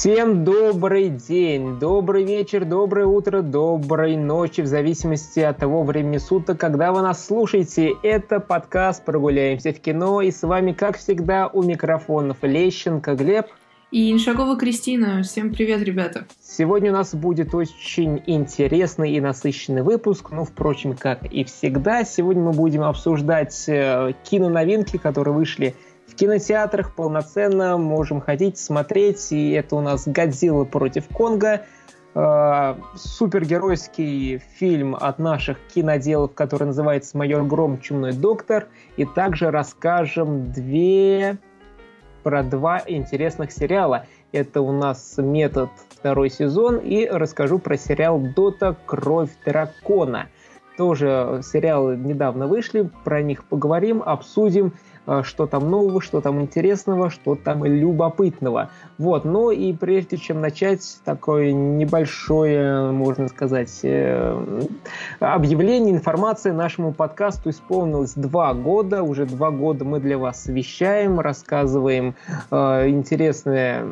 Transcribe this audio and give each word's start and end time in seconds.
Всем 0.00 0.44
добрый 0.44 1.08
день, 1.08 1.80
добрый 1.80 2.22
вечер, 2.22 2.64
доброе 2.64 3.06
утро, 3.06 3.42
доброй 3.42 4.16
ночи, 4.16 4.60
в 4.60 4.66
зависимости 4.68 5.40
от 5.40 5.58
того 5.58 5.82
времени 5.82 6.18
суток, 6.18 6.60
когда 6.60 6.92
вы 6.92 7.02
нас 7.02 7.26
слушаете. 7.26 7.96
Это 8.04 8.38
подкаст 8.38 9.04
«Прогуляемся 9.04 9.72
в 9.72 9.80
кино», 9.80 10.22
и 10.22 10.30
с 10.30 10.44
вами, 10.44 10.70
как 10.70 10.98
всегда, 10.98 11.48
у 11.48 11.64
микрофонов 11.64 12.36
Лещенко 12.42 13.16
Глеб. 13.16 13.46
И 13.90 14.12
Иншагова 14.12 14.56
Кристина. 14.56 15.22
Всем 15.24 15.52
привет, 15.52 15.82
ребята. 15.82 16.26
Сегодня 16.40 16.90
у 16.90 16.94
нас 16.94 17.12
будет 17.12 17.52
очень 17.52 18.22
интересный 18.26 19.14
и 19.14 19.20
насыщенный 19.20 19.82
выпуск. 19.82 20.30
Ну, 20.30 20.44
впрочем, 20.44 20.94
как 20.94 21.24
и 21.24 21.42
всегда, 21.42 22.04
сегодня 22.04 22.42
мы 22.42 22.52
будем 22.52 22.84
обсуждать 22.84 23.64
э, 23.66 24.12
киноновинки, 24.22 24.96
которые 24.96 25.34
вышли 25.34 25.74
в 25.87 25.87
кинотеатрах 26.14 26.94
полноценно 26.94 27.76
можем 27.76 28.20
ходить, 28.20 28.58
смотреть. 28.58 29.32
И 29.32 29.52
это 29.52 29.76
у 29.76 29.80
нас 29.80 30.06
«Годзилла 30.06 30.64
против 30.64 31.08
Конга», 31.08 31.62
э, 32.14 32.74
супергеройский 32.94 34.38
фильм 34.38 34.94
от 34.94 35.18
наших 35.18 35.58
киноделов, 35.74 36.34
который 36.34 36.64
называется 36.64 37.16
«Майор 37.16 37.44
Гром. 37.44 37.80
Чумной 37.80 38.12
доктор». 38.12 38.68
И 38.96 39.04
также 39.04 39.50
расскажем 39.50 40.52
две 40.52 41.38
про 42.22 42.42
два 42.42 42.82
интересных 42.86 43.52
сериала. 43.52 44.06
Это 44.32 44.60
у 44.60 44.72
нас 44.72 45.14
«Метод» 45.16 45.70
второй 45.88 46.30
сезон 46.30 46.78
и 46.78 47.06
расскажу 47.06 47.58
про 47.58 47.76
сериал 47.76 48.20
«Дота. 48.34 48.76
Кровь 48.86 49.30
дракона». 49.44 50.28
Тоже 50.76 51.40
сериалы 51.42 51.96
недавно 51.96 52.46
вышли, 52.46 52.88
про 53.02 53.20
них 53.20 53.44
поговорим, 53.44 54.00
обсудим. 54.00 54.74
А, 55.08 55.22
что 55.22 55.46
там 55.46 55.70
нового, 55.70 56.02
что 56.02 56.20
там 56.20 56.38
интересного, 56.42 57.08
что 57.08 57.34
там 57.34 57.64
любопытного. 57.64 58.68
Вот, 58.98 59.24
ну 59.24 59.50
и 59.50 59.72
прежде 59.72 60.18
чем 60.18 60.42
начать 60.42 60.98
такое 61.02 61.52
небольшое, 61.52 62.92
можно 62.92 63.28
сказать, 63.28 63.80
э, 63.84 64.38
объявление, 65.18 65.94
информация 65.94 66.52
нашему 66.52 66.92
подкасту 66.92 67.48
исполнилось 67.48 68.12
два 68.12 68.52
года. 68.52 69.02
Уже 69.02 69.24
два 69.24 69.50
года 69.50 69.86
мы 69.86 69.98
для 69.98 70.18
вас 70.18 70.46
вещаем, 70.46 71.20
рассказываем 71.20 72.14
э, 72.50 72.88
интересные 72.90 73.86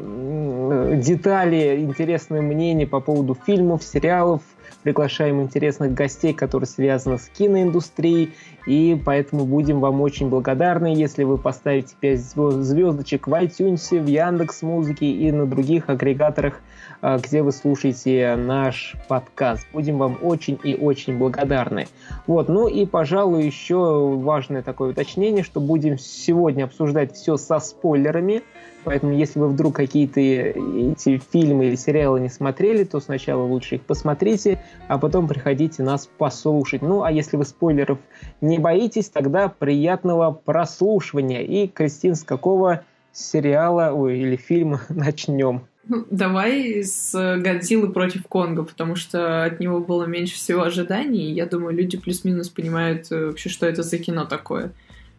детали, 0.98 1.80
интересные 1.80 2.42
мнения 2.42 2.86
по 2.86 3.00
поводу 3.00 3.34
фильмов, 3.46 3.82
сериалов, 3.82 4.42
приглашаем 4.82 5.40
интересных 5.40 5.94
гостей, 5.94 6.34
которые 6.34 6.68
связаны 6.68 7.18
с 7.18 7.28
киноиндустрией, 7.28 8.34
и 8.66 9.00
поэтому 9.04 9.46
будем 9.46 9.80
вам 9.80 10.00
очень 10.00 10.28
благодарны, 10.28 10.94
если 10.94 11.24
вы 11.24 11.38
поставите 11.38 11.94
5 12.00 12.20
звездочек 12.20 13.28
в 13.28 13.32
iTunes, 13.32 13.98
в 13.98 14.06
Яндекс 14.06 14.62
Музыке 14.62 15.06
и 15.06 15.30
на 15.30 15.46
других 15.46 15.88
агрегаторах, 15.88 16.60
а, 17.00 17.18
где 17.18 17.42
вы 17.42 17.52
слушаете 17.52 18.34
наш 18.36 18.96
подкаст. 19.08 19.66
Будем 19.72 19.98
вам 19.98 20.18
очень 20.22 20.58
и 20.62 20.74
очень 20.74 21.16
благодарны. 21.16 21.86
Вот, 22.26 22.48
ну 22.48 22.66
и, 22.66 22.86
пожалуй, 22.86 23.44
еще 23.44 24.16
важное 24.16 24.62
такое 24.62 24.90
уточнение, 24.90 25.44
что 25.44 25.60
будем 25.60 25.98
сегодня 25.98 26.64
обсуждать 26.64 27.14
все 27.14 27.36
со 27.36 27.60
спойлерами, 27.60 28.42
Поэтому, 28.86 29.14
если 29.14 29.40
вы 29.40 29.48
вдруг 29.48 29.74
какие-то 29.74 30.20
эти 30.20 31.18
фильмы 31.18 31.66
или 31.66 31.74
сериалы 31.74 32.20
не 32.20 32.28
смотрели, 32.28 32.84
то 32.84 33.00
сначала 33.00 33.42
лучше 33.42 33.74
их 33.74 33.82
посмотрите, 33.82 34.62
а 34.86 34.96
потом 34.96 35.26
приходите 35.26 35.82
нас 35.82 36.08
послушать. 36.18 36.82
Ну, 36.82 37.02
а 37.02 37.10
если 37.10 37.36
вы 37.36 37.44
спойлеров 37.44 37.98
не 38.40 38.55
боитесь, 38.58 39.08
тогда 39.08 39.48
приятного 39.48 40.32
прослушивания. 40.32 41.42
И, 41.42 41.68
Кристин, 41.68 42.14
с 42.14 42.22
какого 42.22 42.82
сериала 43.12 43.92
ой, 43.92 44.18
или 44.18 44.36
фильма 44.36 44.82
начнем? 44.88 45.62
Давай 46.10 46.82
с 46.82 47.12
Годзиллы 47.12 47.92
против 47.92 48.26
Конга, 48.26 48.64
потому 48.64 48.96
что 48.96 49.44
от 49.44 49.60
него 49.60 49.78
было 49.78 50.04
меньше 50.04 50.34
всего 50.34 50.62
ожиданий, 50.62 51.30
и 51.30 51.32
я 51.32 51.46
думаю, 51.46 51.76
люди 51.76 51.96
плюс-минус 51.96 52.48
понимают 52.48 53.06
э, 53.12 53.26
вообще, 53.26 53.48
что 53.48 53.66
это 53.66 53.84
за 53.84 53.98
кино 53.98 54.24
такое. 54.24 54.72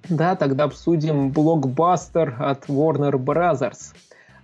Да, 0.09 0.35
тогда 0.35 0.65
обсудим 0.65 1.31
блокбастер 1.31 2.35
от 2.39 2.65
Warner 2.65 3.13
Brothers. 3.13 3.93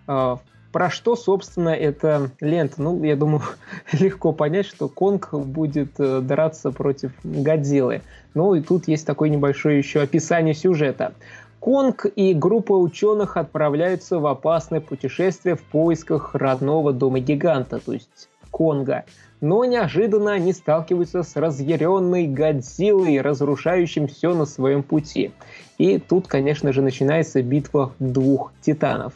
А, 0.08 0.40
про 0.74 0.90
что, 0.90 1.16
собственно, 1.16 1.70
эта 1.70 2.32
лента? 2.42 2.82
Ну, 2.82 3.02
я 3.04 3.16
думаю, 3.16 3.44
легко 3.94 4.34
понять, 4.34 4.66
что 4.66 4.90
Конг 4.90 5.34
будет 5.34 6.00
э, 6.00 6.20
драться 6.20 6.72
против 6.72 7.12
Годзиллы. 7.24 8.02
Ну, 8.34 8.56
и 8.56 8.62
тут 8.62 8.90
есть 8.90 9.08
такое 9.08 9.30
небольшое 9.30 9.78
еще 9.78 10.02
описание 10.02 10.54
сюжета. 10.54 11.14
Конг 11.60 12.06
и 12.14 12.34
группа 12.34 12.74
ученых 12.74 13.38
отправляются 13.38 14.20
в 14.20 14.26
опасное 14.26 14.82
путешествие 14.82 15.56
в 15.56 15.62
поисках 15.62 16.36
родного 16.36 16.92
дома 16.92 17.20
гиганта, 17.20 17.80
то 17.80 17.94
есть 17.94 18.28
Конга 18.52 19.06
но 19.44 19.66
неожиданно 19.66 20.32
они 20.32 20.54
сталкиваются 20.54 21.22
с 21.22 21.36
разъяренной 21.36 22.28
Годзиллой, 22.28 23.20
разрушающим 23.20 24.08
все 24.08 24.34
на 24.34 24.46
своем 24.46 24.84
пути. 24.84 25.34
И 25.78 26.00
тут, 26.00 26.30
конечно 26.30 26.72
же, 26.72 26.82
начинается 26.82 27.42
битва 27.42 27.92
двух 28.00 28.54
титанов. 28.62 29.12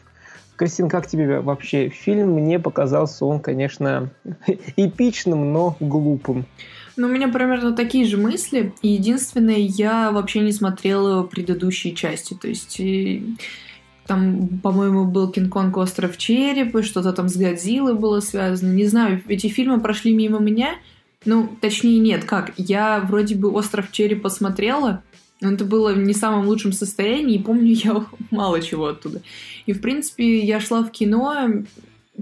Кристин, 0.58 0.90
как 0.90 1.08
тебе 1.08 1.40
вообще 1.40 1.90
фильм? 1.90 2.32
Мне 2.32 2.60
показался 2.60 3.26
он, 3.26 3.40
конечно, 3.40 4.10
эпичным, 4.76 5.54
но 5.54 5.78
глупым. 5.80 6.46
Ну, 6.98 7.08
у 7.08 7.12
меня 7.12 7.28
примерно 7.28 7.74
такие 7.74 8.06
же 8.06 8.18
мысли. 8.18 8.74
единственное, 8.82 9.58
я 9.58 10.12
вообще 10.12 10.40
не 10.40 10.52
смотрела 10.52 11.22
предыдущие 11.24 11.94
части. 11.94 12.34
То 12.34 12.48
есть 12.48 12.82
там, 14.08 14.48
по-моему, 14.64 15.06
был 15.06 15.30
Кинг-Конг 15.30 15.78
Остров 15.78 16.18
Черепа, 16.18 16.82
что-то 16.82 17.14
там 17.14 17.30
с 17.30 17.38
Годзиллой 17.38 17.94
было 17.94 18.20
связано. 18.20 18.74
Не 18.74 18.86
знаю, 18.86 19.22
эти 19.28 19.48
фильмы 19.48 19.80
прошли 19.80 20.16
мимо 20.16 20.40
меня. 20.40 20.76
Ну, 21.26 21.50
точнее, 21.62 22.00
нет, 22.00 22.24
как? 22.24 22.54
Я 22.58 23.00
вроде 23.02 23.36
бы 23.36 23.52
Остров 23.52 23.92
Черепа 23.92 24.30
смотрела, 24.30 25.04
но 25.42 25.52
это 25.52 25.66
было 25.66 25.94
в 25.94 25.98
не 25.98 26.14
самом 26.14 26.48
лучшем 26.48 26.72
состоянии, 26.72 27.36
и 27.36 27.44
помню 27.44 27.74
я 27.84 28.06
мало 28.32 28.62
чего 28.62 28.88
оттуда. 28.88 29.22
И, 29.66 29.74
в 29.74 29.82
принципе, 29.82 30.40
я 30.40 30.60
шла 30.60 30.84
в 30.84 30.92
кино 30.92 31.64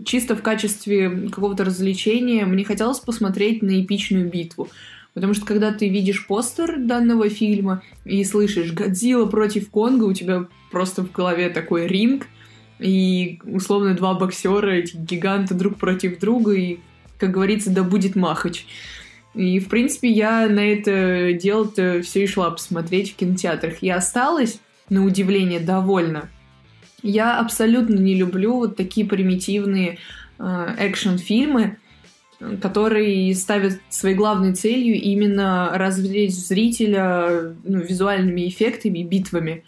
чисто 0.03 0.35
в 0.35 0.41
качестве 0.41 1.29
какого-то 1.29 1.63
развлечения. 1.63 2.45
Мне 2.45 2.65
хотелось 2.65 2.99
посмотреть 2.99 3.61
на 3.61 3.81
эпичную 3.81 4.29
битву. 4.29 4.67
Потому 5.13 5.33
что 5.33 5.45
когда 5.45 5.71
ты 5.71 5.87
видишь 5.87 6.27
постер 6.27 6.77
данного 6.77 7.29
фильма 7.29 7.81
и 8.03 8.25
слышишь 8.25 8.73
«Годзилла 8.73 9.25
против 9.27 9.69
Конга», 9.69 10.03
у 10.03 10.13
тебя 10.13 10.47
просто 10.71 11.03
в 11.03 11.11
голове 11.13 11.47
такой 11.49 11.87
ринг, 11.87 12.27
и 12.79 13.39
условно 13.45 13.93
два 13.93 14.13
боксера, 14.15 14.71
эти 14.71 14.97
гиганты 14.97 15.53
друг 15.53 15.77
против 15.77 16.19
друга, 16.19 16.51
и, 16.51 16.79
как 17.17 17.31
говорится, 17.31 17.69
да 17.69 17.83
будет 17.83 18.17
махач. 18.17 18.65
И, 19.35 19.59
в 19.59 19.67
принципе, 19.67 20.09
я 20.09 20.47
на 20.47 20.59
это 20.59 21.33
дело-то 21.33 22.01
все 22.03 22.23
и 22.23 22.27
шла 22.27 22.51
посмотреть 22.51 23.11
в 23.11 23.15
кинотеатрах. 23.15 23.81
Я 23.81 23.97
осталась, 23.97 24.59
на 24.89 25.03
удивление, 25.03 25.59
довольна. 25.59 26.29
Я 27.01 27.39
абсолютно 27.39 27.95
не 27.95 28.15
люблю 28.15 28.55
вот 28.55 28.77
такие 28.77 29.05
примитивные 29.05 29.97
э, 30.39 30.75
экшн-фильмы, 30.77 31.77
которые 32.61 33.33
ставят 33.35 33.79
своей 33.89 34.15
главной 34.15 34.53
целью 34.53 34.95
именно 34.95 35.71
развлечь 35.73 36.33
зрителя 36.33 37.55
ну, 37.63 37.79
визуальными 37.79 38.47
эффектами, 38.47 39.03
битвами. 39.03 39.63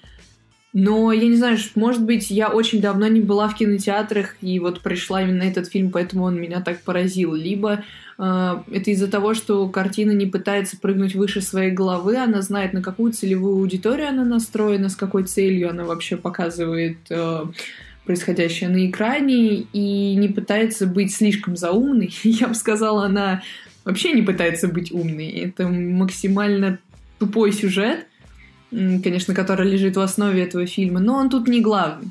Но 0.79 1.11
я 1.11 1.27
не 1.27 1.37
знаю, 1.37 1.57
может 1.73 2.03
быть, 2.03 2.29
я 2.29 2.49
очень 2.49 2.81
давно 2.81 3.07
не 3.07 3.19
была 3.19 3.47
в 3.47 3.55
кинотеатрах, 3.55 4.35
и 4.41 4.59
вот 4.59 4.81
пришла 4.81 5.23
именно 5.23 5.41
этот 5.41 5.69
фильм, 5.69 5.89
поэтому 5.89 6.25
он 6.25 6.39
меня 6.39 6.61
так 6.61 6.81
поразил. 6.81 7.33
Либо 7.33 7.83
э, 8.19 8.57
это 8.71 8.91
из-за 8.91 9.07
того, 9.07 9.33
что 9.33 9.67
картина 9.69 10.11
не 10.11 10.27
пытается 10.27 10.77
прыгнуть 10.77 11.15
выше 11.15 11.41
своей 11.41 11.71
головы, 11.71 12.17
она 12.17 12.43
знает, 12.43 12.73
на 12.73 12.83
какую 12.83 13.11
целевую 13.11 13.55
аудиторию 13.55 14.09
она 14.09 14.23
настроена, 14.23 14.89
с 14.89 14.95
какой 14.95 15.23
целью 15.23 15.71
она 15.71 15.83
вообще 15.83 16.15
показывает 16.15 16.97
э, 17.09 17.45
происходящее 18.05 18.69
на 18.69 18.87
экране 18.87 19.61
и 19.73 20.13
не 20.13 20.27
пытается 20.27 20.85
быть 20.85 21.11
слишком 21.11 21.57
заумной. 21.57 22.13
Я 22.23 22.49
бы 22.49 22.53
сказала, 22.53 23.07
она 23.07 23.41
вообще 23.83 24.11
не 24.11 24.21
пытается 24.21 24.67
быть 24.67 24.91
умной. 24.91 25.29
Это 25.29 25.67
максимально 25.67 26.77
тупой 27.17 27.51
сюжет, 27.51 28.05
конечно, 28.71 29.33
который 29.33 29.69
лежит 29.69 29.95
в 29.95 30.01
основе 30.01 30.43
этого 30.43 30.65
фильма, 30.65 30.99
но 30.99 31.15
он 31.15 31.29
тут 31.29 31.47
не 31.47 31.61
главный. 31.61 32.09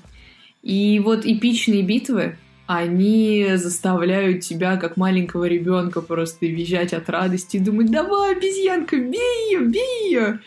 И 0.62 1.00
вот 1.00 1.24
эпичные 1.24 1.82
битвы, 1.82 2.36
они 2.66 3.50
заставляют 3.54 4.40
тебя, 4.40 4.76
как 4.76 4.96
маленького 4.96 5.44
ребенка, 5.44 6.00
просто 6.00 6.46
визжать 6.46 6.92
от 6.92 7.08
радости 7.08 7.56
и 7.56 7.60
думать, 7.60 7.90
давай, 7.90 8.36
обезьянка, 8.36 8.96
бей 8.96 9.50
ее, 9.50 9.60
бей 9.60 10.08
ее. 10.08 10.40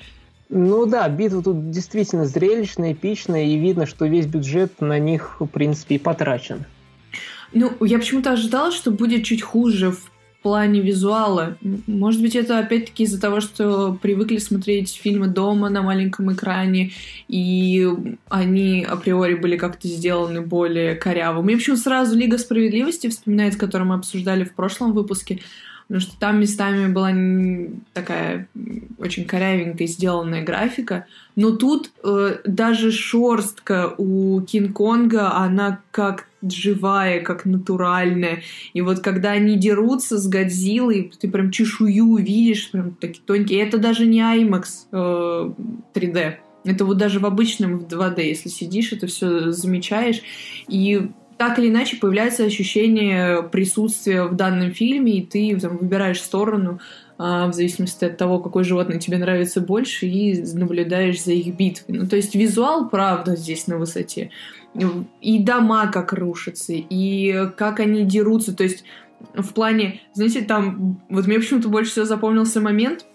Ну 0.50 0.85
да, 0.85 1.07
битва 1.07 1.44
тут 1.44 1.69
действительно 1.69 2.25
зрелищная, 2.25 2.94
эпичная, 2.94 3.45
и 3.45 3.56
видно, 3.57 3.85
что 3.85 4.06
весь 4.07 4.25
бюджет 4.25 4.81
на 4.81 4.97
них, 4.97 5.38
в 5.39 5.45
принципе, 5.45 5.95
и 5.95 6.00
потрачен. 6.00 6.65
Ну, 7.53 7.71
я 7.81 7.97
почему-то 8.00 8.31
ожидала, 8.31 8.71
что 8.71 8.91
будет 8.91 9.23
чуть 9.23 9.41
хуже 9.41 9.91
в 9.91 10.11
плане 10.41 10.81
визуала. 10.81 11.57
Может 11.88 12.21
быть, 12.21 12.36
это 12.36 12.59
опять-таки 12.59 13.03
из-за 13.03 13.19
того, 13.19 13.41
что 13.41 13.97
привыкли 14.01 14.38
смотреть 14.38 14.94
фильмы 14.95 15.27
дома 15.27 15.69
на 15.69 15.81
маленьком 15.81 16.31
экране, 16.33 16.91
и 17.27 17.88
они 18.30 18.83
априори 18.83 19.36
были 19.36 19.57
как-то 19.57 19.88
сделаны 19.88 20.41
более 20.41 20.95
коряво. 20.95 21.41
Мне 21.41 21.57
почему 21.57 21.75
сразу 21.75 22.18
Лига 22.18 22.38
справедливости 22.38 23.07
вспоминается, 23.09 23.59
которую 23.59 23.89
мы 23.89 23.95
обсуждали 23.95 24.44
в 24.44 24.53
прошлом 24.53 24.94
выпуске, 24.94 25.39
потому 25.89 26.01
что 26.01 26.19
там 26.19 26.39
местами 26.39 26.88
была 26.88 27.12
такая 27.94 28.47
очень 29.00 29.25
корявенькая 29.25 29.88
сделанная 29.88 30.44
графика, 30.44 31.07
но 31.36 31.51
тут 31.56 31.91
э, 32.03 32.38
даже 32.45 32.91
шорстка 32.91 33.95
у 33.97 34.39
Кинг-Конга, 34.41 35.33
она 35.33 35.81
как 35.89 36.27
живая, 36.44 37.21
как 37.21 37.45
натуральная. 37.45 38.44
И 38.74 38.81
вот 38.81 39.00
когда 39.00 39.31
они 39.31 39.57
дерутся 39.57 40.19
с 40.19 40.27
Годзиллой, 40.27 41.12
ты 41.19 41.27
прям 41.27 41.50
чешую 41.50 42.18
видишь, 42.18 42.69
прям 42.69 42.94
такие 42.94 43.24
тонкие. 43.25 43.59
И 43.59 43.63
это 43.63 43.80
даже 43.80 44.06
не 44.06 44.19
IMAX 44.19 44.65
э, 44.92 45.51
3D. 45.95 46.35
Это 46.65 46.85
вот 46.85 46.97
даже 46.97 47.19
в 47.19 47.25
обычном 47.25 47.80
в 47.80 47.88
2D, 47.88 48.21
если 48.21 48.50
сидишь, 48.50 48.92
это 48.94 49.07
все 49.07 49.51
замечаешь. 49.51 50.21
И 50.68 51.09
так 51.39 51.57
или 51.57 51.69
иначе 51.69 51.95
появляется 51.95 52.44
ощущение 52.44 53.44
присутствия 53.44 54.25
в 54.25 54.36
данном 54.36 54.74
фильме, 54.74 55.19
и 55.19 55.25
ты 55.25 55.57
там, 55.57 55.77
выбираешь 55.77 56.21
сторону 56.21 56.81
а, 57.18 57.47
в 57.47 57.53
зависимости 57.53 58.03
от 58.03 58.18
того, 58.18 58.39
какое 58.39 58.65
животное 58.65 59.00
тебе 59.00 59.18
нравится 59.18 59.62
больше, 59.62 60.06
и 60.06 60.44
наблюдаешь 60.53 61.24
за 61.24 61.31
их 61.31 61.56
битвой. 61.56 61.97
Ну, 61.97 62.07
то 62.09 62.18
есть 62.18 62.36
визуал, 62.36 62.89
правда, 62.89 63.38
здесь 63.38 63.68
на 63.68 63.77
высоте. 63.77 64.31
И 65.21 65.39
дома 65.39 65.88
как 65.88 66.12
рушатся, 66.12 66.74
и 66.74 67.50
как 67.56 67.80
они 67.80 68.03
дерутся. 68.03 68.53
То 68.53 68.65
есть 68.65 68.83
в 69.33 69.53
плане, 69.53 70.01
знаете, 70.12 70.42
там, 70.42 71.01
вот 71.09 71.25
мне 71.25 71.39
почему-то 71.39 71.69
больше 71.69 71.92
всего 71.92 72.06
запомнился 72.06 72.59
момент, 72.59 73.06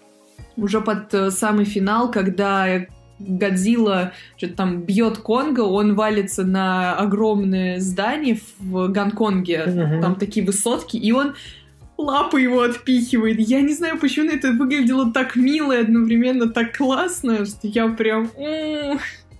уже 0.57 0.81
под 0.81 1.13
э, 1.13 1.29
самый 1.29 1.65
финал, 1.65 2.09
когда 2.09 2.87
Годзилла 3.19 4.13
что-то 4.37 4.55
там 4.55 4.81
бьет 4.81 5.17
Конга, 5.19 5.61
он 5.61 5.95
валится 5.95 6.43
на 6.43 6.95
огромное 6.95 7.79
здание 7.79 8.39
в 8.59 8.87
Гонконге, 8.89 9.63
uh-huh. 9.65 10.01
там 10.01 10.15
такие 10.15 10.45
высотки, 10.45 10.97
и 10.97 11.11
он 11.11 11.35
лапы 11.97 12.41
его 12.41 12.61
отпихивает. 12.61 13.39
Я 13.39 13.61
не 13.61 13.73
знаю, 13.73 13.99
почему 13.99 14.29
это 14.29 14.51
выглядело 14.51 15.11
так 15.11 15.35
мило 15.35 15.71
и 15.71 15.81
одновременно 15.81 16.49
так 16.49 16.75
классно, 16.75 17.45
что 17.45 17.67
я 17.67 17.87
прям... 17.89 18.29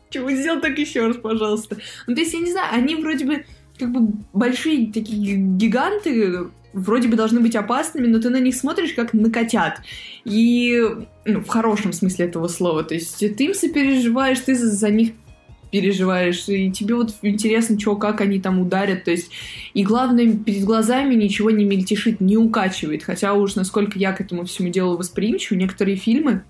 Чего 0.09 0.31
сделал 0.31 0.61
так 0.61 0.77
еще 0.77 1.07
раз, 1.07 1.17
пожалуйста. 1.17 1.77
Ну, 2.07 2.15
то 2.15 2.21
есть, 2.21 2.33
я 2.33 2.39
не 2.39 2.51
знаю, 2.51 2.73
они 2.73 2.95
вроде 2.95 3.25
бы 3.25 3.45
как 3.77 3.91
бы 3.91 4.13
большие 4.31 4.91
такие 4.93 5.35
гиганты, 5.35 6.47
вроде 6.71 7.07
бы 7.07 7.17
должны 7.17 7.41
быть 7.41 7.55
опасными, 7.55 8.07
но 8.07 8.19
ты 8.19 8.29
на 8.29 8.39
них 8.39 8.55
смотришь 8.55 8.93
как 8.93 9.13
на 9.13 9.29
котят. 9.29 9.81
И 10.23 10.81
ну, 11.25 11.41
в 11.41 11.47
хорошем 11.47 11.91
смысле 11.91 12.25
этого 12.25 12.47
слова. 12.47 12.83
То 12.83 12.93
есть 12.93 13.17
ты 13.17 13.43
им 13.43 13.53
сопереживаешь, 13.53 14.39
ты 14.39 14.55
за, 14.55 14.69
за 14.69 14.89
них 14.89 15.11
переживаешь, 15.71 16.47
и 16.47 16.71
тебе 16.71 16.95
вот 16.95 17.15
интересно, 17.21 17.77
что, 17.77 17.97
как 17.97 18.21
они 18.21 18.39
там 18.39 18.61
ударят, 18.61 19.03
то 19.03 19.11
есть, 19.11 19.29
и 19.73 19.83
главное, 19.83 20.31
перед 20.31 20.63
глазами 20.63 21.15
ничего 21.15 21.51
не 21.51 21.65
мельтешит, 21.65 22.21
не 22.21 22.37
укачивает, 22.37 23.03
хотя 23.03 23.33
уж 23.33 23.55
насколько 23.55 23.99
я 23.99 24.13
к 24.13 24.21
этому 24.21 24.45
всему 24.45 24.69
делу 24.69 24.95
восприимчив, 24.95 25.51
некоторые 25.51 25.97
фильмы, 25.97 26.43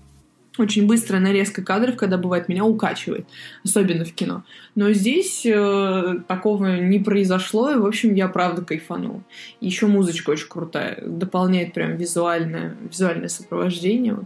очень 0.58 0.86
быстрая 0.86 1.20
нарезка 1.20 1.62
кадров, 1.62 1.96
когда 1.96 2.18
бывает, 2.18 2.48
меня 2.48 2.64
укачивает, 2.64 3.26
особенно 3.64 4.04
в 4.04 4.12
кино. 4.12 4.44
Но 4.74 4.92
здесь 4.92 5.44
э, 5.44 6.20
такого 6.28 6.76
не 6.76 6.98
произошло, 6.98 7.70
и, 7.70 7.76
в 7.76 7.84
общем, 7.84 8.14
я 8.14 8.28
правда 8.28 8.62
кайфанул. 8.62 9.22
Еще 9.60 9.86
музычка 9.86 10.30
очень 10.30 10.48
крутая, 10.48 11.02
дополняет 11.04 11.74
прям 11.74 11.96
визуальное, 11.96 12.76
визуальное 12.88 13.28
сопровождение. 13.28 14.18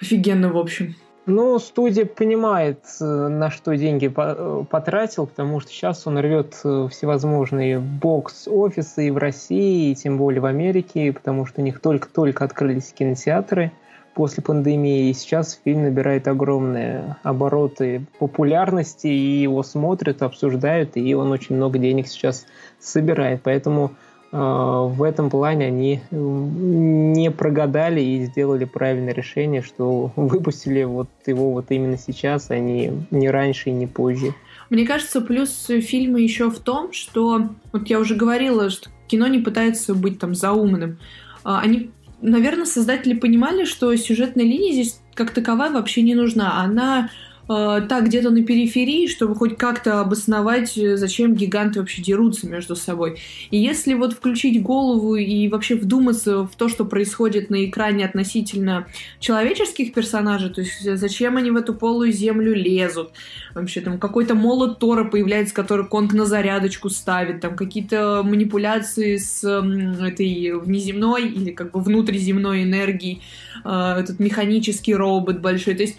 Офигенно, 0.00 0.52
в 0.52 0.56
общем. 0.56 0.94
Ну, 1.26 1.58
студия 1.58 2.06
понимает, 2.06 2.84
э, 3.00 3.04
на 3.04 3.50
что 3.50 3.76
деньги 3.76 4.10
э, 4.14 4.64
потратил, 4.70 5.26
потому 5.26 5.60
что 5.60 5.70
сейчас 5.70 6.06
он 6.06 6.18
рвет 6.18 6.58
э, 6.64 6.88
всевозможные 6.90 7.78
бокс-офисы 7.78 9.08
и 9.08 9.10
в 9.10 9.18
России, 9.18 9.90
и 9.90 9.94
тем 9.94 10.16
более 10.16 10.40
в 10.40 10.46
Америке, 10.46 11.12
потому 11.12 11.44
что 11.44 11.60
у 11.60 11.64
них 11.64 11.80
только-только 11.80 12.44
открылись 12.44 12.92
кинотеатры– 12.92 13.72
после 14.18 14.42
пандемии. 14.42 15.10
И 15.10 15.12
сейчас 15.14 15.60
фильм 15.64 15.84
набирает 15.84 16.26
огромные 16.26 17.16
обороты 17.22 18.02
популярности, 18.18 19.06
и 19.06 19.42
его 19.42 19.62
смотрят, 19.62 20.22
обсуждают, 20.22 20.96
и 20.96 21.14
он 21.14 21.30
очень 21.30 21.54
много 21.54 21.78
денег 21.78 22.08
сейчас 22.08 22.44
собирает. 22.80 23.42
Поэтому 23.44 23.92
в 24.30 25.02
этом 25.02 25.30
плане 25.30 25.66
они 25.66 26.00
не 26.10 27.30
прогадали 27.30 28.00
и 28.00 28.24
сделали 28.26 28.64
правильное 28.64 29.14
решение, 29.14 29.62
что 29.62 30.12
выпустили 30.16 30.84
вот 30.84 31.08
его 31.26 31.52
вот 31.52 31.66
именно 31.70 31.96
сейчас, 31.96 32.50
а 32.50 32.58
не, 32.58 32.92
не 33.10 33.30
раньше 33.30 33.70
и 33.70 33.72
не 33.72 33.86
позже. 33.86 34.34
Мне 34.70 34.86
кажется, 34.86 35.22
плюс 35.22 35.68
фильма 35.68 36.20
еще 36.20 36.50
в 36.50 36.58
том, 36.58 36.92
что, 36.92 37.48
вот 37.72 37.88
я 37.88 37.98
уже 37.98 38.14
говорила, 38.14 38.68
что 38.68 38.90
кино 39.06 39.26
не 39.28 39.38
пытается 39.38 39.94
быть 39.94 40.18
там 40.18 40.34
заумным. 40.34 40.98
А, 41.42 41.60
они 41.60 41.90
наверное, 42.20 42.66
создатели 42.66 43.14
понимали, 43.14 43.64
что 43.64 43.94
сюжетная 43.96 44.44
линия 44.44 44.72
здесь 44.72 45.00
как 45.14 45.30
таковая 45.30 45.70
вообще 45.70 46.02
не 46.02 46.14
нужна. 46.14 46.60
Она 46.60 47.10
э, 47.48 47.86
так 47.88 48.06
где-то 48.06 48.30
на 48.30 48.42
периферии, 48.42 49.06
чтобы 49.06 49.34
хоть 49.34 49.56
как-то 49.56 50.00
обосновать, 50.00 50.76
э, 50.76 50.96
зачем 50.96 51.34
гиганты 51.34 51.80
вообще 51.80 52.02
дерутся 52.02 52.46
между 52.46 52.76
собой. 52.76 53.18
И 53.50 53.58
если 53.58 53.94
вот 53.94 54.12
включить 54.12 54.62
голову 54.62 55.16
и 55.16 55.48
вообще 55.48 55.76
вдуматься 55.76 56.44
в 56.44 56.54
то, 56.56 56.68
что 56.68 56.84
происходит 56.84 57.50
на 57.50 57.64
экране 57.64 58.04
относительно 58.04 58.86
человеческих 59.20 59.92
персонажей, 59.92 60.50
то 60.50 60.60
есть 60.60 60.96
зачем 60.98 61.36
они 61.36 61.50
в 61.50 61.56
эту 61.56 61.74
полую 61.74 62.12
землю 62.12 62.54
лезут, 62.54 63.12
вообще 63.54 63.80
там 63.80 63.98
какой-то 63.98 64.34
молот 64.34 64.78
Тора 64.78 65.04
появляется, 65.04 65.54
который 65.54 65.86
Конг 65.86 66.12
на 66.12 66.24
зарядочку 66.24 66.90
ставит, 66.90 67.40
там 67.40 67.56
какие-то 67.56 68.22
манипуляции 68.24 69.16
с 69.16 69.44
этой 69.44 70.52
внеземной 70.58 71.28
или 71.28 71.50
как 71.52 71.72
бы 71.72 71.80
внутриземной 71.80 72.64
энергией, 72.64 73.22
э, 73.64 73.94
этот 74.00 74.18
механический 74.18 74.94
робот 74.94 75.40
большой, 75.40 75.74
то 75.74 75.82
есть 75.82 75.96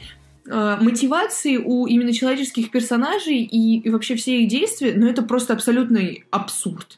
Э, 0.51 0.78
мотивации 0.81 1.57
у 1.57 1.86
именно 1.86 2.12
человеческих 2.12 2.72
персонажей 2.72 3.44
и, 3.44 3.80
и 3.81 3.90
вообще 3.90 4.16
все 4.16 4.42
их 4.42 4.50
действия, 4.50 4.94
ну 4.96 5.07
это 5.07 5.22
просто 5.22 5.54
абсолютный 5.54 6.25
абсурд. 6.31 6.98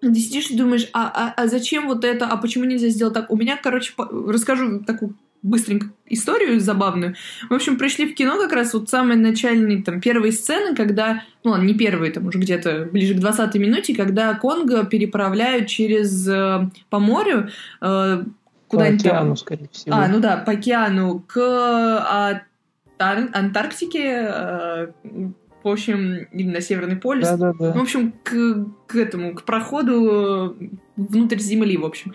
Ты 0.00 0.14
сидишь 0.14 0.50
и 0.50 0.56
думаешь, 0.56 0.88
а, 0.94 1.12
а, 1.14 1.34
а 1.36 1.46
зачем 1.46 1.88
вот 1.88 2.04
это, 2.04 2.26
а 2.26 2.38
почему 2.38 2.64
нельзя 2.64 2.88
сделать 2.88 3.12
так? 3.12 3.30
У 3.30 3.36
меня, 3.36 3.58
короче, 3.62 3.92
по... 3.94 4.06
расскажу 4.06 4.80
такую 4.80 5.14
быстренько 5.42 5.88
историю 6.06 6.58
забавную. 6.58 7.16
В 7.50 7.54
общем, 7.54 7.76
пришли 7.76 8.10
в 8.10 8.14
кино 8.14 8.38
как 8.38 8.52
раз 8.52 8.72
вот 8.72 8.88
самые 8.88 9.18
начальные, 9.18 9.82
там, 9.82 10.00
первые 10.00 10.32
сцены, 10.32 10.74
когда, 10.74 11.24
ну 11.44 11.50
ладно, 11.50 11.64
не 11.64 11.74
первые, 11.74 12.12
там 12.12 12.26
уже 12.28 12.38
где-то 12.38 12.88
ближе 12.90 13.12
к 13.12 13.18
20 13.18 13.54
минуте, 13.56 13.94
когда 13.94 14.32
Конго 14.34 14.84
переправляют 14.84 15.68
через, 15.68 16.26
э, 16.26 16.70
по 16.88 16.98
морю, 16.98 17.50
э, 17.82 18.24
куда-нибудь 18.68 19.02
По 19.02 19.10
океану, 19.10 19.28
там. 19.28 19.36
скорее 19.36 19.68
всего. 19.70 19.96
А, 19.96 20.08
ну 20.08 20.20
да, 20.20 20.38
по 20.38 20.52
океану, 20.52 21.24
к 21.26 21.38
а, 21.38 22.42
Антарктике, 23.00 24.28
э, 24.28 24.92
в 25.62 25.68
общем, 25.68 26.24
или 26.32 26.48
на 26.48 26.60
Северный 26.60 26.96
полюс. 26.96 27.28
Да, 27.28 27.36
да, 27.36 27.52
да. 27.58 27.72
В 27.72 27.80
общем, 27.80 28.12
к, 28.22 28.66
к 28.86 28.96
этому, 28.96 29.34
к 29.34 29.44
проходу 29.44 30.56
внутрь 30.96 31.38
Земли, 31.38 31.76
в 31.76 31.84
общем. 31.84 32.14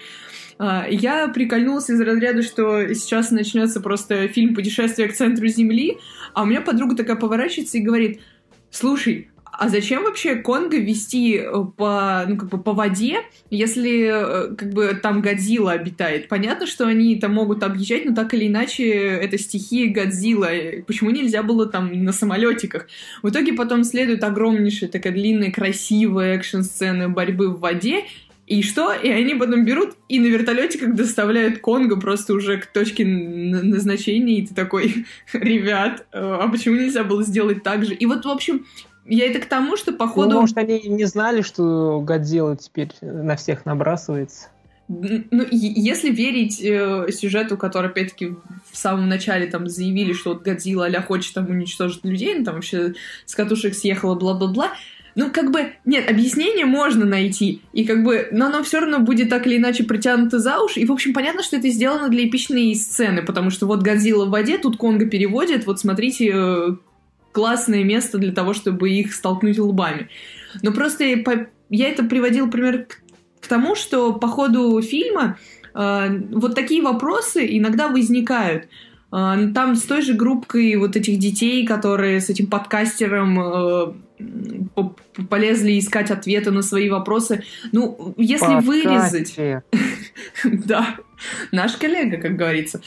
А, 0.57 0.85
я 0.89 1.27
прикольнулась 1.27 1.89
из 1.89 1.99
разряда, 1.99 2.41
что 2.41 2.93
сейчас 2.93 3.31
начнется 3.31 3.81
просто 3.81 4.27
фильм 4.27 4.55
«Путешествие 4.55 5.07
к 5.07 5.13
центру 5.13 5.47
Земли», 5.47 5.97
а 6.33 6.43
у 6.43 6.45
меня 6.45 6.61
подруга 6.61 6.95
такая 6.95 7.15
поворачивается 7.15 7.77
и 7.77 7.81
говорит, 7.81 8.21
слушай, 8.71 9.29
а 9.57 9.69
зачем 9.69 10.03
вообще 10.03 10.35
Конго 10.35 10.77
вести 10.77 11.37
э, 11.37 11.51
по, 11.77 12.25
ну, 12.27 12.37
как 12.37 12.49
бы 12.49 12.61
по 12.61 12.73
воде, 12.73 13.21
если 13.49 14.51
э, 14.51 14.55
как 14.55 14.73
бы 14.73 14.99
там 15.01 15.21
Годзилла 15.21 15.73
обитает? 15.73 16.27
Понятно, 16.27 16.67
что 16.67 16.87
они 16.87 17.15
там 17.17 17.33
могут 17.33 17.63
объезжать, 17.63 18.05
но 18.05 18.15
так 18.15 18.33
или 18.33 18.47
иначе 18.47 18.89
это 18.89 19.37
стихия 19.37 19.91
Годзилла. 19.91 20.49
Почему 20.87 21.09
нельзя 21.09 21.43
было 21.43 21.65
там 21.65 22.03
на 22.03 22.11
самолетиках? 22.11 22.87
В 23.23 23.29
итоге 23.29 23.53
потом 23.53 23.83
следует 23.83 24.23
огромнейшая 24.23 24.89
такая 24.89 25.13
длинная 25.13 25.51
красивая 25.51 26.35
экшн-сцена 26.35 27.09
борьбы 27.09 27.49
в 27.49 27.59
воде, 27.59 28.03
и 28.47 28.61
что? 28.61 28.93
И 28.93 29.09
они 29.09 29.33
потом 29.33 29.65
берут 29.65 29.95
и 30.07 30.19
на 30.19 30.27
вертолетиках 30.27 30.93
доставляют 30.93 31.59
Конго 31.59 31.99
просто 31.99 32.33
уже 32.33 32.57
к 32.57 32.67
точке 32.67 33.03
назначения, 33.05 34.39
и 34.39 34.45
ты 34.45 34.53
такой, 34.53 35.05
ребят, 35.33 36.05
э, 36.11 36.19
а 36.19 36.47
почему 36.47 36.75
нельзя 36.75 37.03
было 37.03 37.23
сделать 37.23 37.63
так 37.63 37.85
же? 37.85 37.95
И 37.95 38.05
вот, 38.05 38.23
в 38.23 38.29
общем, 38.29 38.65
я 39.05 39.27
это 39.27 39.39
к 39.39 39.45
тому, 39.45 39.77
что 39.77 39.93
походу... 39.93 40.31
Ну, 40.31 40.41
может, 40.41 40.57
они 40.57 40.81
не 40.81 41.05
знали, 41.05 41.41
что 41.41 42.01
Годзилла 42.01 42.57
теперь 42.57 42.91
на 43.01 43.35
всех 43.35 43.65
набрасывается? 43.65 44.49
Ну, 44.87 45.45
если 45.49 46.11
верить 46.11 46.61
э, 46.61 47.07
сюжету, 47.11 47.57
который, 47.57 47.89
опять-таки, 47.89 48.35
в 48.71 48.77
самом 48.77 49.09
начале 49.09 49.47
там 49.47 49.67
заявили, 49.67 50.13
что 50.13 50.33
вот 50.33 50.43
Годзилла 50.43 50.87
а 50.87 51.01
хочет 51.01 51.33
там 51.33 51.49
уничтожить 51.49 52.03
людей, 52.03 52.35
ну, 52.35 52.45
там 52.45 52.55
вообще 52.55 52.93
с 53.25 53.33
катушек 53.33 53.73
съехала, 53.73 54.13
бла-бла-бла, 54.13 54.73
ну, 55.15 55.31
как 55.31 55.51
бы, 55.51 55.71
нет, 55.85 56.09
объяснение 56.09 56.65
можно 56.65 57.05
найти, 57.05 57.61
и 57.73 57.85
как 57.85 58.03
бы, 58.03 58.27
но 58.31 58.47
оно 58.47 58.63
все 58.63 58.79
равно 58.79 58.99
будет 58.99 59.29
так 59.29 59.47
или 59.47 59.57
иначе 59.57 59.85
притянуто 59.85 60.39
за 60.39 60.59
уши, 60.59 60.81
и, 60.81 60.85
в 60.85 60.91
общем, 60.91 61.13
понятно, 61.13 61.41
что 61.41 61.55
это 61.55 61.69
сделано 61.69 62.09
для 62.09 62.27
эпичной 62.27 62.75
сцены, 62.75 63.23
потому 63.23 63.49
что 63.49 63.65
вот 63.65 63.81
Годзилла 63.81 64.25
в 64.25 64.29
воде, 64.29 64.57
тут 64.57 64.77
Конго 64.77 65.07
переводит, 65.07 65.65
вот 65.65 65.79
смотрите, 65.79 66.31
э, 66.31 66.75
классное 67.35 67.83
место 67.83 68.17
для 68.17 68.31
того, 68.31 68.53
чтобы 68.53 68.89
их 68.89 69.13
столкнуть 69.13 69.59
лбами. 69.59 70.07
Но 70.61 70.71
просто 70.71 71.03
я 71.03 71.89
это 71.89 72.03
приводил 72.05 72.49
пример 72.49 72.87
к, 73.41 73.47
тому, 73.47 73.75
что 73.75 74.13
по 74.13 74.27
ходу 74.29 74.81
фильма 74.81 75.37
э, 75.75 76.19
вот 76.31 76.55
такие 76.55 76.81
вопросы 76.81 77.45
иногда 77.57 77.89
возникают. 77.89 78.69
Э, 79.11 79.49
там 79.53 79.75
с 79.75 79.83
той 79.83 80.01
же 80.01 80.13
группкой 80.13 80.77
вот 80.77 80.95
этих 80.95 81.19
детей, 81.19 81.67
которые 81.67 82.21
с 82.21 82.29
этим 82.29 82.47
подкастером 82.47 83.39
э, 83.39 83.93
полезли 85.29 85.77
искать 85.77 86.11
ответы 86.11 86.51
на 86.51 86.61
свои 86.61 86.89
вопросы. 86.89 87.43
Ну, 87.73 88.13
если 88.15 88.61
вырезать... 88.61 89.35
Да, 90.43 90.95
наш 91.51 91.73
коллега, 91.73 92.17
как 92.17 92.37
говорится. 92.37 92.81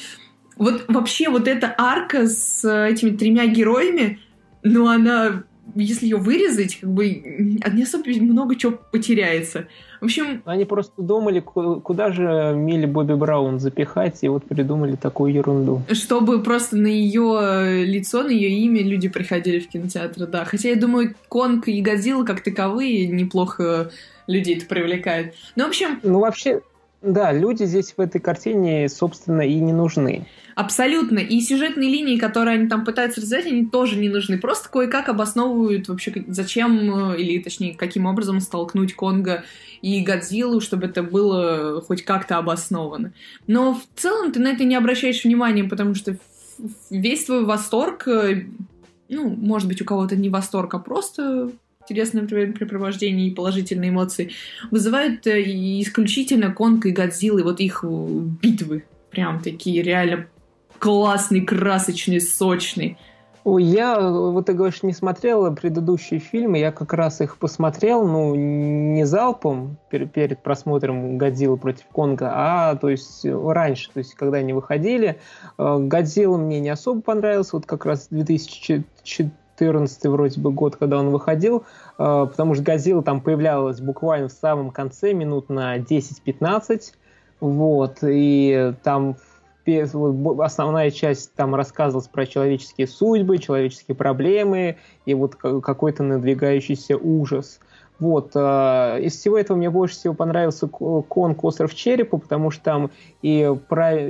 Вот 0.56 0.86
вообще 0.88 1.28
вот 1.28 1.46
эта 1.46 1.72
арка 1.76 2.26
с 2.26 2.64
этими 2.66 3.16
тремя 3.16 3.46
героями, 3.46 4.18
ну, 4.62 4.88
она 4.88 5.44
если 5.74 6.06
ее 6.06 6.16
вырезать, 6.16 6.76
как 6.76 6.90
бы 6.90 7.08
не 7.08 7.82
особо 7.82 8.08
много 8.22 8.56
чего 8.56 8.78
потеряется. 8.90 9.66
В 10.00 10.04
общем... 10.04 10.42
Они 10.44 10.64
просто 10.64 11.00
думали, 11.02 11.40
куда 11.40 12.12
же 12.12 12.54
Милли 12.56 12.86
Бобби 12.86 13.14
Браун 13.14 13.58
запихать, 13.58 14.18
и 14.22 14.28
вот 14.28 14.44
придумали 14.44 14.96
такую 14.96 15.32
ерунду. 15.32 15.82
Чтобы 15.90 16.42
просто 16.42 16.76
на 16.76 16.86
ее 16.86 17.84
лицо, 17.84 18.22
на 18.22 18.30
ее 18.30 18.50
имя 18.50 18.82
люди 18.82 19.08
приходили 19.08 19.58
в 19.58 19.68
кинотеатр, 19.68 20.26
да. 20.26 20.44
Хотя 20.44 20.70
я 20.70 20.76
думаю, 20.76 21.14
Конг 21.28 21.68
и 21.68 21.80
Годзилла 21.80 22.24
как 22.24 22.42
таковые 22.42 23.06
неплохо 23.08 23.90
людей 24.26 24.56
это 24.56 24.66
привлекают. 24.66 25.34
Ну, 25.56 25.64
в 25.64 25.68
общем... 25.68 26.00
Ну, 26.02 26.20
вообще, 26.20 26.62
да, 27.02 27.32
люди 27.32 27.64
здесь 27.64 27.94
в 27.96 28.00
этой 28.00 28.20
картине, 28.20 28.88
собственно, 28.88 29.42
и 29.42 29.54
не 29.54 29.72
нужны. 29.72 30.26
Абсолютно. 30.58 31.20
И 31.20 31.40
сюжетные 31.40 31.88
линии, 31.88 32.18
которые 32.18 32.58
они 32.58 32.68
там 32.68 32.84
пытаются 32.84 33.20
развивать, 33.20 33.46
они 33.46 33.66
тоже 33.66 33.94
не 33.94 34.08
нужны. 34.08 34.38
Просто 34.38 34.68
кое-как 34.68 35.08
обосновывают 35.08 35.86
вообще, 35.86 36.24
зачем, 36.26 37.12
э, 37.12 37.20
или 37.20 37.40
точнее, 37.40 37.76
каким 37.76 38.06
образом 38.06 38.40
столкнуть 38.40 38.92
Конга 38.96 39.44
и 39.82 40.02
Годзиллу, 40.02 40.60
чтобы 40.60 40.86
это 40.86 41.04
было 41.04 41.80
хоть 41.80 42.02
как-то 42.02 42.38
обосновано. 42.38 43.12
Но 43.46 43.74
в 43.74 44.00
целом 44.00 44.32
ты 44.32 44.40
на 44.40 44.48
это 44.48 44.64
не 44.64 44.74
обращаешь 44.74 45.22
внимания, 45.22 45.62
потому 45.62 45.94
что 45.94 46.16
весь 46.90 47.26
твой 47.26 47.44
восторг, 47.44 48.08
э, 48.08 48.46
ну, 49.08 49.28
может 49.28 49.68
быть, 49.68 49.80
у 49.80 49.84
кого-то 49.84 50.16
не 50.16 50.28
восторг, 50.28 50.74
а 50.74 50.80
просто 50.80 51.52
интересное 51.82 52.22
времяпрепровождение 52.22 53.28
и 53.28 53.34
положительные 53.34 53.90
эмоции, 53.90 54.32
вызывают 54.72 55.24
э, 55.28 55.40
исключительно 55.40 56.50
Конг 56.50 56.84
и 56.86 56.90
Годзиллы, 56.90 57.44
вот 57.44 57.60
их 57.60 57.84
битвы. 57.84 58.82
Прям 59.12 59.40
такие 59.40 59.82
реально 59.82 60.26
классный, 60.78 61.42
красочный, 61.42 62.20
сочный. 62.20 62.98
Я, 63.56 64.00
вот 64.00 64.46
ты 64.46 64.52
говоришь, 64.52 64.82
не 64.82 64.92
смотрел 64.92 65.54
предыдущие 65.54 66.20
фильмы, 66.20 66.58
я 66.58 66.70
как 66.70 66.92
раз 66.92 67.20
их 67.22 67.38
посмотрел, 67.38 68.06
ну, 68.06 68.34
не 68.34 69.04
залпом 69.06 69.78
перед, 69.88 70.12
перед 70.12 70.42
просмотром 70.42 71.16
«Годзилла 71.16 71.56
против 71.56 71.86
Конга», 71.86 72.30
а, 72.34 72.76
то 72.76 72.90
есть, 72.90 73.24
раньше, 73.24 73.90
то 73.92 73.98
есть, 73.98 74.14
когда 74.14 74.38
они 74.38 74.52
выходили. 74.52 75.18
Э, 75.56 75.78
«Годзилла» 75.78 76.36
мне 76.36 76.60
не 76.60 76.68
особо 76.68 77.00
понравился, 77.00 77.56
вот 77.56 77.64
как 77.64 77.86
раз 77.86 78.08
2014 78.10 80.04
вроде 80.06 80.40
бы 80.40 80.50
год, 80.50 80.76
когда 80.76 80.98
он 80.98 81.10
выходил, 81.10 81.64
э, 81.98 82.26
потому 82.30 82.54
что 82.54 82.62
«Годзилла» 82.64 83.02
там 83.02 83.22
появлялась 83.22 83.80
буквально 83.80 84.28
в 84.28 84.32
самом 84.32 84.70
конце, 84.70 85.14
минут 85.14 85.48
на 85.48 85.78
10-15, 85.78 86.92
вот, 87.40 87.98
и 88.02 88.74
там 88.82 89.16
основная 89.76 90.90
часть 90.90 91.34
там 91.34 91.54
рассказывалась 91.54 92.08
про 92.08 92.26
человеческие 92.26 92.86
судьбы, 92.86 93.38
человеческие 93.38 93.94
проблемы 93.94 94.76
и 95.06 95.14
вот 95.14 95.34
какой-то 95.36 96.02
надвигающийся 96.02 96.96
ужас. 96.96 97.60
Вот. 97.98 98.30
Э, 98.34 98.98
из 99.00 99.16
всего 99.16 99.38
этого 99.38 99.56
мне 99.56 99.70
больше 99.70 99.96
всего 99.96 100.14
понравился 100.14 100.68
Конг 100.68 101.42
«Остров 101.42 101.74
черепа», 101.74 102.18
потому 102.18 102.50
что 102.50 102.62
там 102.62 102.90
и, 103.22 103.50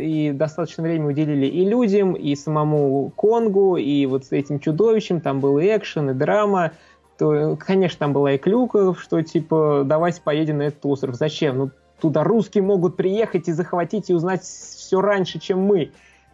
и 0.01 0.33
достаточно 0.33 0.83
времени 0.83 1.09
уделили 1.09 1.47
и 1.47 1.65
людям, 1.65 2.13
и 2.13 2.35
самому 2.35 3.11
Конгу, 3.17 3.77
и 3.77 4.05
вот 4.07 4.27
с 4.27 4.33
этим 4.33 4.61
чудовищем. 4.61 5.21
Там 5.21 5.41
был 5.41 5.59
и 5.59 5.67
экшен, 5.67 6.11
и 6.11 6.15
драма. 6.15 6.73
То, 7.19 7.57
конечно, 7.59 7.99
там 7.99 8.13
была 8.13 8.33
и 8.33 8.39
клюка, 8.39 8.95
что 8.95 9.23
типа 9.23 9.83
давайте 9.85 10.21
поедем 10.23 10.59
на 10.59 10.63
этот 10.63 10.85
остров. 10.85 11.17
Зачем? 11.17 11.59
Ну, 11.59 11.71
туда 12.01 12.25
русские 12.25 12.63
могут 12.63 12.97
приехать 12.97 13.49
и 13.49 13.53
захватить 13.53 14.11
и 14.11 14.15
узнать 14.15 14.43
все 14.43 15.01
раньше, 15.01 15.39
чем 15.39 15.61
мы. 15.61 15.93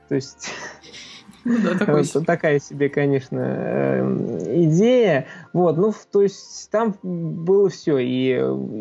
То 0.08 0.14
есть 0.14 0.50
да, 1.62 1.78
такой... 1.78 2.04
такая 2.04 2.58
себе, 2.58 2.88
конечно, 2.88 3.38
эм, 3.38 4.38
идея. 4.66 5.26
Вот, 5.52 5.76
ну, 5.76 5.92
то 6.10 6.22
есть 6.22 6.70
там 6.70 6.94
было 7.02 7.68
все. 7.68 7.98
И, 7.98 8.30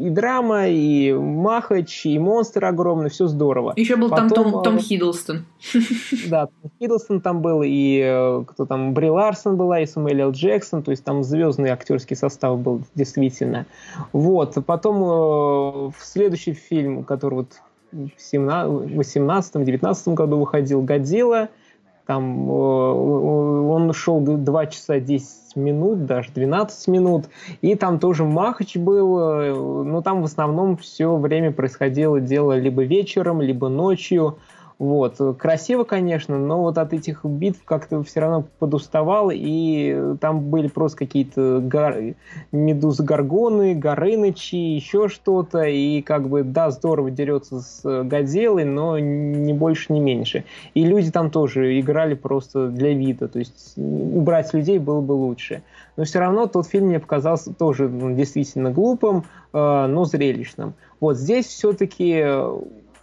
и 0.05 0.10
драма, 0.10 0.67
и 0.70 1.12
Махач, 1.12 2.05
и 2.05 2.17
монстр 2.17 2.65
огромный, 2.65 3.10
все 3.10 3.27
здорово. 3.27 3.74
Еще 3.75 3.98
был 3.98 4.10
Потом, 4.10 4.29
там 4.29 4.51
Том, 4.51 4.63
Том 4.63 4.79
Хиддлстон. 4.79 5.46
Да, 6.29 6.48
Том 6.48 6.72
Хиддлстон 6.79 7.22
там 7.22 7.41
был, 7.41 7.63
и 7.63 8.01
э, 8.03 8.43
кто 8.48 8.65
там, 8.65 8.93
Бри 8.93 9.10
Ларсон 9.10 9.58
была, 9.58 9.82
и 9.82 9.86
Самуэль 9.86 10.22
Л. 10.22 10.32
Джексон, 10.32 10.84
то 10.84 10.91
есть 10.91 11.03
там 11.03 11.24
звездный 11.24 11.70
актерский 11.70 12.15
состав 12.15 12.60
был 12.60 12.84
действительно. 12.96 13.65
Вот, 14.13 14.58
потом 14.65 15.03
э, 15.03 15.08
в 15.89 15.96
следующий 16.00 16.53
фильм, 16.53 17.03
который 17.03 17.36
вот 17.36 17.62
в 17.91 18.08
18-19 18.34 20.13
году 20.13 20.38
выходил 20.38 20.82
«Годзилла», 20.82 21.50
там 22.06 22.50
он 22.50 23.94
шел 23.94 24.20
2 24.20 24.66
часа 24.68 25.00
10 25.00 25.56
минут, 25.56 26.06
даже 26.06 26.30
12 26.34 26.88
минут. 26.88 27.26
И 27.62 27.76
там 27.76 28.00
тоже 28.00 28.24
Махач 28.24 28.76
был. 28.76 29.20
Э, 29.20 29.54
но 29.54 30.02
там 30.02 30.22
в 30.22 30.26
основном 30.26 30.78
все 30.78 31.16
время 31.16 31.52
происходило 31.52 32.20
дело 32.20 32.58
либо 32.58 32.84
вечером, 32.84 33.42
либо 33.42 33.70
ночью. 33.70 34.38
Вот. 34.84 35.16
Красиво, 35.38 35.86
конечно, 35.86 36.38
но 36.38 36.60
вот 36.60 36.78
от 36.78 36.92
этих 36.92 37.24
битв 37.24 37.63
как-то 37.63 38.04
все 38.04 38.20
равно 38.20 38.44
подуставал, 38.60 39.32
и 39.34 40.18
там 40.20 40.42
были 40.50 40.68
просто 40.68 40.98
какие-то 40.98 41.62
гар... 41.63 42.16
медузы-горгоны, 42.52 43.75
горынычи, 43.75 44.56
еще 44.56 45.08
что-то, 45.08 45.63
и 45.63 46.02
как 46.02 46.28
бы, 46.28 46.44
да, 46.44 46.70
здорово 46.70 47.12
дерется 47.12 47.62
с 47.62 48.04
Годзиллой, 48.04 48.66
но 48.66 49.00
не 49.00 49.54
больше, 49.54 49.94
не 49.94 50.02
меньше. 50.02 50.44
И 50.74 50.84
люди 50.84 51.12
там 51.12 51.32
тоже 51.32 51.80
играли 51.80 52.16
просто 52.16 52.68
для 52.68 52.94
вида, 52.94 53.30
то 53.30 53.40
есть 53.40 53.75
убрать 53.78 54.54
людей 54.54 54.80
было 54.80 55.00
бы 55.00 55.13
лучше. 55.13 55.63
Но 55.96 56.04
все 56.04 56.20
равно 56.20 56.48
тот 56.48 56.68
фильм 56.68 56.88
мне 56.88 57.00
показался 57.00 57.54
тоже 57.54 57.88
ну, 57.88 58.13
действительно 58.13 58.70
глупым, 58.70 59.24
э, 59.54 59.86
но 59.88 60.04
зрелищным. 60.04 60.74
Вот 61.00 61.16
здесь 61.16 61.46
все-таки 61.46 62.25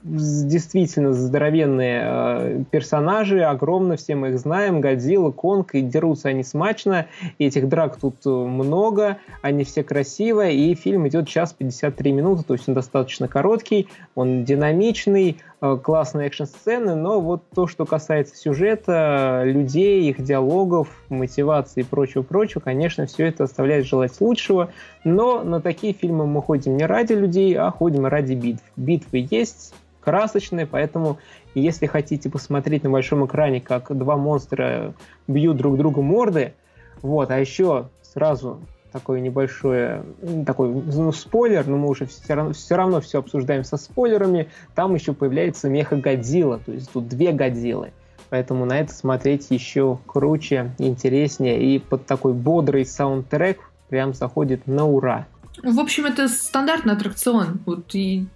действительно 0.03 1.13
здоровенные 1.13 2.03
э, 2.03 2.65
персонажи, 2.71 3.43
огромно, 3.43 3.97
все 3.97 4.15
мы 4.15 4.31
их 4.31 4.39
знаем, 4.39 4.81
Годзилла, 4.81 5.31
Конг, 5.31 5.75
и 5.75 5.83
дерутся 5.83 6.31
они 6.31 6.43
смачно, 6.43 7.07
и 7.39 7.47
этих 7.47 7.69
драк 7.69 7.99
тут 7.99 8.17
э, 8.25 8.31
много, 8.31 9.19
они 9.43 9.65
все 9.65 9.83
красивые, 9.83 10.55
и 10.55 10.75
фильм 10.75 11.07
идет 11.09 11.29
час 11.29 11.53
53 11.53 12.13
минуты, 12.13 12.45
то 12.45 12.55
есть 12.55 12.69
он 12.69 12.75
достаточно 12.75 13.29
короткий, 13.29 13.89
он 14.15 14.45
динамичный, 14.45 15.39
э, 15.61 15.79
классные 15.83 16.29
экшн-сцены, 16.29 16.95
но 16.95 17.21
вот 17.21 17.43
то, 17.55 17.67
что 17.67 17.85
касается 17.85 18.37
сюжета, 18.37 19.43
людей, 19.45 20.09
их 20.09 20.23
диалогов, 20.23 20.89
мотивации 21.11 21.83
и 21.83 21.85
прочего-прочего, 21.85 22.61
конечно, 22.61 23.05
все 23.05 23.27
это 23.27 23.45
оставляет 23.45 23.85
желать 23.85 24.19
лучшего, 24.21 24.71
но 25.05 25.43
на 25.43 25.61
такие 25.61 25.93
фильмы 25.93 26.27
мы 26.27 26.41
ходим 26.41 26.79
не 26.79 26.87
ради 26.87 27.13
людей, 27.13 27.55
а 27.55 27.71
ходим 27.71 28.07
ради 28.07 28.33
битв. 28.33 28.63
Битвы 28.77 29.27
есть, 29.31 29.75
красочные, 30.01 30.67
поэтому 30.67 31.19
если 31.55 31.87
хотите 31.87 32.31
посмотреть 32.31 32.85
на 32.85 32.91
большом 32.91 33.27
экране, 33.27 33.61
как 33.61 33.97
два 33.97 34.17
монстра 34.17 34.95
бьют 35.27 35.57
друг 35.57 35.77
другу 35.77 36.03
морды, 36.03 36.55
вот, 37.03 37.31
а 37.31 37.39
еще 37.39 37.89
сразу 38.03 38.61
такой 38.93 39.21
небольшой 39.21 40.03
такой 40.45 40.71
ну, 40.71 41.13
спойлер, 41.13 41.67
но 41.67 41.77
мы 41.77 41.89
уже 41.89 42.07
все 42.07 42.35
равно, 42.35 42.53
все 42.53 42.75
равно 42.75 43.01
все 43.01 43.19
обсуждаем 43.19 43.65
со 43.65 43.77
спойлерами, 43.77 44.49
там 44.75 44.95
еще 44.95 45.13
появляется 45.13 45.69
меха 45.69 45.97
Годзилла, 45.97 46.59
то 46.59 46.73
есть 46.73 46.91
тут 46.91 47.09
две 47.09 47.33
Годзиллы. 47.33 47.93
Поэтому 48.31 48.65
на 48.65 48.79
это 48.79 48.95
смотреть 48.95 49.49
еще 49.51 49.99
круче, 50.07 50.73
интереснее. 50.79 51.75
И 51.75 51.81
под 51.81 52.07
такой 52.07 52.33
бодрый 52.33 52.87
саундтрек 52.87 53.59
прям 53.89 54.15
заходит 54.15 54.69
на 54.69 54.87
ура. 54.87 55.27
В 55.63 55.81
общем, 55.81 56.07
это 56.07 56.29
стандартный 56.29 56.93
аттракцион. 56.93 57.61
Вот 57.67 57.93
и 57.95 58.27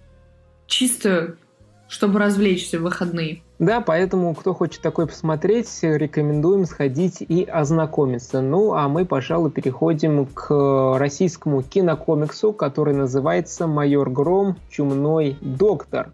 чисто 0.67 1.37
чтобы 1.87 2.19
развлечься 2.19 2.79
в 2.79 2.83
выходные. 2.83 3.41
Да, 3.59 3.79
поэтому, 3.79 4.33
кто 4.33 4.53
хочет 4.53 4.81
такой 4.81 5.07
посмотреть, 5.07 5.69
рекомендуем 5.81 6.65
сходить 6.65 7.21
и 7.21 7.43
ознакомиться. 7.43 8.41
Ну, 8.41 8.73
а 8.73 8.87
мы, 8.89 9.05
пожалуй, 9.05 9.51
переходим 9.51 10.25
к 10.25 10.97
российскому 10.97 11.61
кинокомиксу, 11.61 12.53
который 12.53 12.93
называется 12.93 13.67
«Майор 13.67 14.09
Гром. 14.09 14.57
Чумной 14.69 15.37
доктор». 15.41 16.11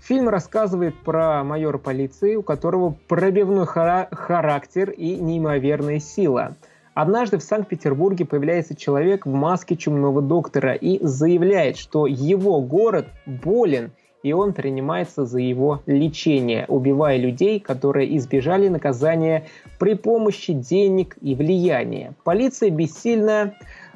Фильм 0.00 0.28
рассказывает 0.28 0.94
про 0.94 1.42
майора 1.42 1.78
полиции, 1.78 2.36
у 2.36 2.42
которого 2.42 2.94
пробивной 3.08 3.66
хара- 3.66 4.06
характер 4.12 4.90
и 4.90 5.16
неимоверная 5.16 5.98
сила. 5.98 6.54
Однажды 6.94 7.38
в 7.38 7.42
Санкт-Петербурге 7.42 8.24
появляется 8.24 8.76
человек 8.76 9.26
в 9.26 9.32
маске 9.32 9.76
чумного 9.76 10.22
доктора 10.22 10.74
и 10.74 11.04
заявляет, 11.04 11.76
что 11.76 12.06
его 12.06 12.60
город 12.60 13.08
болен, 13.26 13.90
и 14.26 14.32
он 14.32 14.54
принимается 14.54 15.24
за 15.24 15.38
его 15.38 15.82
лечение, 15.86 16.64
убивая 16.66 17.16
людей, 17.16 17.60
которые 17.60 18.16
избежали 18.16 18.66
наказания 18.66 19.46
при 19.78 19.94
помощи 19.94 20.52
денег 20.52 21.16
и 21.20 21.36
влияния. 21.36 22.12
Полиция 22.24 22.70
бессильна, 22.70 23.54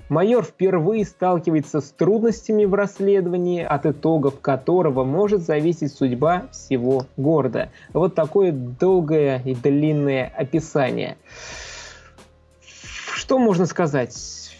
Майор 0.08 0.44
впервые 0.44 1.04
сталкивается 1.04 1.80
с 1.80 1.90
трудностями 1.90 2.64
в 2.64 2.74
расследовании, 2.74 3.64
от 3.64 3.86
итогов 3.86 4.38
которого 4.40 5.02
может 5.02 5.42
зависеть 5.42 5.92
судьба 5.92 6.44
всего 6.52 7.06
города. 7.16 7.70
Вот 7.92 8.14
такое 8.14 8.52
долгое 8.52 9.42
и 9.44 9.56
длинное 9.56 10.32
описание. 10.36 11.16
Что 12.60 13.36
можно 13.40 13.66
сказать? 13.66 14.14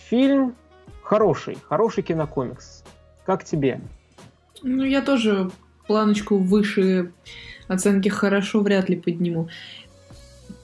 Фильм 0.09 0.57
хороший, 1.05 1.59
хороший 1.69 2.03
кинокомикс. 2.03 2.83
Как 3.25 3.45
тебе? 3.45 3.81
Ну, 4.63 4.85
я 4.85 5.03
тоже 5.03 5.51
планочку 5.87 6.39
выше 6.39 7.13
оценки 7.69 8.09
хорошо 8.09 8.61
вряд 8.61 8.89
ли 8.89 8.97
подниму. 8.97 9.49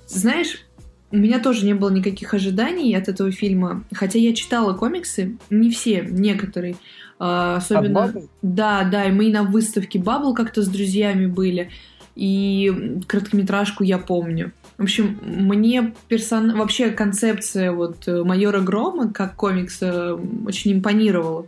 Знаешь, 0.07 0.67
у 1.11 1.17
меня 1.17 1.39
тоже 1.39 1.65
не 1.65 1.75
было 1.75 1.91
никаких 1.91 2.35
ожиданий 2.35 2.95
от 2.95 3.09
этого 3.09 3.31
фильма, 3.31 3.85
хотя 3.93 4.19
я 4.19 4.35
читала 4.35 4.75
комиксы, 4.75 5.37
не 5.51 5.71
все, 5.71 6.07
некоторые. 6.09 6.77
А, 7.19 7.57
особенно... 7.57 8.13
Да, 8.43 8.85
да, 8.85 9.05
и 9.05 9.13
мы 9.13 9.31
на 9.31 9.45
выставке 9.45 9.99
Бабл 9.99 10.35
как-то 10.35 10.63
с 10.63 10.69
друзьями 10.69 11.27
были, 11.27 11.71
и 12.15 13.01
короткометражку 13.07 13.85
я 13.85 13.99
помню. 13.99 14.53
В 14.79 14.83
общем, 14.83 15.19
мне 15.23 15.95
персон... 16.09 16.57
вообще 16.57 16.91
концепция 16.91 17.73
вот 17.73 18.07
э, 18.07 18.25
майора 18.25 18.61
Грома 18.61 19.11
как 19.11 19.37
комикса 19.37 20.15
очень 20.47 20.73
импонировала. 20.73 21.47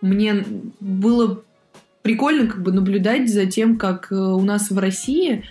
Мне 0.00 0.44
было 0.80 1.42
прикольно 2.04 2.46
как 2.46 2.62
бы 2.62 2.70
наблюдать 2.70 3.32
за 3.32 3.46
тем, 3.46 3.78
как 3.78 4.12
э, 4.12 4.14
у 4.14 4.42
нас 4.42 4.70
в 4.70 4.78
России 4.78 5.44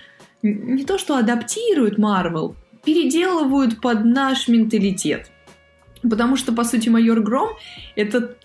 не 0.44 0.86
то 0.86 0.98
что 0.98 1.18
адаптируют 1.18 1.98
Марвел, 1.98 2.56
переделывают 2.86 3.82
под 3.82 4.06
наш 4.06 4.48
менталитет. 4.48 5.32
Потому 6.04 6.36
что, 6.36 6.54
по 6.54 6.64
сути, 6.64 6.90
майор 6.90 7.22
Гром— 7.22 7.50
это 7.96 8.36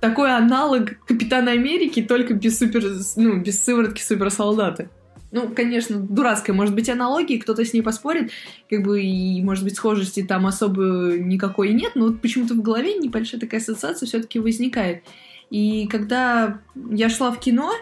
такой 0.00 0.36
аналог 0.36 1.04
Капитана 1.06 1.50
Америки, 1.52 2.02
только 2.02 2.34
без, 2.34 2.58
супер, 2.58 2.84
ну, 3.16 3.40
без 3.40 3.62
сыворотки 3.64 4.02
суперсолдата. 4.02 4.88
Ну, 5.32 5.48
конечно, 5.48 5.98
дурацкая 5.98 6.54
может 6.54 6.74
быть 6.74 6.88
аналогия, 6.88 7.40
кто-то 7.40 7.64
с 7.64 7.72
ней 7.72 7.82
поспорит, 7.82 8.30
как 8.70 8.84
бы, 8.84 9.02
и, 9.02 9.42
может 9.42 9.64
быть, 9.64 9.74
схожести 9.74 10.22
там 10.22 10.46
особо 10.46 11.16
никакой 11.18 11.72
нет, 11.72 11.92
но 11.96 12.06
вот 12.06 12.20
почему-то 12.20 12.54
в 12.54 12.62
голове 12.62 12.94
небольшая 12.94 13.40
такая 13.40 13.60
ассоциация 13.60 14.06
все-таки 14.06 14.38
возникает. 14.38 15.02
И 15.50 15.86
когда 15.86 16.58
я 16.90 17.08
шла 17.08 17.30
в 17.30 17.38
кино, 17.38 17.72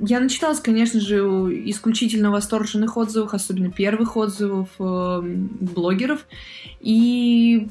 я 0.00 0.20
начиталась, 0.20 0.60
конечно 0.60 1.00
же, 1.00 1.18
исключительно 1.70 2.30
восторженных 2.30 2.96
отзывов, 2.96 3.34
особенно 3.34 3.70
первых 3.70 4.16
отзывов 4.16 4.68
э, 4.78 5.20
блогеров. 5.22 6.26
И, 6.80 7.68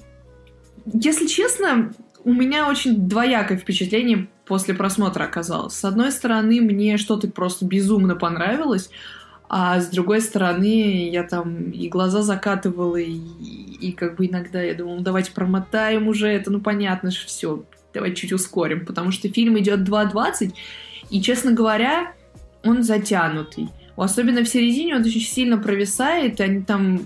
если 0.85 1.27
честно, 1.27 1.93
у 2.23 2.33
меня 2.33 2.67
очень 2.67 3.07
двоякое 3.07 3.57
впечатление 3.57 4.27
после 4.45 4.73
просмотра 4.73 5.25
оказалось. 5.25 5.73
С 5.73 5.85
одной 5.85 6.11
стороны, 6.11 6.61
мне 6.61 6.97
что-то 6.97 7.27
просто 7.27 7.65
безумно 7.65 8.15
понравилось, 8.15 8.89
а 9.49 9.79
с 9.79 9.87
другой 9.87 10.21
стороны, 10.21 11.09
я 11.09 11.23
там 11.23 11.69
и 11.71 11.87
глаза 11.87 12.23
закатывала, 12.23 12.95
и, 12.95 13.13
и 13.13 13.91
как 13.91 14.15
бы 14.15 14.25
иногда 14.25 14.61
я 14.61 14.73
думала, 14.73 14.95
ну 14.95 15.01
давайте 15.01 15.31
промотаем 15.31 16.07
уже 16.07 16.27
это, 16.29 16.49
ну 16.49 16.59
понятно 16.59 17.11
же 17.11 17.25
все, 17.25 17.63
давайте 17.93 18.21
чуть 18.21 18.33
ускорим, 18.33 18.85
потому 18.85 19.11
что 19.11 19.29
фильм 19.29 19.57
идет 19.59 19.81
2.20, 19.81 20.53
и, 21.09 21.21
честно 21.21 21.51
говоря, 21.51 22.13
он 22.63 22.83
затянутый. 22.83 23.69
Особенно 23.95 24.43
в 24.43 24.47
середине 24.47 24.95
он 24.95 25.01
очень 25.01 25.21
сильно 25.21 25.57
провисает, 25.57 26.39
и 26.39 26.43
они 26.43 26.63
там 26.63 27.01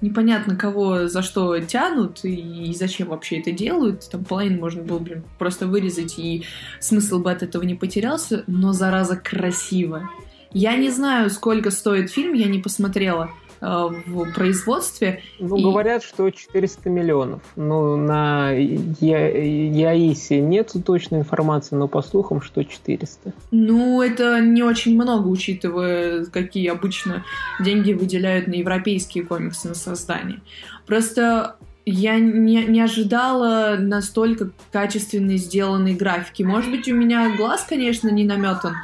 непонятно 0.00 0.56
кого 0.56 1.06
за 1.08 1.22
что 1.22 1.58
тянут 1.60 2.24
и 2.24 2.74
зачем 2.76 3.08
вообще 3.08 3.38
это 3.38 3.52
делают. 3.52 4.08
Там 4.10 4.24
половину 4.24 4.60
можно 4.60 4.82
было, 4.82 4.98
блин, 4.98 5.24
просто 5.38 5.66
вырезать, 5.66 6.18
и 6.18 6.44
смысл 6.80 7.20
бы 7.20 7.30
от 7.30 7.42
этого 7.42 7.62
не 7.62 7.74
потерялся, 7.74 8.44
но 8.46 8.72
зараза 8.72 9.16
красиво. 9.16 10.10
Я 10.52 10.76
не 10.76 10.90
знаю, 10.90 11.30
сколько 11.30 11.70
стоит 11.70 12.10
фильм, 12.10 12.34
я 12.34 12.46
не 12.46 12.58
посмотрела. 12.58 13.30
Э, 13.64 13.88
в 14.06 14.30
производстве. 14.32 15.22
Ну, 15.38 15.56
и... 15.56 15.62
говорят, 15.62 16.02
что 16.02 16.30
400 16.30 16.90
миллионов. 16.90 17.40
Ну, 17.56 17.96
на 17.96 18.50
Я... 18.52 19.28
Яисе 19.28 20.40
нет 20.40 20.72
точной 20.84 21.20
информации, 21.20 21.74
но 21.74 21.88
по 21.88 22.02
слухам, 22.02 22.42
что 22.42 22.62
400. 22.62 23.32
Ну, 23.52 24.02
это 24.02 24.40
не 24.40 24.62
очень 24.62 24.94
много, 24.94 25.28
учитывая, 25.28 26.26
какие 26.26 26.68
обычно 26.68 27.24
деньги 27.58 27.94
выделяют 27.94 28.48
на 28.48 28.54
европейские 28.54 29.24
комиксы 29.24 29.68
на 29.68 29.74
создание. 29.74 30.40
Просто 30.86 31.56
я 31.86 32.18
не, 32.18 32.64
не 32.64 32.82
ожидала 32.82 33.76
настолько 33.78 34.50
качественно 34.72 35.38
сделанной 35.38 35.94
графики. 35.94 36.42
Может 36.42 36.70
быть, 36.70 36.86
у 36.88 36.94
меня 36.94 37.34
глаз, 37.34 37.64
конечно, 37.66 38.10
не 38.10 38.24
наметан, 38.24 38.74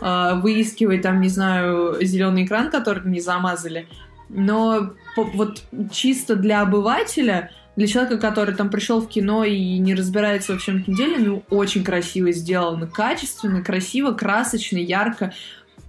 э, 0.00 0.40
выискивать 0.40 1.02
там, 1.02 1.20
не 1.20 1.28
знаю, 1.28 1.98
зеленый 2.00 2.46
экран, 2.46 2.70
который 2.70 3.04
не 3.04 3.20
замазали 3.20 3.86
но 4.32 4.92
вот 5.16 5.62
чисто 5.92 6.36
для 6.36 6.62
обывателя, 6.62 7.50
для 7.76 7.86
человека, 7.86 8.18
который 8.18 8.54
там 8.54 8.70
пришел 8.70 9.00
в 9.00 9.08
кино 9.08 9.44
и 9.44 9.78
не 9.78 9.94
разбирается 9.94 10.52
во 10.52 10.58
всем 10.58 10.78
этом 10.78 10.94
деле, 10.94 11.18
ну, 11.18 11.42
очень 11.50 11.84
красиво 11.84 12.32
сделано, 12.32 12.86
качественно, 12.86 13.62
красиво, 13.62 14.12
красочно, 14.12 14.76
ярко. 14.76 15.32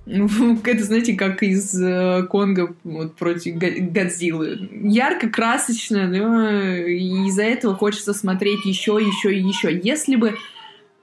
Ну, 0.06 0.60
это, 0.64 0.84
знаете, 0.84 1.14
как 1.14 1.44
из 1.44 1.80
э, 1.80 2.26
Конга 2.30 2.74
вот, 2.84 3.16
против 3.16 3.56
Годзиллы. 3.58 4.70
Ярко, 4.84 5.30
красочно, 5.30 6.10
да, 6.10 6.80
и 6.88 7.28
из-за 7.28 7.44
этого 7.44 7.76
хочется 7.76 8.14
смотреть 8.14 8.66
еще, 8.66 9.00
еще 9.00 9.36
и 9.36 9.42
еще. 9.42 9.80
Если 9.84 10.16
бы 10.16 10.36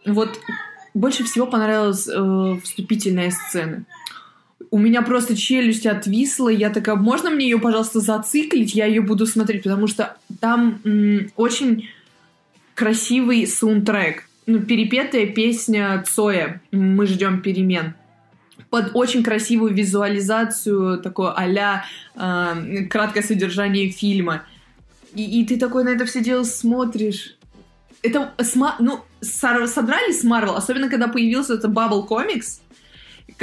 вот 0.07 0.41
больше 0.95 1.25
всего 1.25 1.47
понравилась 1.47 2.09
э, 2.09 2.57
вступительная 2.63 3.31
сцена 3.31 3.85
у 4.71 4.79
меня 4.79 5.03
просто 5.03 5.37
челюсть 5.37 5.87
отвисла, 5.87 6.49
я 6.49 6.71
такая, 6.71 6.97
можно 6.97 7.31
мне 7.31 7.47
ее, 7.49 7.59
пожалуйста, 7.59 8.01
зациклить, 8.01 8.75
я 8.75 8.87
ее 8.87 9.01
буду 9.01 9.27
смотреть, 9.27 9.63
потому 9.63 9.87
что 9.87 10.17
там 10.41 10.81
м- 10.85 11.31
очень 11.37 11.89
красивый 12.75 13.47
саундтрек, 13.47 14.25
ну, 14.47 14.61
перепетая 14.61 15.27
песня 15.27 16.03
Цоя 16.07 16.61
«Мы 16.71 17.07
ждем 17.07 17.43
перемен» 17.43 17.95
под 18.71 18.91
очень 18.95 19.23
красивую 19.23 19.73
визуализацию, 19.73 21.01
такое 21.01 21.33
а-ля 21.33 21.85
э, 22.15 22.85
краткое 22.91 23.23
содержание 23.23 23.89
фильма. 23.91 24.43
И, 25.15 25.41
и 25.41 25.47
ты 25.47 25.59
такой 25.59 25.85
на 25.85 25.89
это 25.91 26.05
все 26.05 26.21
дело 26.23 26.43
смотришь. 26.45 27.37
Это, 28.03 28.33
сма- 28.39 28.75
ну, 28.79 29.01
содрали 29.23 30.13
с 30.13 30.23
Marvel, 30.25 30.55
особенно 30.55 30.91
когда 30.91 31.09
появился 31.09 31.55
это 31.55 31.69
Bubble 31.69 32.07
Comics, 32.07 32.61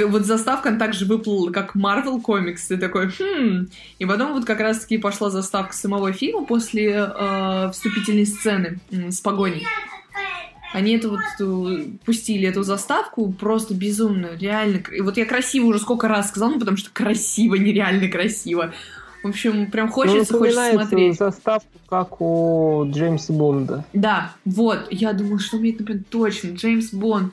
вот 0.04 0.26
заставка 0.26 0.72
также 0.74 1.06
выплыла, 1.06 1.50
как 1.50 1.74
Marvel 1.74 2.22
Comics. 2.22 2.68
Ты 2.68 2.76
такой, 2.76 3.08
хм. 3.08 3.68
И 3.98 4.06
потом 4.06 4.32
вот 4.32 4.44
как 4.44 4.60
раз-таки 4.60 4.98
пошла 4.98 5.30
заставка 5.30 5.74
самого 5.74 6.12
фильма 6.12 6.44
после 6.44 6.92
э, 6.92 7.70
вступительной 7.72 8.26
сцены 8.26 8.78
э, 8.90 9.10
с 9.10 9.20
погоней. 9.20 9.66
Они 10.72 10.96
это 10.96 11.08
вот 11.08 11.20
э, 11.40 11.86
пустили, 12.04 12.48
эту 12.48 12.62
заставку, 12.62 13.32
просто 13.32 13.74
безумно, 13.74 14.30
реально. 14.38 14.82
И 14.92 15.00
вот 15.00 15.16
я 15.16 15.24
красиво 15.24 15.66
уже 15.66 15.78
сколько 15.78 16.08
раз 16.08 16.28
сказала, 16.28 16.50
ну, 16.50 16.58
потому 16.60 16.76
что 16.76 16.90
красиво, 16.92 17.54
нереально 17.54 18.08
красиво. 18.08 18.74
В 19.22 19.28
общем, 19.28 19.70
прям 19.70 19.88
хочется, 19.88 20.34
ну, 20.34 20.38
хочется 20.38 20.72
смотреть. 20.72 21.16
заставку, 21.16 21.68
как 21.88 22.20
у 22.20 22.84
Джеймса 22.90 23.32
Бонда. 23.32 23.84
Да, 23.92 24.32
вот. 24.44 24.86
Я 24.90 25.14
думаю, 25.14 25.38
что 25.38 25.56
мне, 25.56 25.74
например, 25.76 26.04
точно, 26.10 26.50
Джеймс 26.50 26.92
Бонд 26.92 27.32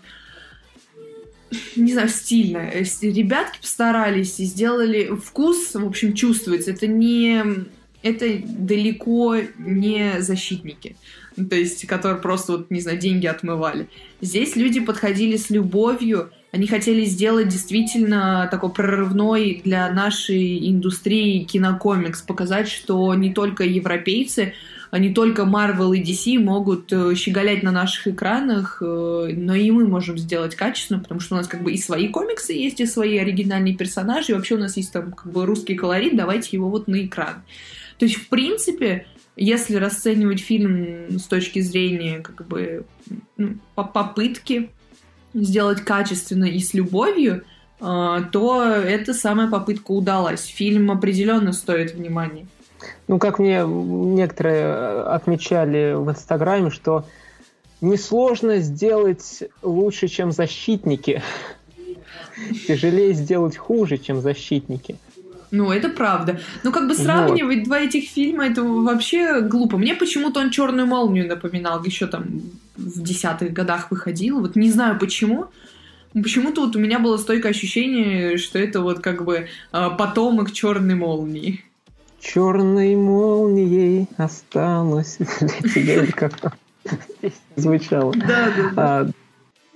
не 1.75 1.93
знаю, 1.93 2.09
стильно. 2.09 2.57
Э, 2.57 2.83
ребятки 3.01 3.59
постарались 3.61 4.39
и 4.39 4.45
сделали 4.45 5.11
вкус, 5.15 5.73
в 5.73 5.85
общем, 5.85 6.13
чувствуется. 6.13 6.71
Это 6.71 6.87
не... 6.87 7.43
Это 8.01 8.25
далеко 8.45 9.37
не 9.57 10.15
защитники. 10.19 10.97
то 11.35 11.55
есть, 11.55 11.87
которые 11.87 12.19
просто, 12.19 12.51
вот, 12.51 12.69
не 12.69 12.81
знаю, 12.81 12.97
деньги 12.97 13.27
отмывали. 13.27 13.87
Здесь 14.19 14.57
люди 14.57 14.81
подходили 14.81 15.37
с 15.37 15.49
любовью 15.49 16.31
Они 16.51 16.67
хотели 16.67 17.05
сделать 17.05 17.47
действительно 17.47 18.47
такой 18.51 18.71
прорывной 18.71 19.61
для 19.63 19.89
нашей 19.89 20.69
индустрии 20.69 21.45
кинокомикс, 21.45 22.21
показать, 22.21 22.67
что 22.67 23.15
не 23.15 23.33
только 23.33 23.63
европейцы, 23.63 24.53
не 24.99 25.11
только 25.11 25.41
Marvel 25.41 25.95
и 25.95 26.03
DC 26.03 26.37
могут 26.37 26.93
э, 26.93 27.15
щеголять 27.15 27.63
на 27.63 27.71
наших 27.71 28.07
экранах, 28.09 28.77
э, 28.79 29.33
но 29.35 29.55
и 29.55 29.71
мы 29.71 29.87
можем 29.87 30.19
сделать 30.19 30.55
качественно, 30.55 30.99
потому 30.99 31.19
что 31.19 31.33
у 31.33 31.37
нас 31.39 31.47
как 31.47 31.63
бы 31.63 31.71
и 31.71 31.77
свои 31.77 32.09
комиксы 32.09 32.53
есть, 32.53 32.79
и 32.79 32.85
свои 32.85 33.17
оригинальные 33.17 33.75
персонажи, 33.75 34.31
и 34.31 34.35
вообще 34.35 34.53
у 34.53 34.59
нас 34.59 34.77
есть 34.77 34.93
там 34.93 35.11
как 35.13 35.31
бы 35.31 35.47
русский 35.47 35.73
колорит, 35.73 36.15
давайте 36.15 36.49
его 36.51 36.69
вот 36.69 36.87
на 36.87 37.03
экран. 37.03 37.41
То 37.97 38.05
есть, 38.05 38.17
в 38.17 38.29
принципе, 38.29 39.07
если 39.35 39.77
расценивать 39.77 40.39
фильм 40.39 41.17
с 41.17 41.23
точки 41.23 41.59
зрения 41.61 42.19
как 42.19 42.47
бы 42.47 42.85
ну, 43.37 43.57
попытки 43.73 44.69
сделать 45.33 45.81
качественно 45.81 46.45
и 46.45 46.59
с 46.59 46.75
любовью, 46.75 47.43
э, 47.79 48.17
то 48.31 48.63
эта 48.63 49.15
самая 49.15 49.49
попытка 49.49 49.91
удалась. 49.91 50.45
Фильм 50.45 50.91
определенно 50.91 51.51
стоит 51.51 51.95
внимания. 51.95 52.45
Ну, 53.07 53.19
как 53.19 53.39
мне 53.39 53.63
некоторые 53.65 54.63
э, 54.63 55.01
отмечали 55.03 55.93
в 55.95 56.09
Инстаграме, 56.09 56.69
что 56.69 57.05
несложно 57.81 58.59
сделать 58.59 59.43
лучше, 59.61 60.07
чем 60.07 60.31
защитники. 60.31 61.21
Тяжелее 62.67 63.13
сделать 63.13 63.57
хуже, 63.57 63.97
чем 63.97 64.21
защитники. 64.21 64.97
Ну, 65.51 65.71
это 65.71 65.89
правда. 65.89 66.39
Ну, 66.63 66.71
как 66.71 66.87
бы 66.87 66.95
сравнивать 66.95 67.57
вот. 67.57 67.65
два 67.65 67.79
этих 67.81 68.09
фильма, 68.09 68.47
это 68.47 68.63
вообще 68.63 69.41
глупо. 69.41 69.77
Мне 69.77 69.93
почему-то 69.93 70.39
он 70.39 70.49
черную 70.49 70.87
молнию 70.87 71.27
напоминал, 71.27 71.83
еще 71.83 72.07
там 72.07 72.41
в 72.75 73.03
десятых 73.03 73.53
годах 73.53 73.91
выходил. 73.91 74.39
Вот 74.39 74.55
не 74.55 74.71
знаю 74.71 74.97
почему. 74.97 75.45
Почему-то 76.13 76.65
вот 76.65 76.75
у 76.75 76.79
меня 76.79 76.97
было 76.97 77.17
стойкое 77.17 77.51
ощущение, 77.51 78.37
что 78.37 78.57
это 78.57 78.81
вот 78.81 78.99
как 78.99 79.25
бы 79.25 79.47
а, 79.71 79.91
потомок 79.91 80.51
черной 80.51 80.95
молнии. 80.95 81.63
Черной 82.23 82.95
молнией 82.95 84.07
осталось 84.17 85.17
для 85.41 85.69
тебя, 85.69 86.11
как 86.13 86.57
звучало. 87.57 88.13
Да, 88.13 88.27
да, 88.27 88.51
да. 88.55 88.71
А, 88.77 89.09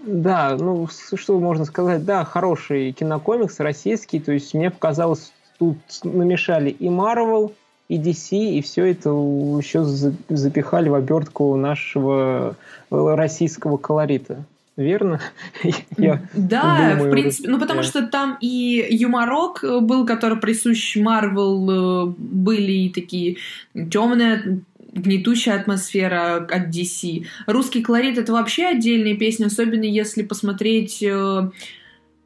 да, 0.06 0.58
ну, 0.58 0.88
что 0.88 1.40
можно 1.40 1.66
сказать, 1.66 2.06
да, 2.06 2.24
хороший 2.24 2.94
кинокомикс, 2.94 3.60
российский, 3.60 4.22
то 4.22 4.32
есть 4.32 4.54
мне 4.54 4.72
показалось, 4.72 5.34
тут 5.60 5.78
намешали 6.04 6.70
и 6.70 6.88
Marvel, 6.88 7.52
и 7.90 8.00
DC, 8.00 8.38
и 8.38 8.62
все 8.62 8.86
это 8.86 9.10
еще 9.10 9.84
запихали 9.84 10.88
в 10.88 10.96
обертку 10.96 11.54
нашего 11.58 12.56
э, 12.90 13.16
российского 13.16 13.76
колорита. 13.76 14.46
Верно? 14.78 15.20
Я 15.98 16.22
да, 16.34 16.92
думаю, 16.92 17.08
в 17.08 17.12
принципе, 17.12 17.50
ну 17.50 17.60
потому 17.60 17.82
что 17.82 18.06
там 18.06 18.38
и 18.40 18.86
юморок 18.92 19.64
был, 19.82 20.06
который 20.06 20.38
присущ 20.38 20.96
Marvel, 20.96 22.12
э, 22.12 22.14
были 22.18 22.72
и 22.72 22.90
такие 22.90 23.38
темные 23.74 24.62
гнетущая 24.94 25.56
атмосфера 25.56 26.36
от 26.36 26.70
DC. 26.70 27.26
Русский 27.48 27.82
колорит— 27.82 28.18
это 28.20 28.32
вообще 28.34 28.68
отдельная 28.68 29.16
песня, 29.16 29.48
особенно 29.48 29.84
если 29.84 30.22
посмотреть, 30.22 31.02
э, 31.02 31.50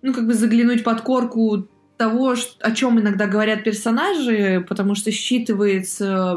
ну, 0.02 0.14
как 0.14 0.28
бы 0.28 0.34
заглянуть 0.34 0.84
под 0.84 1.02
корку 1.02 1.68
того, 2.02 2.34
о 2.62 2.72
чем 2.72 3.00
иногда 3.00 3.28
говорят 3.28 3.64
персонажи, 3.64 4.66
потому 4.68 4.96
что 4.96 5.12
считывается 5.12 6.36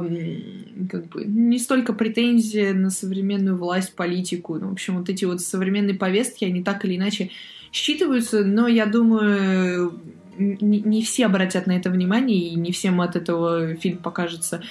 как 0.90 1.06
бы 1.06 1.24
не 1.24 1.58
столько 1.58 1.94
претензия 1.94 2.74
на 2.74 2.90
современную 2.90 3.56
власть, 3.56 3.94
политику, 3.94 4.56
ну, 4.56 4.68
в 4.68 4.72
общем, 4.72 4.98
вот 4.98 5.08
эти 5.08 5.24
вот 5.24 5.40
современные 5.40 5.94
повестки, 5.94 6.44
они 6.44 6.62
так 6.62 6.84
или 6.84 6.96
иначе 6.96 7.30
считываются, 7.72 8.44
но 8.44 8.68
я 8.68 8.84
думаю, 8.84 9.98
не, 10.36 10.82
не 10.82 11.02
все 11.02 11.24
обратят 11.24 11.66
на 11.66 11.72
это 11.72 11.88
внимание, 11.88 12.50
и 12.50 12.56
не 12.56 12.70
всем 12.70 13.00
от 13.00 13.16
этого 13.16 13.74
фильм 13.76 13.96
покажется 13.96 14.62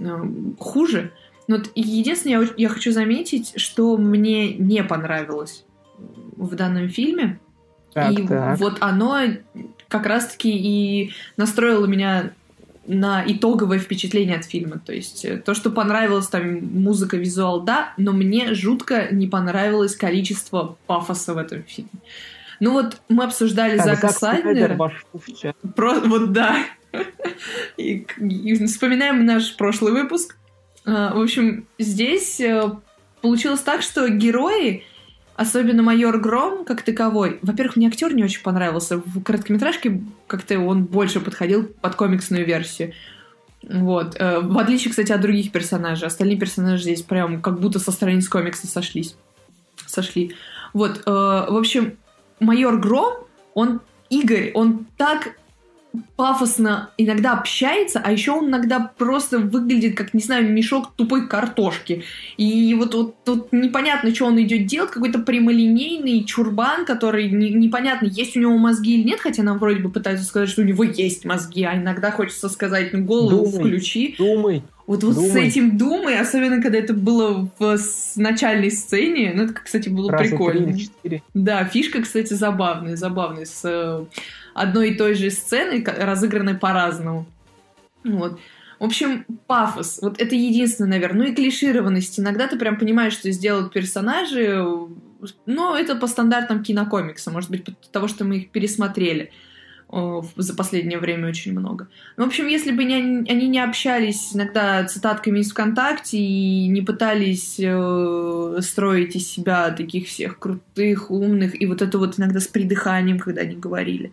э, 0.00 0.24
хуже. 0.58 1.12
Но 1.46 1.58
вот 1.58 1.70
единственное, 1.76 2.40
я, 2.40 2.48
я 2.56 2.68
хочу 2.68 2.90
заметить, 2.90 3.52
что 3.54 3.96
мне 3.96 4.52
не 4.54 4.82
понравилось 4.82 5.64
в 6.36 6.56
данном 6.56 6.88
фильме. 6.88 7.38
Так, 7.92 8.18
и 8.18 8.26
так. 8.26 8.58
вот 8.58 8.78
оно 8.80 9.20
как 9.90 10.06
раз-таки 10.06 10.50
и 10.50 11.12
настроило 11.36 11.84
меня 11.84 12.32
на 12.86 13.22
итоговое 13.26 13.78
впечатление 13.78 14.36
от 14.36 14.44
фильма. 14.44 14.78
То 14.78 14.94
есть 14.94 15.24
э, 15.24 15.36
то, 15.36 15.52
что 15.54 15.70
понравилось, 15.70 16.28
там 16.28 16.64
музыка, 16.64 17.16
визуал, 17.16 17.60
да, 17.60 17.92
но 17.98 18.12
мне 18.12 18.54
жутко 18.54 19.08
не 19.12 19.26
понравилось 19.26 19.94
количество 19.94 20.78
пафоса 20.86 21.34
в 21.34 21.38
этом 21.38 21.62
фильме. 21.64 21.90
Ну 22.58 22.72
вот 22.72 23.00
мы 23.08 23.24
обсуждали 23.24 23.76
как, 23.76 23.86
Зака 23.86 24.08
Слайдера. 24.10 24.78
Про, 25.74 26.00
вот 26.00 26.32
да. 26.32 26.64
и, 27.76 28.06
и 28.18 28.66
вспоминаем 28.66 29.26
наш 29.26 29.56
прошлый 29.56 29.92
выпуск. 29.92 30.36
А, 30.84 31.14
в 31.14 31.20
общем, 31.20 31.66
здесь 31.78 32.40
э, 32.40 32.70
получилось 33.20 33.60
так, 33.60 33.82
что 33.82 34.08
герои 34.08 34.84
Особенно 35.40 35.82
майор 35.82 36.20
Гром 36.20 36.66
как 36.66 36.82
таковой. 36.82 37.38
Во-первых, 37.40 37.76
мне 37.76 37.88
актер 37.88 38.12
не 38.12 38.22
очень 38.22 38.42
понравился. 38.42 38.98
В 38.98 39.22
короткометражке 39.22 40.02
как-то 40.26 40.58
он 40.58 40.84
больше 40.84 41.18
подходил 41.18 41.64
под 41.80 41.94
комиксную 41.94 42.44
версию. 42.44 42.92
Вот. 43.62 44.16
Э, 44.20 44.40
в 44.40 44.58
отличие, 44.58 44.90
кстати, 44.90 45.12
от 45.12 45.22
других 45.22 45.50
персонажей. 45.50 46.06
Остальные 46.06 46.36
персонажи 46.36 46.82
здесь 46.82 47.00
прям 47.00 47.40
как 47.40 47.58
будто 47.58 47.78
со 47.78 47.90
страниц 47.90 48.28
комикса 48.28 48.66
сошлись. 48.66 49.16
Сошли. 49.86 50.34
Вот. 50.74 51.04
Э, 51.06 51.10
в 51.48 51.56
общем, 51.56 51.96
майор 52.38 52.78
Гром, 52.78 53.26
он 53.54 53.80
Игорь, 54.10 54.50
он 54.52 54.84
так 54.98 55.36
пафосно 56.16 56.90
иногда 56.98 57.32
общается, 57.32 58.00
а 58.02 58.12
еще 58.12 58.32
он 58.32 58.48
иногда 58.48 58.92
просто 58.96 59.38
выглядит 59.38 59.96
как, 59.96 60.14
не 60.14 60.20
знаю, 60.20 60.50
мешок 60.50 60.92
тупой 60.96 61.26
картошки. 61.26 62.04
И 62.36 62.74
вот, 62.74 62.94
вот 62.94 63.24
тут 63.24 63.52
непонятно, 63.52 64.14
что 64.14 64.26
он 64.26 64.40
идет 64.40 64.66
делать, 64.66 64.90
какой-то 64.90 65.20
прямолинейный 65.20 66.24
чурбан, 66.24 66.84
который 66.84 67.30
не, 67.30 67.50
непонятно, 67.50 68.06
есть 68.06 68.36
у 68.36 68.40
него 68.40 68.56
мозги 68.58 68.98
или 69.00 69.08
нет, 69.08 69.20
хотя 69.20 69.42
нам 69.42 69.58
вроде 69.58 69.80
бы 69.80 69.90
пытаются 69.90 70.24
сказать, 70.24 70.48
что 70.48 70.62
у 70.62 70.64
него 70.64 70.84
есть 70.84 71.24
мозги, 71.24 71.64
а 71.64 71.76
иногда 71.76 72.10
хочется 72.10 72.48
сказать, 72.48 72.92
ну, 72.92 73.04
голову 73.04 73.50
думай, 73.50 73.58
включи. 73.58 74.14
Думай. 74.18 74.62
Вот, 74.86 75.04
вот 75.04 75.14
думай. 75.14 75.30
с 75.30 75.36
этим 75.36 75.78
думай, 75.78 76.18
особенно 76.18 76.60
когда 76.60 76.78
это 76.78 76.92
было 76.94 77.48
в 77.58 77.78
начальной 78.16 78.70
сцене, 78.70 79.32
ну, 79.34 79.44
это, 79.44 79.54
кстати, 79.54 79.88
было 79.88 80.10
Раза 80.10 80.24
прикольно. 80.24 80.76
3 81.02 81.22
да, 81.32 81.64
фишка, 81.64 82.02
кстати, 82.02 82.34
забавная, 82.34 82.96
забавная, 82.96 83.44
с 83.44 83.60
э, 83.64 84.04
одной 84.60 84.90
и 84.90 84.94
той 84.94 85.14
же 85.14 85.30
сцены, 85.30 85.84
разыгранной 85.84 86.54
по-разному. 86.54 87.26
Вот. 88.04 88.38
В 88.78 88.84
общем, 88.84 89.26
пафос. 89.46 89.98
Вот 90.00 90.20
это 90.20 90.34
единственное, 90.34 90.92
наверное. 90.92 91.26
Ну 91.26 91.32
и 91.32 91.34
клишированность. 91.34 92.18
Иногда 92.18 92.46
ты 92.46 92.58
прям 92.58 92.78
понимаешь, 92.78 93.12
что 93.12 93.30
сделают 93.30 93.72
персонажи, 93.72 94.64
но 95.46 95.76
это 95.76 95.96
по 95.96 96.06
стандартам 96.06 96.62
кинокомикса. 96.62 97.30
Может 97.30 97.50
быть, 97.50 97.64
потому 97.64 97.76
того, 97.92 98.08
что 98.08 98.24
мы 98.24 98.38
их 98.38 98.50
пересмотрели 98.50 99.30
за 99.92 100.54
последнее 100.54 100.98
время 100.98 101.28
очень 101.28 101.52
много. 101.52 101.88
Ну, 102.16 102.24
в 102.24 102.28
общем, 102.28 102.46
если 102.46 102.70
бы 102.70 102.84
не, 102.84 102.94
они 103.28 103.48
не 103.48 103.58
общались 103.58 104.30
иногда 104.34 104.84
цитатками 104.84 105.40
из 105.40 105.50
ВКонтакте 105.50 106.16
и 106.16 106.68
не 106.68 106.80
пытались 106.80 107.56
э, 107.58 108.58
строить 108.60 109.16
из 109.16 109.28
себя 109.28 109.70
таких 109.70 110.06
всех 110.06 110.38
крутых, 110.38 111.10
умных, 111.10 111.60
и 111.60 111.66
вот 111.66 111.82
это 111.82 111.98
вот 111.98 112.20
иногда 112.20 112.38
с 112.38 112.46
придыханием, 112.46 113.18
когда 113.18 113.40
они 113.40 113.56
говорили, 113.56 114.12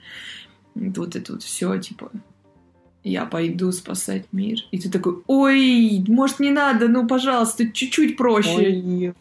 вот 0.95 1.15
это 1.15 1.33
вот 1.33 1.43
все, 1.43 1.77
типа, 1.77 2.11
я 3.03 3.25
пойду 3.25 3.71
спасать 3.71 4.25
мир. 4.31 4.59
И 4.71 4.79
ты 4.79 4.89
такой, 4.89 5.21
ой, 5.27 6.03
может, 6.07 6.39
не 6.39 6.51
надо, 6.51 6.87
ну, 6.87 7.07
пожалуйста, 7.07 7.69
чуть-чуть 7.71 8.17
проще. 8.17 9.13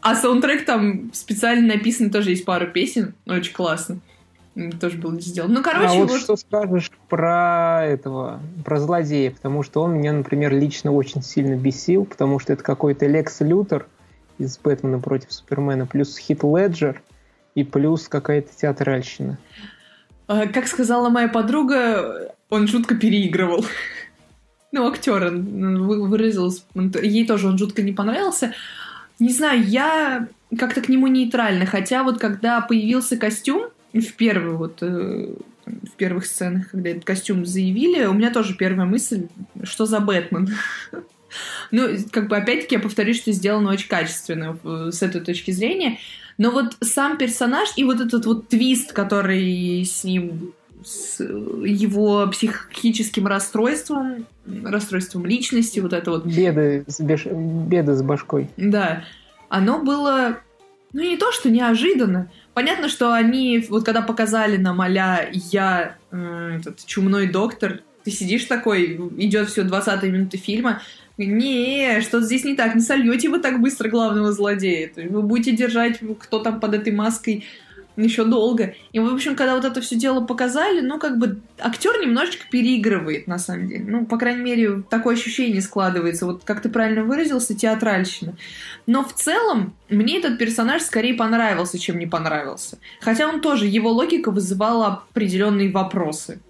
А 0.00 0.16
саундтрек 0.16 0.64
там 0.64 1.12
специально 1.12 1.74
написан, 1.74 2.10
тоже 2.10 2.30
есть 2.30 2.44
пару 2.44 2.66
песен, 2.66 3.14
очень 3.26 3.52
классно. 3.52 4.00
Тоже 4.80 4.98
был 4.98 5.18
сделан. 5.20 5.52
Ну, 5.52 5.62
короче, 5.62 5.86
а 5.86 5.94
вот, 5.94 6.10
вот 6.10 6.20
что 6.20 6.36
скажешь 6.36 6.90
про 7.08 7.86
этого, 7.86 8.40
про 8.64 8.80
злодея, 8.80 9.30
потому 9.30 9.62
что 9.62 9.80
он 9.80 9.94
меня, 9.94 10.12
например, 10.12 10.52
лично 10.52 10.92
очень 10.92 11.22
сильно 11.22 11.56
бесил, 11.56 12.04
потому 12.04 12.38
что 12.38 12.52
это 12.52 12.62
какой-то 12.62 13.06
Лекс 13.06 13.40
Лютер 13.40 13.86
из 14.38 14.58
Бэтмена 14.58 14.98
против 14.98 15.32
Супермена, 15.32 15.86
плюс 15.86 16.18
Хит 16.18 16.42
Леджер 16.42 17.00
и 17.54 17.64
плюс 17.64 18.08
какая-то 18.08 18.50
театральщина. 18.56 19.38
А, 20.26 20.46
как 20.46 20.66
сказала 20.66 21.08
моя 21.08 21.28
подруга, 21.28 22.34
он 22.48 22.66
жутко 22.68 22.94
переигрывал. 22.94 23.64
Ну, 24.70 24.88
актер 24.88 25.30
выразился, 25.30 26.62
ей 27.02 27.26
тоже 27.26 27.48
он 27.48 27.58
жутко 27.58 27.82
не 27.82 27.92
понравился. 27.92 28.54
Не 29.18 29.30
знаю, 29.30 29.62
я 29.64 30.28
как-то 30.58 30.80
к 30.80 30.88
нему 30.88 31.06
нейтрально, 31.06 31.66
хотя 31.66 32.02
вот 32.02 32.18
когда 32.18 32.60
появился 32.60 33.16
костюм, 33.16 33.68
в 33.92 34.12
первый 34.14 34.54
вот 34.54 34.78
э, 34.80 35.34
в 35.66 35.90
первых 35.96 36.26
сценах, 36.26 36.70
когда 36.70 36.90
этот 36.90 37.04
костюм 37.04 37.44
заявили, 37.44 38.04
у 38.06 38.14
меня 38.14 38.30
тоже 38.30 38.54
первая 38.54 38.86
мысль, 38.86 39.28
что 39.62 39.86
за 39.86 40.00
Бэтмен. 40.00 40.48
Ну, 41.70 41.88
как 42.10 42.28
бы, 42.28 42.36
опять-таки, 42.36 42.74
я 42.74 42.78
повторюсь, 42.78 43.16
что 43.16 43.32
сделано 43.32 43.70
очень 43.70 43.88
качественно 43.88 44.58
с 44.92 45.02
этой 45.02 45.22
точки 45.22 45.50
зрения. 45.50 45.96
Но 46.38 46.50
вот 46.50 46.76
сам 46.80 47.18
персонаж 47.18 47.70
и 47.76 47.84
вот 47.84 48.00
этот 48.00 48.26
вот 48.26 48.48
твист, 48.48 48.92
который 48.92 49.84
с 49.84 50.04
ним 50.04 50.52
с 50.84 51.22
его 51.22 52.26
психическим 52.28 53.26
расстройством, 53.26 54.26
расстройством 54.64 55.26
личности, 55.26 55.80
вот 55.80 55.92
это 55.92 56.10
вот. 56.10 56.26
Беды 56.26 56.84
с, 56.86 57.00
беш... 57.00 57.26
Беды 57.26 57.94
с 57.94 58.02
башкой. 58.02 58.50
Да. 58.56 59.04
Оно 59.48 59.82
было, 59.82 60.38
ну 60.92 61.02
не 61.02 61.16
то, 61.16 61.30
что 61.32 61.50
неожиданно. 61.50 62.30
Понятно, 62.54 62.88
что 62.88 63.12
они, 63.12 63.64
вот 63.68 63.84
когда 63.84 64.02
показали 64.02 64.56
нам 64.56 64.80
а 64.80 64.88
я, 64.88 65.96
э, 66.10 66.58
этот 66.60 66.84
чумной 66.84 67.28
доктор, 67.28 67.80
ты 68.04 68.10
сидишь 68.10 68.44
такой, 68.44 68.96
идет 69.16 69.48
все 69.48 69.62
20 69.62 70.02
минуты 70.04 70.36
фильма, 70.36 70.82
не, 71.18 72.00
что 72.00 72.20
здесь 72.20 72.44
не 72.44 72.54
так, 72.54 72.74
не 72.74 72.80
сольете 72.80 73.28
вы 73.28 73.38
так 73.38 73.60
быстро 73.60 73.88
главного 73.88 74.32
злодея. 74.32 74.88
То 74.88 75.00
есть 75.00 75.12
вы 75.12 75.22
будете 75.22 75.52
держать, 75.52 76.00
кто 76.18 76.38
там 76.38 76.60
под 76.60 76.74
этой 76.74 76.92
маской 76.92 77.44
еще 77.96 78.24
долго. 78.24 78.74
И, 78.92 78.98
в 78.98 79.12
общем, 79.12 79.36
когда 79.36 79.54
вот 79.54 79.64
это 79.64 79.80
все 79.80 79.96
дело 79.96 80.24
показали, 80.24 80.80
ну, 80.80 80.98
как 80.98 81.18
бы 81.18 81.40
актер 81.58 82.00
немножечко 82.00 82.44
переигрывает, 82.50 83.26
на 83.26 83.38
самом 83.38 83.68
деле. 83.68 83.84
Ну, 83.86 84.06
по 84.06 84.16
крайней 84.16 84.42
мере, 84.42 84.82
такое 84.88 85.14
ощущение 85.14 85.60
складывается. 85.60 86.26
Вот 86.26 86.44
как 86.44 86.62
ты 86.62 86.68
правильно 86.68 87.04
выразился, 87.04 87.54
театральщина. 87.54 88.34
Но 88.86 89.04
в 89.04 89.12
целом, 89.12 89.74
мне 89.90 90.18
этот 90.18 90.38
персонаж 90.38 90.82
скорее 90.82 91.14
понравился, 91.14 91.78
чем 91.78 91.98
не 91.98 92.06
понравился. 92.06 92.78
Хотя 93.00 93.28
он 93.28 93.40
тоже, 93.40 93.66
его 93.66 93.90
логика 93.90 94.30
вызывала 94.30 95.04
определенные 95.10 95.70
вопросы. 95.70 96.40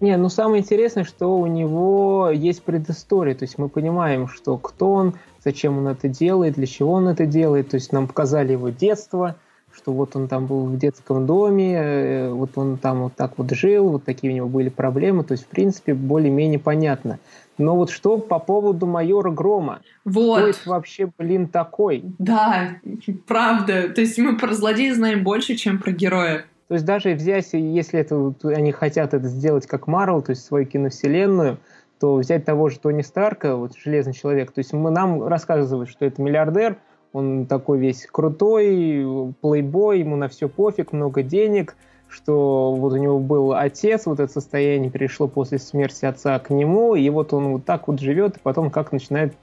Не, 0.00 0.16
ну 0.16 0.30
самое 0.30 0.62
интересное, 0.62 1.04
что 1.04 1.38
у 1.38 1.46
него 1.46 2.30
есть 2.32 2.62
предыстория, 2.62 3.34
то 3.34 3.44
есть 3.44 3.58
мы 3.58 3.68
понимаем, 3.68 4.28
что 4.28 4.56
кто 4.56 4.92
он, 4.92 5.14
зачем 5.44 5.78
он 5.78 5.88
это 5.88 6.08
делает, 6.08 6.54
для 6.54 6.66
чего 6.66 6.92
он 6.92 7.08
это 7.08 7.26
делает, 7.26 7.70
то 7.70 7.74
есть 7.74 7.92
нам 7.92 8.06
показали 8.06 8.52
его 8.52 8.70
детство, 8.70 9.36
что 9.74 9.92
вот 9.92 10.16
он 10.16 10.26
там 10.26 10.46
был 10.46 10.64
в 10.64 10.78
детском 10.78 11.26
доме, 11.26 11.74
э, 11.74 12.30
вот 12.30 12.56
он 12.56 12.76
там 12.76 13.02
вот 13.02 13.14
так 13.14 13.34
вот 13.36 13.50
жил, 13.52 13.90
вот 13.90 14.04
такие 14.04 14.32
у 14.32 14.36
него 14.36 14.48
были 14.48 14.68
проблемы, 14.68 15.22
то 15.22 15.32
есть, 15.32 15.44
в 15.44 15.48
принципе, 15.48 15.94
более-менее 15.94 16.58
понятно. 16.58 17.18
Но 17.58 17.76
вот 17.76 17.90
что 17.90 18.18
по 18.18 18.38
поводу 18.38 18.86
майора 18.86 19.30
Грома? 19.30 19.80
Вот. 20.04 20.38
Кто 20.38 20.48
это 20.48 20.58
вообще, 20.64 21.10
блин, 21.18 21.46
такой? 21.46 22.02
Да, 22.18 22.78
правда. 23.26 23.90
То 23.90 24.00
есть 24.00 24.18
мы 24.18 24.36
про 24.38 24.54
злодея 24.54 24.94
знаем 24.94 25.22
больше, 25.22 25.56
чем 25.56 25.78
про 25.78 25.92
героя. 25.92 26.46
То 26.70 26.74
есть 26.74 26.86
даже 26.86 27.14
взять, 27.14 27.48
если 27.52 27.98
это, 27.98 28.32
они 28.44 28.70
хотят 28.70 29.12
это 29.12 29.26
сделать 29.26 29.66
как 29.66 29.88
Марвел, 29.88 30.22
то 30.22 30.30
есть 30.30 30.44
свою 30.44 30.66
киновселенную, 30.66 31.58
то 31.98 32.14
взять 32.14 32.44
того 32.44 32.68
же 32.68 32.78
Тони 32.78 33.02
Старка, 33.02 33.56
вот 33.56 33.72
Железный 33.76 34.12
Человек, 34.12 34.52
то 34.52 34.60
есть 34.60 34.72
мы, 34.72 34.92
нам 34.92 35.26
рассказывают, 35.26 35.90
что 35.90 36.04
это 36.04 36.22
миллиардер, 36.22 36.76
он 37.12 37.46
такой 37.46 37.80
весь 37.80 38.06
крутой, 38.06 39.34
плейбой, 39.40 39.98
ему 39.98 40.14
на 40.14 40.28
все 40.28 40.48
пофиг, 40.48 40.92
много 40.92 41.24
денег, 41.24 41.74
что 42.06 42.72
вот 42.72 42.92
у 42.92 42.96
него 42.98 43.18
был 43.18 43.52
отец, 43.52 44.06
вот 44.06 44.20
это 44.20 44.32
состояние 44.32 44.92
перешло 44.92 45.26
после 45.26 45.58
смерти 45.58 46.04
отца 46.04 46.38
к 46.38 46.50
нему, 46.50 46.94
и 46.94 47.10
вот 47.10 47.32
он 47.32 47.48
вот 47.48 47.64
так 47.64 47.88
вот 47.88 47.98
живет, 47.98 48.36
и 48.36 48.40
потом 48.40 48.70
как 48.70 48.92
начинает 48.92 49.34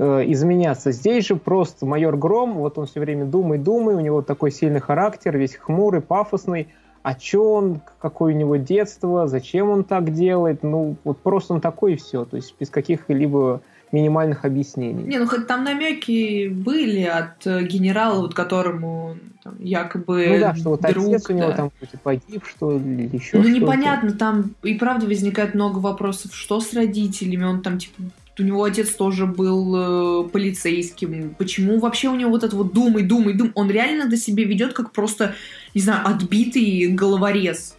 э, 0.00 0.24
изменяться. 0.32 0.92
Здесь 0.92 1.26
же 1.26 1.36
просто 1.36 1.84
майор 1.84 2.16
Гром, 2.16 2.54
вот 2.54 2.78
он 2.78 2.86
все 2.86 3.00
время 3.00 3.26
думает, 3.26 3.62
думает, 3.62 3.98
у 3.98 4.00
него 4.00 4.22
такой 4.22 4.50
сильный 4.50 4.80
характер, 4.80 5.36
весь 5.36 5.56
хмурый, 5.56 6.00
пафосный, 6.00 6.68
а 7.02 7.18
что 7.18 7.54
он, 7.54 7.80
какое 8.00 8.34
у 8.34 8.36
него 8.36 8.56
детство, 8.56 9.28
зачем 9.28 9.68
он 9.68 9.84
так 9.84 10.12
делает, 10.12 10.62
ну 10.62 10.96
вот 11.04 11.18
просто 11.18 11.52
он 11.52 11.60
такой 11.60 11.94
и 11.94 11.96
все, 11.96 12.24
то 12.24 12.36
есть 12.36 12.54
без 12.58 12.70
каких-либо 12.70 13.60
минимальных 13.92 14.44
объяснений. 14.44 15.02
Не, 15.02 15.18
ну 15.18 15.26
хоть 15.26 15.46
там 15.46 15.64
намеки 15.64 16.48
были 16.48 17.02
от 17.02 17.46
э, 17.46 17.64
генерала, 17.64 18.20
вот 18.20 18.34
которому 18.34 19.16
там, 19.42 19.56
якобы 19.58 20.26
Ну 20.28 20.40
да, 20.40 20.54
что 20.54 20.70
вот 20.70 20.80
друг, 20.80 21.08
отец 21.08 21.28
у 21.28 21.32
него 21.34 21.48
да. 21.48 21.56
там 21.56 21.70
хоть 21.78 22.00
погиб, 22.00 22.44
что 22.46 22.78
ли, 22.78 23.10
еще 23.12 23.38
Ну 23.38 23.48
непонятно, 23.48 24.12
там 24.12 24.54
и 24.62 24.74
правда 24.74 25.06
возникает 25.06 25.54
много 25.54 25.78
вопросов, 25.78 26.34
что 26.34 26.60
с 26.60 26.72
родителями, 26.72 27.44
он 27.44 27.60
там 27.62 27.78
типа 27.78 28.02
у 28.40 28.42
него 28.42 28.64
отец 28.64 28.90
тоже 28.90 29.26
был 29.26 30.24
э, 30.24 30.28
полицейским. 30.30 31.34
Почему 31.38 31.78
вообще 31.78 32.08
у 32.08 32.16
него 32.16 32.30
вот 32.30 32.44
это 32.44 32.56
вот 32.56 32.72
думай, 32.72 33.02
думай, 33.02 33.34
думай? 33.34 33.52
Он 33.54 33.70
реально 33.70 34.08
до 34.08 34.16
себя 34.16 34.44
ведет 34.44 34.72
как 34.72 34.92
просто, 34.92 35.34
не 35.74 35.80
знаю, 35.80 36.06
отбитый 36.06 36.88
головорез. 36.88 37.76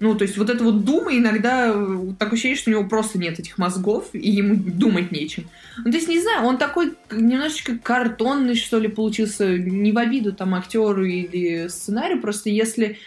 Ну, 0.00 0.14
то 0.14 0.22
есть 0.22 0.38
вот 0.38 0.48
это 0.48 0.64
вот 0.64 0.84
дума 0.84 1.14
иногда 1.14 1.72
э, 1.74 2.12
такое 2.18 2.34
ощущение, 2.34 2.56
что 2.56 2.70
у 2.70 2.72
него 2.72 2.88
просто 2.88 3.18
нет 3.18 3.38
этих 3.38 3.58
мозгов, 3.58 4.08
и 4.14 4.30
ему 4.30 4.56
думать 4.56 5.12
нечем. 5.12 5.44
Ну, 5.76 5.90
то 5.90 5.96
есть, 5.98 6.08
не 6.08 6.20
знаю, 6.20 6.46
он 6.46 6.56
такой 6.56 6.94
немножечко 7.10 7.76
картонный, 7.76 8.54
что 8.54 8.78
ли, 8.78 8.88
получился, 8.88 9.58
не 9.58 9.92
в 9.92 9.98
обиду 9.98 10.32
там 10.32 10.54
актеру 10.54 11.04
или 11.04 11.68
сценарию, 11.68 12.20
просто 12.20 12.48
если 12.48 12.98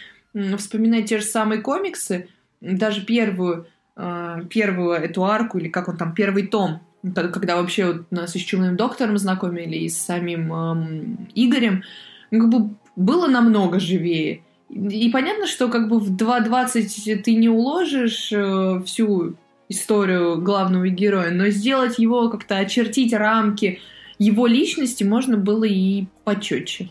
вспоминать 0.56 1.06
те 1.06 1.18
же 1.18 1.24
самые 1.24 1.60
комиксы, 1.60 2.28
даже 2.60 3.02
первую, 3.02 3.66
первую 3.96 4.92
эту 4.92 5.24
арку, 5.24 5.58
или 5.58 5.68
как 5.68 5.88
он 5.88 5.96
там, 5.96 6.14
первый 6.14 6.46
том, 6.48 6.80
когда 7.14 7.56
вообще 7.56 7.86
вот 7.86 8.10
нас 8.10 8.32
с 8.32 8.36
Чумным 8.36 8.76
Доктором 8.76 9.18
знакомили, 9.18 9.76
и 9.76 9.88
с 9.88 9.98
самим 9.98 10.52
эм, 10.52 11.28
Игорем, 11.34 11.82
ну, 12.30 12.40
как 12.40 12.48
бы 12.48 12.70
было 12.96 13.26
намного 13.26 13.78
живее. 13.78 14.42
И 14.70 15.10
понятно, 15.10 15.46
что 15.46 15.68
как 15.68 15.88
бы 15.88 16.00
в 16.00 16.16
2.20 16.16 17.16
ты 17.16 17.34
не 17.34 17.48
уложишь 17.48 18.32
э, 18.32 18.82
всю 18.86 19.36
историю 19.68 20.40
главного 20.40 20.88
героя, 20.88 21.30
но 21.30 21.48
сделать 21.48 21.98
его 21.98 22.28
как-то, 22.28 22.58
очертить 22.58 23.12
рамки 23.12 23.80
его 24.18 24.46
личности 24.46 25.04
можно 25.04 25.36
было 25.36 25.64
и 25.64 26.06
почетче. 26.24 26.90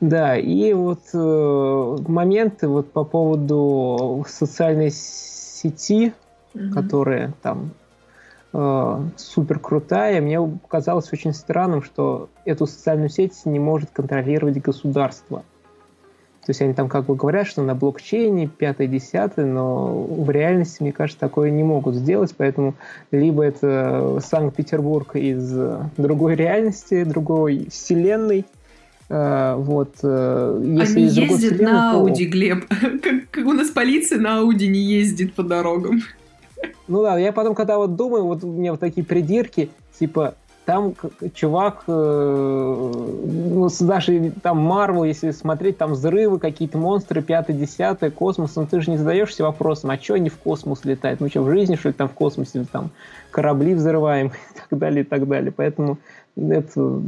Да, 0.00 0.36
и 0.36 0.72
вот 0.74 1.00
э, 1.14 1.96
моменты 2.08 2.68
вот 2.68 2.92
по 2.92 3.04
поводу 3.04 4.26
социальной 4.28 4.90
сети, 4.90 6.12
Мгм. 6.54 6.72
которая 6.72 7.34
там 7.42 7.70
э, 8.52 8.98
супер 9.16 9.58
крутая, 9.58 10.20
мне 10.20 10.40
показалось 10.40 11.12
очень 11.12 11.34
странным, 11.34 11.82
что 11.82 12.28
эту 12.44 12.66
социальную 12.66 13.08
сеть 13.08 13.44
не 13.44 13.58
может 13.58 13.90
контролировать 13.90 14.62
государство. 14.62 15.40
То 16.46 16.50
есть 16.50 16.60
они 16.60 16.74
там 16.74 16.88
как 16.90 17.06
бы 17.06 17.16
говорят, 17.16 17.46
что 17.46 17.62
на 17.62 17.74
блокчейне 17.74 18.46
пятое, 18.48 18.86
десятое, 18.86 19.46
но 19.46 20.02
в 20.02 20.30
реальности, 20.30 20.82
мне 20.82 20.92
кажется, 20.92 21.18
такое 21.18 21.50
не 21.50 21.62
могут 21.64 21.94
сделать, 21.94 22.34
поэтому 22.36 22.74
либо 23.10 23.42
это 23.42 24.20
Санкт-Петербург 24.22 25.16
из 25.16 25.50
э, 25.58 25.80
другой 25.96 26.34
реальности, 26.36 27.02
другой 27.04 27.68
вселенной, 27.72 28.44
э, 29.08 29.54
вот. 29.56 29.94
э, 30.02 30.60
Если 30.62 30.98
Они 31.00 31.08
ездят 31.08 31.60
на 31.62 31.92
то- 31.92 31.98
Ауди, 32.00 32.26
Глеб. 32.26 32.66
Как, 33.02 33.30
как 33.30 33.46
у 33.46 33.52
нас 33.54 33.70
полиция 33.70 34.20
на 34.20 34.40
Ауди 34.40 34.68
не 34.68 34.80
ездит 34.80 35.32
по 35.34 35.42
дорогам. 35.42 36.02
Ну 36.88 37.02
да, 37.02 37.18
я 37.18 37.32
потом, 37.32 37.54
когда 37.54 37.78
вот 37.78 37.96
думаю, 37.96 38.24
вот 38.24 38.44
у 38.44 38.48
меня 38.48 38.72
вот 38.72 38.80
такие 38.80 39.04
придирки, 39.04 39.70
типа, 39.98 40.34
там 40.64 40.94
чувак, 41.34 41.84
э, 41.86 42.92
ну, 42.94 43.68
даже 43.80 44.32
там 44.42 44.58
Марвел, 44.58 45.04
если 45.04 45.30
смотреть, 45.30 45.76
там 45.76 45.92
взрывы, 45.92 46.38
какие-то 46.38 46.78
монстры, 46.78 47.22
пятое, 47.22 47.56
десятое, 47.56 48.10
космос, 48.10 48.56
ну 48.56 48.66
ты 48.66 48.80
же 48.80 48.90
не 48.90 48.96
задаешься 48.96 49.44
вопросом, 49.44 49.90
а 49.90 49.98
что 49.98 50.14
они 50.14 50.30
в 50.30 50.38
космос 50.38 50.84
летают? 50.84 51.20
Ну 51.20 51.28
что, 51.28 51.42
в 51.42 51.50
жизни, 51.50 51.76
что 51.76 51.88
ли, 51.88 51.94
там 51.94 52.08
в 52.08 52.12
космосе, 52.12 52.64
там 52.70 52.90
корабли 53.30 53.74
взрываем 53.74 54.28
и 54.54 54.58
так 54.70 54.78
далее, 54.78 55.04
и 55.04 55.06
так 55.06 55.28
далее. 55.28 55.52
Поэтому 55.54 55.98
это 56.36 57.02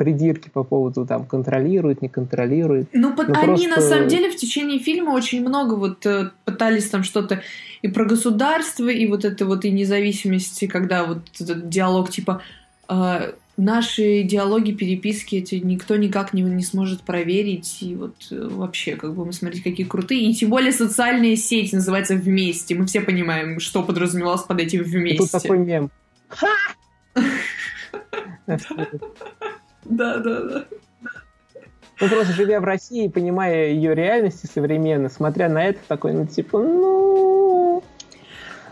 придирки 0.00 0.48
по 0.48 0.64
поводу 0.64 1.04
там 1.04 1.26
контролирует, 1.26 2.00
не 2.00 2.08
контролирует. 2.08 2.88
Ну, 2.94 3.14
под- 3.14 3.28
Ну, 3.28 3.34
они 3.38 3.66
на 3.66 3.74
просто- 3.74 3.90
самом 3.90 4.08
деле 4.08 4.30
в 4.30 4.36
течение 4.36 4.78
фильма 4.78 5.10
очень 5.10 5.42
много 5.42 5.74
вот 5.74 6.06
э, 6.06 6.30
пытались 6.46 6.88
там 6.88 7.02
что-то 7.04 7.42
и 7.82 7.88
про 7.88 8.06
государство, 8.06 8.88
и 8.88 9.06
вот 9.06 9.26
это 9.26 9.44
вот 9.44 9.66
и 9.66 9.70
независимости, 9.70 10.66
когда 10.66 11.04
вот 11.04 11.18
этот 11.38 11.68
диалог 11.68 12.08
типа 12.08 12.40
э, 12.88 13.32
наши 13.58 14.22
диалоги, 14.22 14.72
переписки 14.72 15.36
эти 15.36 15.56
никто 15.56 15.96
никак 15.96 16.32
не, 16.32 16.40
не 16.40 16.62
сможет 16.62 17.02
проверить, 17.02 17.82
и 17.82 17.94
вот 17.94 18.14
э, 18.30 18.48
вообще, 18.50 18.96
как 18.96 19.14
бы 19.14 19.26
мы 19.26 19.34
смотрите, 19.34 19.62
какие 19.62 19.84
крутые, 19.86 20.30
и 20.30 20.34
тем 20.34 20.48
более 20.48 20.72
социальная 20.72 21.36
сеть 21.36 21.74
называется 21.74 22.14
«Вместе», 22.14 22.74
мы 22.74 22.86
все 22.86 23.02
понимаем, 23.02 23.60
что 23.60 23.82
подразумевалось 23.82 24.44
под 24.44 24.60
этим 24.62 24.80
И 24.80 24.84
«Вместе». 24.84 25.18
тут 25.18 25.30
такой 25.30 25.58
мем. 25.58 25.90
Да, 29.84 30.18
да, 30.18 30.42
да. 30.42 30.64
Ну, 32.00 32.08
просто 32.08 32.32
живя 32.32 32.60
в 32.60 32.64
России, 32.64 33.08
понимая 33.08 33.68
ее 33.68 33.94
реальности 33.94 34.46
современно, 34.46 35.10
смотря 35.10 35.50
на 35.50 35.64
это, 35.64 35.78
такой, 35.86 36.14
ну, 36.14 36.26
типа, 36.26 36.58
ну... 36.58 37.82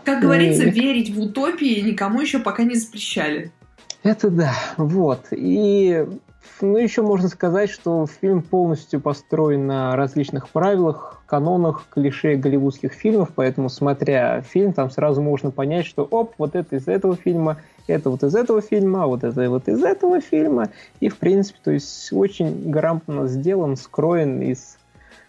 Как 0.03 0.21
говорится, 0.21 0.65
Не. 0.65 0.71
верить 0.71 1.13
в 1.13 1.19
утопии 1.19 1.81
никому 1.81 2.21
еще 2.21 2.39
пока 2.39 2.63
не 2.63 2.73
запрещали. 2.73 3.51
Это 4.01 4.31
да, 4.31 4.55
вот. 4.77 5.27
И, 5.31 6.07
ну, 6.61 6.77
еще 6.77 7.03
можно 7.03 7.27
сказать, 7.27 7.69
что 7.69 8.07
фильм 8.07 8.41
полностью 8.41 8.99
построен 8.99 9.67
на 9.67 9.95
различных 9.95 10.49
правилах, 10.49 11.21
канонах, 11.27 11.85
клише 11.91 12.35
голливудских 12.35 12.93
фильмов, 12.93 13.29
поэтому, 13.35 13.69
смотря 13.69 14.41
фильм, 14.41 14.73
там 14.73 14.89
сразу 14.89 15.21
можно 15.21 15.51
понять, 15.51 15.85
что, 15.85 16.03
оп, 16.03 16.33
вот 16.39 16.55
это 16.55 16.77
из 16.77 16.87
этого 16.87 17.15
фильма, 17.15 17.57
это 17.93 18.09
вот 18.09 18.23
из 18.23 18.35
этого 18.35 18.61
фильма, 18.61 19.07
вот 19.07 19.23
это 19.23 19.49
вот 19.49 19.67
из 19.67 19.83
этого 19.83 20.21
фильма. 20.21 20.69
И, 20.99 21.09
в 21.09 21.17
принципе, 21.17 21.59
то 21.63 21.71
есть 21.71 22.11
очень 22.11 22.69
грамотно 22.69 23.27
сделан, 23.27 23.75
скроен 23.75 24.41
из 24.41 24.77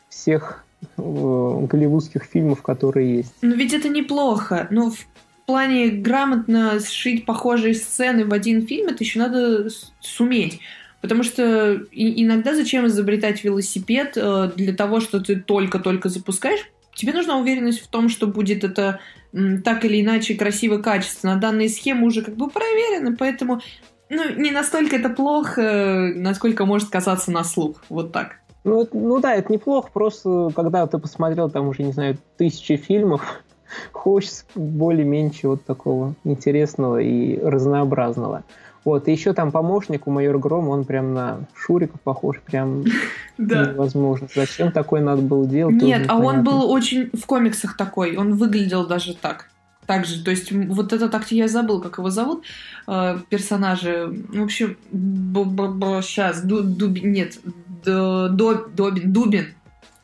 всех 0.09 0.65
э, 0.83 0.87
голливудских 0.97 2.25
фильмов, 2.25 2.63
которые 2.63 3.17
есть. 3.19 3.35
Ну 3.43 3.55
ведь 3.55 3.75
это 3.75 3.89
неплохо. 3.89 4.67
Но 4.71 4.91
в 4.91 5.07
плане 5.47 5.89
грамотно 5.89 6.79
сшить 6.81 7.27
похожие 7.27 7.75
сцены 7.75 8.25
в 8.25 8.33
один 8.33 8.67
фильм, 8.67 8.89
это 8.89 9.03
еще 9.03 9.19
надо 9.19 9.69
суметь. 10.01 10.61
Потому 11.01 11.23
что 11.23 11.81
иногда 11.93 12.55
зачем 12.55 12.87
изобретать 12.87 13.43
велосипед 13.43 14.13
э, 14.17 14.51
для 14.55 14.75
того, 14.75 15.01
что 15.01 15.21
ты 15.21 15.37
только-только 15.37 16.09
запускаешь? 16.09 16.71
Тебе 16.95 17.15
нужна 17.15 17.39
уверенность 17.39 17.81
в 17.81 17.89
том, 17.89 18.09
что 18.09 18.27
будет 18.27 18.65
это 18.65 19.01
так 19.33 19.85
или 19.85 20.03
иначе 20.03 20.35
красиво, 20.35 20.79
качественно. 20.79 21.37
Данные 21.37 21.69
схемы 21.69 22.07
уже 22.07 22.23
как 22.23 22.37
бы 22.37 22.49
проверены, 22.49 23.17
поэтому 23.17 23.61
ну, 24.09 24.35
не 24.35 24.51
настолько 24.51 24.97
это 24.97 25.09
плохо, 25.09 26.13
насколько 26.17 26.65
может 26.65 26.91
казаться 26.91 27.31
на 27.31 27.45
слух. 27.45 27.85
Вот 27.89 28.13
так. 28.13 28.41
Ну, 28.65 28.87
ну 28.93 29.21
да, 29.21 29.35
это 29.35 29.53
неплохо, 29.53 29.89
просто 29.93 30.51
когда 30.55 30.87
ты 30.87 30.99
посмотрел 30.99 31.49
там 31.49 31.69
уже, 31.69 31.83
не 31.83 31.93
знаю, 31.93 32.19
тысячи 32.37 32.77
фильмов, 32.77 33.43
хочется 33.93 34.45
более-менее 34.55 35.33
вот 35.45 35.65
такого 35.65 36.15
интересного 36.25 36.99
и 36.99 37.39
разнообразного. 37.39 38.45
Вот, 38.85 39.09
и 39.09 39.13
еще 39.13 39.33
там 39.35 39.53
помощник 39.53 40.07
у 40.07 40.11
майора 40.11 40.39
Грома, 40.39 40.71
он 40.71 40.85
прям 40.85 41.13
на 41.13 41.41
Шурика 41.55 41.99
похож, 41.99 42.41
прям 42.41 42.85
да. 43.39 43.67
невозможно. 43.67 44.29
Зачем 44.35 44.73
такое 44.73 45.03
надо 45.03 45.23
было 45.23 45.47
делать? 45.47 45.77
Нет, 45.77 46.07
а 46.09 46.19
он 46.19 46.45
был 46.45 46.71
очень 46.71 47.11
в 47.13 47.27
комиксах 47.27 47.77
такой, 47.77 48.17
он 48.17 48.35
выглядел 48.35 48.87
даже 48.87 49.15
так. 49.15 49.51
Так 49.87 50.07
же, 50.07 50.23
то 50.25 50.31
есть 50.31 50.53
вот 50.53 50.93
этот 50.93 51.15
актер, 51.15 51.37
я 51.37 51.49
забыл, 51.49 51.81
как 51.81 51.99
его 51.99 52.11
зовут, 52.11 52.45
э, 52.87 53.19
персонажа, 53.29 54.07
в 54.09 54.43
общем, 54.43 54.77
сейчас, 54.93 56.43
Дубин, 56.43 57.13
нет, 57.13 57.39
Добин, 57.85 59.13
Дубин, 59.13 59.47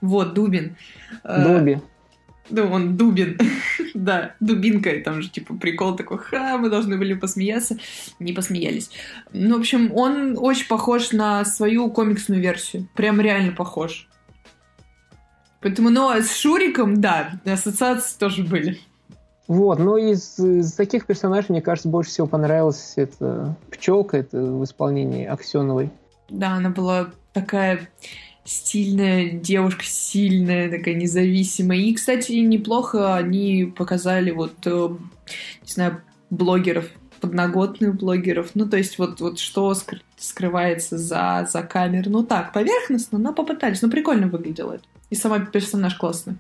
вот, 0.00 0.34
Дубин. 0.34 0.76
Э, 1.24 1.44
Доби. 1.44 1.80
Да, 2.48 2.64
он 2.64 2.96
Дубин. 2.96 3.38
да, 3.94 4.34
дубинка. 4.40 4.90
там 5.04 5.22
же, 5.22 5.30
типа, 5.30 5.54
прикол 5.54 5.96
такой, 5.96 6.18
ха, 6.18 6.58
мы 6.58 6.70
должны 6.70 6.96
были 6.96 7.14
посмеяться. 7.14 7.76
Не 8.18 8.32
посмеялись. 8.32 8.90
Ну, 9.32 9.56
в 9.56 9.60
общем, 9.60 9.90
он 9.92 10.36
очень 10.38 10.68
похож 10.68 11.12
на 11.12 11.44
свою 11.44 11.90
комиксную 11.90 12.40
версию. 12.40 12.88
Прям 12.94 13.20
реально 13.20 13.52
похож. 13.52 14.08
Поэтому, 15.60 15.90
но 15.90 16.14
с 16.14 16.36
Шуриком, 16.36 17.00
да, 17.00 17.40
ассоциации 17.44 18.18
тоже 18.18 18.44
были. 18.44 18.78
Вот, 19.48 19.78
но 19.78 19.96
из, 19.96 20.38
из 20.38 20.72
таких 20.72 21.06
персонажей, 21.06 21.46
мне 21.50 21.62
кажется, 21.62 21.88
больше 21.88 22.10
всего 22.10 22.26
понравилась 22.26 22.94
эта 22.96 23.56
пчелка, 23.70 24.18
это 24.18 24.38
в 24.38 24.64
исполнении 24.64 25.24
Аксеновой. 25.24 25.90
Да, 26.28 26.54
она 26.54 26.70
была 26.70 27.10
такая 27.32 27.88
стильная 28.46 29.30
девушка, 29.30 29.84
сильная, 29.84 30.70
такая 30.70 30.94
независимая. 30.94 31.78
И, 31.78 31.94
кстати, 31.94 32.32
неплохо 32.32 33.16
они 33.16 33.72
показали 33.76 34.30
вот, 34.30 34.54
э, 34.64 34.88
не 35.62 35.68
знаю, 35.68 36.02
блогеров, 36.30 36.86
подноготных 37.20 37.96
блогеров. 37.96 38.50
Ну, 38.54 38.68
то 38.68 38.76
есть 38.76 38.98
вот, 38.98 39.20
вот 39.20 39.38
что 39.38 39.72
скры- 39.72 40.00
скрывается 40.16 40.96
за, 40.96 41.48
за 41.50 41.62
камерой. 41.62 42.10
Ну 42.10 42.22
так, 42.22 42.52
поверхностно, 42.52 43.18
но 43.18 43.32
попытались. 43.32 43.82
Ну, 43.82 43.90
прикольно 43.90 44.28
выглядело 44.28 44.74
это. 44.74 44.84
И 45.10 45.14
сама 45.14 45.40
персонаж 45.40 45.96
классный. 45.96 46.36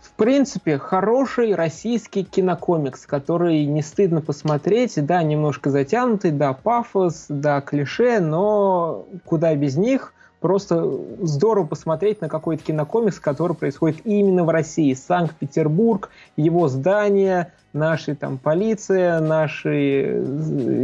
В 0.00 0.12
принципе, 0.12 0.78
хороший 0.78 1.54
российский 1.54 2.24
кинокомикс, 2.24 3.04
который 3.06 3.64
не 3.64 3.82
стыдно 3.82 4.22
посмотреть. 4.22 4.94
Да, 5.04 5.22
немножко 5.22 5.70
затянутый, 5.70 6.30
да, 6.30 6.52
пафос, 6.52 7.26
да, 7.28 7.60
клише, 7.60 8.20
но 8.20 9.06
куда 9.24 9.54
без 9.56 9.76
них 9.76 10.14
просто 10.40 10.98
здорово 11.22 11.66
посмотреть 11.66 12.20
на 12.20 12.28
какой-то 12.28 12.64
кинокомикс, 12.64 13.18
который 13.18 13.56
происходит 13.56 14.00
именно 14.04 14.44
в 14.44 14.48
России. 14.50 14.94
Санкт-Петербург, 14.94 16.10
его 16.36 16.68
здания, 16.68 17.52
наши 17.72 18.14
там 18.14 18.38
полиция, 18.38 19.20
наши 19.20 20.22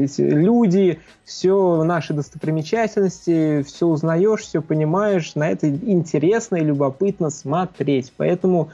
эти, 0.04 0.22
люди, 0.22 1.00
все 1.24 1.82
наши 1.84 2.12
достопримечательности, 2.12 3.62
все 3.62 3.86
узнаешь, 3.86 4.40
все 4.40 4.62
понимаешь, 4.62 5.34
на 5.34 5.50
это 5.50 5.68
интересно 5.68 6.56
и 6.56 6.64
любопытно 6.64 7.30
смотреть. 7.30 8.12
Поэтому 8.16 8.70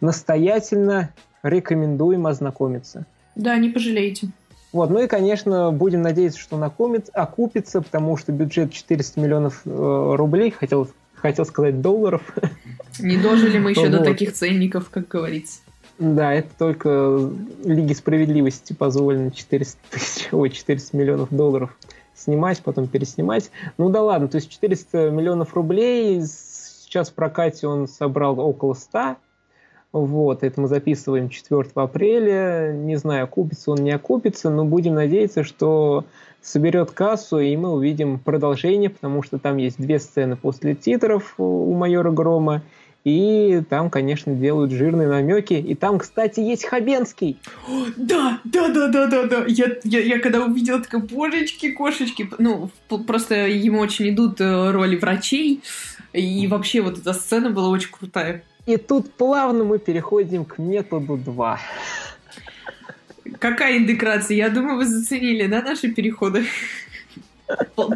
настоятельно 0.00 1.10
рекомендуем 1.42 2.26
ознакомиться. 2.26 3.04
Да, 3.34 3.56
не 3.56 3.68
пожалеете. 3.68 4.28
Вот, 4.72 4.90
ну 4.90 5.02
и, 5.02 5.06
конечно, 5.06 5.70
будем 5.72 6.02
надеяться, 6.02 6.38
что 6.38 6.58
накомит, 6.58 7.08
окупится, 7.12 7.80
потому 7.80 8.16
что 8.16 8.32
бюджет 8.32 8.72
400 8.72 9.20
миллионов 9.20 9.62
э, 9.64 10.14
рублей, 10.16 10.50
хотел, 10.50 10.88
хотел 11.14 11.46
сказать 11.46 11.80
долларов. 11.80 12.22
Не 12.98 13.16
дожили 13.16 13.58
мы 13.58 13.70
еще 13.72 13.88
до 13.88 14.04
таких 14.04 14.34
ценников, 14.34 14.90
как 14.90 15.08
говорится. 15.08 15.60
Да, 15.98 16.32
это 16.32 16.48
только 16.56 17.30
Лиге 17.64 17.94
справедливости 17.94 18.72
позволено 18.72 19.30
400 19.30 19.78
тысяч, 19.90 20.28
ой, 20.32 20.50
400 20.50 20.96
миллионов 20.96 21.28
долларов 21.30 21.76
снимать, 22.14 22.60
потом 22.60 22.88
переснимать. 22.88 23.50
Ну 23.78 23.88
да 23.88 24.02
ладно, 24.02 24.28
то 24.28 24.36
есть 24.36 24.50
400 24.50 25.10
миллионов 25.10 25.54
рублей, 25.54 26.22
сейчас 26.22 27.10
в 27.10 27.14
прокате 27.14 27.66
он 27.66 27.88
собрал 27.88 28.38
около 28.38 28.74
100, 28.74 29.16
вот, 29.92 30.42
это 30.42 30.60
мы 30.60 30.68
записываем 30.68 31.28
4 31.30 31.64
апреля. 31.74 32.72
Не 32.72 32.96
знаю, 32.96 33.24
окупится 33.24 33.70
он, 33.70 33.78
не 33.78 33.90
окупится, 33.90 34.50
но 34.50 34.64
будем 34.64 34.94
надеяться, 34.94 35.44
что 35.44 36.04
соберет 36.42 36.90
кассу, 36.90 37.38
и 37.38 37.56
мы 37.56 37.70
увидим 37.70 38.18
продолжение, 38.18 38.90
потому 38.90 39.22
что 39.22 39.38
там 39.38 39.56
есть 39.56 39.78
две 39.78 39.98
сцены 39.98 40.36
после 40.36 40.74
титров 40.74 41.34
у 41.38 41.72
майора 41.74 42.10
Грома, 42.10 42.62
и 43.04 43.62
там, 43.70 43.88
конечно, 43.88 44.34
делают 44.34 44.70
жирные 44.70 45.08
намеки. 45.08 45.54
И 45.54 45.74
там, 45.74 45.98
кстати, 45.98 46.40
есть 46.40 46.66
Хабенский. 46.66 47.38
да, 47.96 48.40
да, 48.44 48.68
да, 48.68 48.88
да, 48.88 49.06
да, 49.06 49.22
да. 49.24 49.44
Я, 49.46 49.76
я, 49.84 50.00
я 50.00 50.18
когда 50.18 50.44
увидела, 50.44 50.80
такая, 50.80 51.00
божечки, 51.00 51.70
кошечки. 51.70 52.28
Ну, 52.38 52.70
просто 53.06 53.46
ему 53.46 53.78
очень 53.80 54.10
идут 54.10 54.40
э, 54.40 54.70
роли 54.72 54.96
врачей. 54.96 55.62
И 56.12 56.46
вообще 56.48 56.82
вот 56.82 56.98
эта 56.98 57.14
сцена 57.14 57.50
была 57.50 57.68
очень 57.68 57.90
крутая. 57.90 58.42
И 58.68 58.76
тут 58.76 59.14
плавно 59.14 59.64
мы 59.64 59.78
переходим 59.78 60.44
к 60.44 60.58
методу 60.58 61.16
2. 61.16 61.58
Какая 63.38 63.78
интеграция? 63.78 64.36
Я 64.36 64.50
думаю, 64.50 64.76
вы 64.76 64.84
заценили, 64.84 65.46
да, 65.46 65.62
наши 65.62 65.90
переходы? 65.90 66.44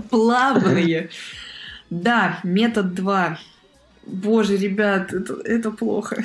Плавные. 0.09 1.11
Да, 1.91 2.41
метод 2.43 2.95
2. 2.95 3.39
Боже, 4.07 4.57
ребят, 4.57 5.13
это, 5.13 5.35
это 5.45 5.71
плохо. 5.73 6.25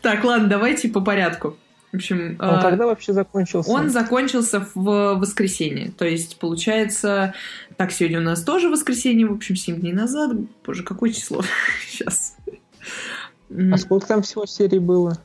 Так, 0.00 0.22
ладно, 0.22 0.46
давайте 0.46 0.88
по 0.88 1.00
порядку. 1.00 1.56
В 1.90 1.96
общем, 1.96 2.36
он 2.38 2.54
э, 2.54 2.62
когда 2.62 2.86
вообще 2.86 3.12
закончился? 3.12 3.68
Он 3.68 3.90
закончился 3.90 4.64
в 4.76 5.14
воскресенье. 5.16 5.90
То 5.90 6.04
есть, 6.04 6.38
получается, 6.38 7.34
так, 7.76 7.90
сегодня 7.90 8.20
у 8.20 8.22
нас 8.22 8.44
тоже 8.44 8.68
воскресенье, 8.68 9.26
в 9.26 9.32
общем, 9.32 9.56
7 9.56 9.80
дней 9.80 9.92
назад. 9.92 10.36
Боже, 10.64 10.84
какое 10.84 11.10
число? 11.10 11.42
Сейчас. 11.88 12.36
А 13.50 13.76
сколько 13.78 14.06
там 14.06 14.22
всего 14.22 14.46
серий 14.46 14.78
было? 14.78 15.18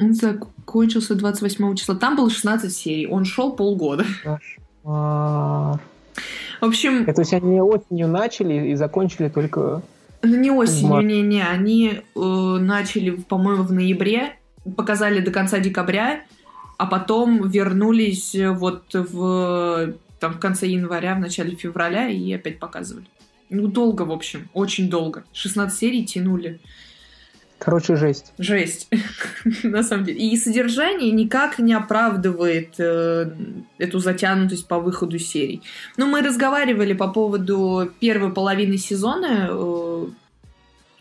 Он 0.00 0.14
закончился 0.14 1.14
28 1.14 1.74
числа. 1.76 1.94
Там 1.94 2.16
было 2.16 2.30
16 2.30 2.74
серий. 2.74 3.06
Он 3.06 3.24
шел 3.24 3.52
полгода. 3.52 4.04
В 4.84 5.78
общем... 6.64 7.02
Это, 7.02 7.14
то 7.14 7.20
есть 7.22 7.34
они 7.34 7.60
осенью 7.60 8.08
начали 8.08 8.70
и 8.70 8.74
закончили 8.76 9.28
только... 9.28 9.82
Ну, 10.22 10.36
не 10.36 10.50
осенью, 10.50 11.02
не-не. 11.02 11.46
Они 11.46 12.00
э, 12.14 12.20
начали, 12.20 13.10
по-моему, 13.10 13.62
в 13.64 13.72
ноябре, 13.72 14.36
показали 14.76 15.20
до 15.20 15.30
конца 15.30 15.58
декабря, 15.58 16.22
а 16.78 16.86
потом 16.86 17.48
вернулись 17.48 18.34
вот 18.34 18.84
в, 18.92 19.94
там, 20.18 20.32
в 20.32 20.38
конце 20.38 20.66
января, 20.66 21.14
в 21.14 21.20
начале 21.20 21.54
февраля 21.54 22.08
и 22.08 22.32
опять 22.32 22.58
показывали. 22.58 23.06
Ну, 23.50 23.66
долго, 23.68 24.02
в 24.02 24.12
общем, 24.12 24.48
очень 24.54 24.88
долго. 24.88 25.24
16 25.32 25.78
серий 25.78 26.04
тянули. 26.04 26.60
Короче, 27.58 27.96
жесть. 27.96 28.32
Жесть, 28.38 28.88
на 29.62 29.82
самом 29.82 30.04
деле. 30.04 30.18
И 30.18 30.36
содержание 30.36 31.10
никак 31.10 31.58
не 31.58 31.72
оправдывает 31.72 32.74
э, 32.78 33.30
эту 33.78 33.98
затянутость 33.98 34.68
по 34.68 34.78
выходу 34.78 35.18
серий. 35.18 35.62
Но 35.96 36.06
мы 36.06 36.20
разговаривали 36.20 36.92
по 36.92 37.08
поводу 37.08 37.90
первой 37.98 38.32
половины 38.32 38.76
сезона 38.76 39.48
э, 39.50 40.06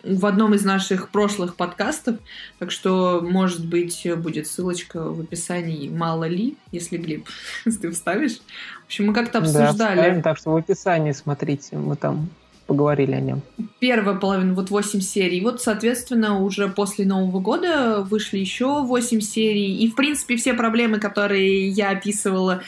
в 0.05 0.25
одном 0.25 0.53
из 0.53 0.63
наших 0.63 1.09
прошлых 1.09 1.55
подкастов, 1.55 2.17
так 2.59 2.71
что, 2.71 3.21
может 3.21 3.65
быть, 3.65 4.07
будет 4.17 4.47
ссылочка 4.47 5.09
в 5.09 5.21
описании, 5.21 5.89
мало 5.89 6.25
ли, 6.25 6.57
если, 6.71 6.97
Глеб, 6.97 7.27
ты 7.81 7.91
вставишь. 7.91 8.39
В 8.83 8.85
общем, 8.85 9.07
мы 9.07 9.13
как-то 9.13 9.39
обсуждали. 9.39 10.15
Да, 10.15 10.21
так 10.21 10.37
что 10.37 10.51
в 10.51 10.55
описании 10.55 11.11
смотрите, 11.11 11.75
мы 11.77 11.95
там 11.95 12.29
поговорили 12.67 13.13
о 13.13 13.21
нем. 13.21 13.41
Первая 13.79 14.15
половина, 14.15 14.53
вот 14.53 14.69
8 14.69 14.99
серий. 14.99 15.41
Вот, 15.41 15.61
соответственно, 15.61 16.41
уже 16.41 16.67
после 16.67 17.05
Нового 17.05 17.39
года 17.39 18.05
вышли 18.09 18.39
еще 18.39 18.83
8 18.83 19.19
серий. 19.21 19.77
И, 19.77 19.89
в 19.89 19.95
принципе, 19.95 20.35
все 20.35 20.53
проблемы, 20.53 20.99
которые 20.99 21.69
я 21.69 21.91
описывала 21.91 22.61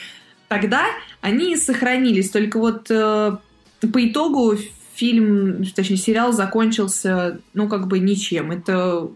тогда 0.48 0.86
они 1.20 1.56
сохранились. 1.56 2.30
Только 2.30 2.58
вот 2.58 2.90
э, 2.90 3.36
по 3.80 4.06
итогу 4.06 4.56
фильм, 4.94 5.64
точнее, 5.76 5.96
сериал 5.96 6.32
закончился, 6.32 7.40
ну, 7.54 7.68
как 7.68 7.86
бы 7.86 7.98
ничем. 7.98 8.50
Это, 8.50 9.08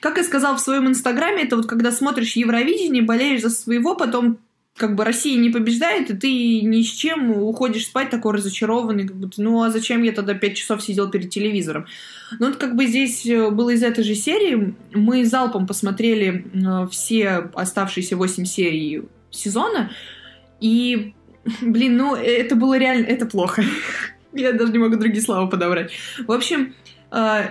как 0.00 0.18
я 0.18 0.24
сказал 0.24 0.56
в 0.56 0.60
своем 0.60 0.88
инстаграме, 0.88 1.44
это 1.44 1.56
вот 1.56 1.66
когда 1.66 1.92
смотришь 1.92 2.36
Евровидение, 2.36 3.02
болеешь 3.02 3.42
за 3.42 3.50
своего, 3.50 3.94
потом 3.94 4.38
как 4.76 4.94
бы 4.94 5.04
Россия 5.04 5.38
не 5.38 5.50
побеждает, 5.50 6.10
и 6.10 6.16
ты 6.16 6.60
ни 6.62 6.82
с 6.82 6.90
чем 6.90 7.30
уходишь 7.30 7.86
спать 7.86 8.10
такой 8.10 8.34
разочарованный, 8.34 9.06
как 9.06 9.16
будто, 9.16 9.42
ну 9.42 9.62
а 9.62 9.70
зачем 9.70 10.02
я 10.02 10.12
тогда 10.12 10.34
пять 10.34 10.56
часов 10.56 10.82
сидел 10.82 11.10
перед 11.10 11.30
телевизором? 11.30 11.86
Ну 12.38 12.48
вот 12.48 12.56
как 12.56 12.76
бы 12.76 12.86
здесь 12.86 13.26
э, 13.26 13.50
было 13.50 13.70
из 13.70 13.82
этой 13.82 14.04
же 14.04 14.14
серии, 14.14 14.74
мы 14.92 15.24
залпом 15.24 15.66
посмотрели 15.66 16.46
э, 16.54 16.88
все 16.90 17.50
оставшиеся 17.54 18.16
восемь 18.16 18.44
серий 18.44 19.02
сезона, 19.30 19.90
и, 20.60 21.14
блин, 21.60 21.96
ну 21.96 22.14
это 22.14 22.56
было 22.56 22.78
реально, 22.78 23.06
это 23.06 23.26
плохо. 23.26 23.62
Я 24.32 24.52
даже 24.52 24.72
не 24.72 24.78
могу 24.78 24.96
другие 24.96 25.22
слова 25.22 25.46
подобрать. 25.46 25.92
В 26.26 26.32
общем, 26.32 26.74
э, 27.10 27.48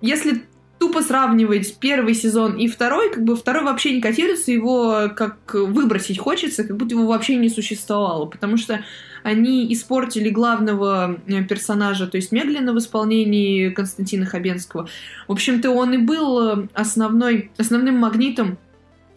если 0.00 0.42
тупо 0.86 1.02
сравнивать 1.02 1.78
первый 1.78 2.14
сезон 2.14 2.56
и 2.56 2.68
второй, 2.68 3.12
как 3.12 3.24
бы 3.24 3.34
второй 3.34 3.64
вообще 3.64 3.92
не 3.92 4.00
котируется, 4.00 4.52
его 4.52 5.10
как 5.16 5.36
выбросить 5.52 6.18
хочется, 6.18 6.62
как 6.62 6.76
будто 6.76 6.94
его 6.94 7.06
вообще 7.06 7.34
не 7.36 7.48
существовало, 7.48 8.26
потому 8.26 8.56
что 8.56 8.84
они 9.24 9.72
испортили 9.72 10.28
главного 10.28 11.18
э, 11.26 11.42
персонажа, 11.42 12.06
то 12.06 12.16
есть 12.16 12.30
Меглина 12.30 12.72
в 12.72 12.78
исполнении 12.78 13.70
Константина 13.70 14.26
Хабенского. 14.26 14.88
В 15.26 15.32
общем-то, 15.32 15.72
он 15.72 15.94
и 15.94 15.98
был 15.98 16.40
э, 16.40 16.68
основной, 16.72 17.50
основным 17.58 17.96
магнитом 17.96 18.58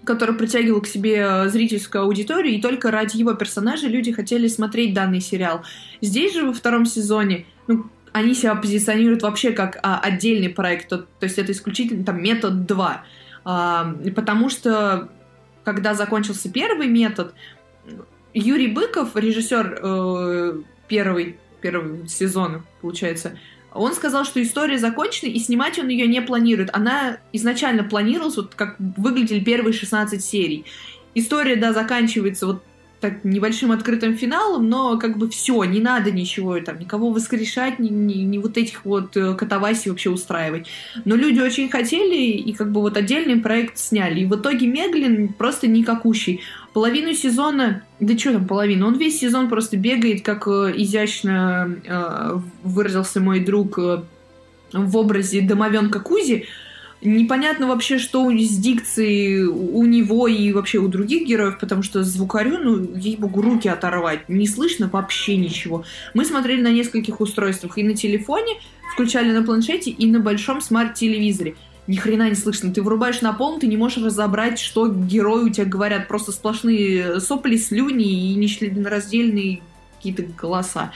который 0.06 0.34
притягивал 0.34 0.82
к 0.82 0.88
себе 0.88 1.18
э, 1.18 1.50
зрительскую 1.50 2.06
аудиторию, 2.06 2.56
и 2.56 2.62
только 2.62 2.90
ради 2.90 3.18
его 3.18 3.34
персонажа 3.34 3.88
люди 3.88 4.12
хотели 4.12 4.48
смотреть 4.48 4.96
данный 4.96 5.20
сериал. 5.20 5.62
Здесь 6.02 6.34
же 6.34 6.46
во 6.46 6.54
втором 6.54 6.86
сезоне, 6.88 7.46
ну, 7.68 7.86
они 8.12 8.34
себя 8.34 8.56
позиционируют 8.56 9.24
вообще 9.24 9.52
как 9.52 9.80
а, 9.84 10.00
отдельный 10.00 10.50
проект, 10.50 10.90
то, 10.90 11.00
то 11.00 11.24
есть 11.24 11.38
это 11.38 11.52
исключительно 11.52 12.04
там 12.04 12.22
метод 12.22 12.66
2. 12.66 13.04
А, 13.46 13.96
потому 14.16 14.50
что 14.50 15.10
когда 15.64 15.94
закончился 15.94 16.52
первый 16.52 16.88
метод, 16.88 17.34
Юрий 18.34 18.68
Быков, 18.68 19.16
режиссер 19.16 19.80
э, 19.82 20.62
первый, 20.88 21.38
первого 21.62 22.08
сезона, 22.08 22.64
получается, 22.82 23.38
он 23.74 23.94
сказал, 23.94 24.26
что 24.26 24.42
история 24.42 24.78
закончена, 24.78 25.30
и 25.30 25.40
снимать 25.40 25.78
он 25.78 25.90
ее 25.90 26.08
не 26.08 26.22
планирует. 26.22 26.70
Она 26.74 27.18
изначально 27.34 27.84
планировалась, 27.84 28.38
вот 28.38 28.56
как 28.56 28.76
выглядели 28.80 29.40
первые 29.40 29.74
16 29.74 30.24
серий. 30.24 30.66
История, 31.16 31.56
да, 31.56 31.74
заканчивается 31.74 32.48
вот 32.48 32.64
так 33.00 33.24
небольшим 33.24 33.72
открытым 33.72 34.18
финалом, 34.18 34.68
но 34.70 34.98
как 34.98 35.18
бы 35.18 35.30
все, 35.30 35.64
не 35.64 35.80
надо 35.80 36.12
ничего 36.12 36.60
там, 36.60 36.80
никого 36.80 37.12
воскрешать, 37.12 37.80
ни, 37.80 37.90
ни, 37.90 38.16
ни 38.16 38.38
вот 38.38 38.58
этих 38.58 38.84
вот 38.84 39.16
э, 39.16 39.36
катавасий 39.36 39.90
вообще 39.90 40.10
устраивать. 40.10 40.68
Но 41.06 41.16
люди 41.16 41.40
очень 41.40 41.70
хотели, 41.70 42.18
и 42.18 42.54
как 42.54 42.72
бы 42.72 42.82
вот 42.82 42.98
отдельный 42.98 43.38
проект 43.38 43.78
сняли. 43.78 44.22
И 44.22 44.26
в 44.26 44.36
итоге 44.36 44.68
Меглин 44.68 45.30
просто 45.30 45.68
никакущий. 45.68 46.42
Половину 46.74 47.14
сезона, 47.14 47.84
да 48.00 48.18
что 48.18 48.34
там 48.34 48.46
половину, 48.46 48.88
он 48.88 48.98
весь 48.98 49.20
сезон 49.20 49.48
просто 49.48 49.78
бегает, 49.78 50.22
как 50.24 50.48
э, 50.48 50.74
изящно 50.76 51.76
э, 51.86 52.40
выразился 52.64 53.22
мой 53.22 53.40
друг 53.40 53.80
э, 53.80 54.04
в 54.74 54.98
образе 54.98 55.42
домовенка 55.42 56.00
Кузи, 56.00 56.46
Непонятно 57.02 57.68
вообще, 57.68 57.98
что 57.98 58.30
с 58.30 58.58
дикцией 58.58 59.44
у 59.44 59.86
него 59.86 60.28
и 60.28 60.52
вообще 60.52 60.80
у 60.80 60.90
других 60.90 61.26
героев, 61.26 61.58
потому 61.58 61.82
что 61.82 62.04
звукарю, 62.04 62.58
ну, 62.58 62.96
ей-богу, 62.98 63.42
руки 63.42 63.70
оторвать. 63.70 64.28
Не 64.28 64.48
слышно 64.48 64.90
вообще 64.92 65.38
ничего. 65.38 65.86
Мы 66.14 66.26
смотрели 66.26 66.62
на 66.62 66.72
нескольких 66.72 67.22
устройствах. 67.22 67.78
И 67.78 67.84
на 67.84 67.96
телефоне, 67.96 68.60
включали 68.94 69.32
на 69.32 69.44
планшете, 69.44 69.92
и 69.92 70.06
на 70.08 70.20
большом 70.20 70.60
смарт-телевизоре. 70.60 71.56
Ни 71.88 71.96
хрена 71.96 72.30
не 72.30 72.36
слышно. 72.36 72.74
Ты 72.74 72.84
врубаешь 72.84 73.22
на 73.22 73.32
пол, 73.32 73.60
ты 73.60 73.68
не 73.68 73.78
можешь 73.78 74.04
разобрать, 74.04 74.60
что 74.60 74.90
герои 74.90 75.46
у 75.46 75.50
тебя 75.50 75.66
говорят. 75.66 76.10
Просто 76.10 76.34
сплошные 76.34 77.22
сопли, 77.22 77.56
слюни 77.56 78.32
и 78.32 78.36
нечленораздельные 78.36 79.62
какие-то 79.96 80.24
голоса 80.38 80.92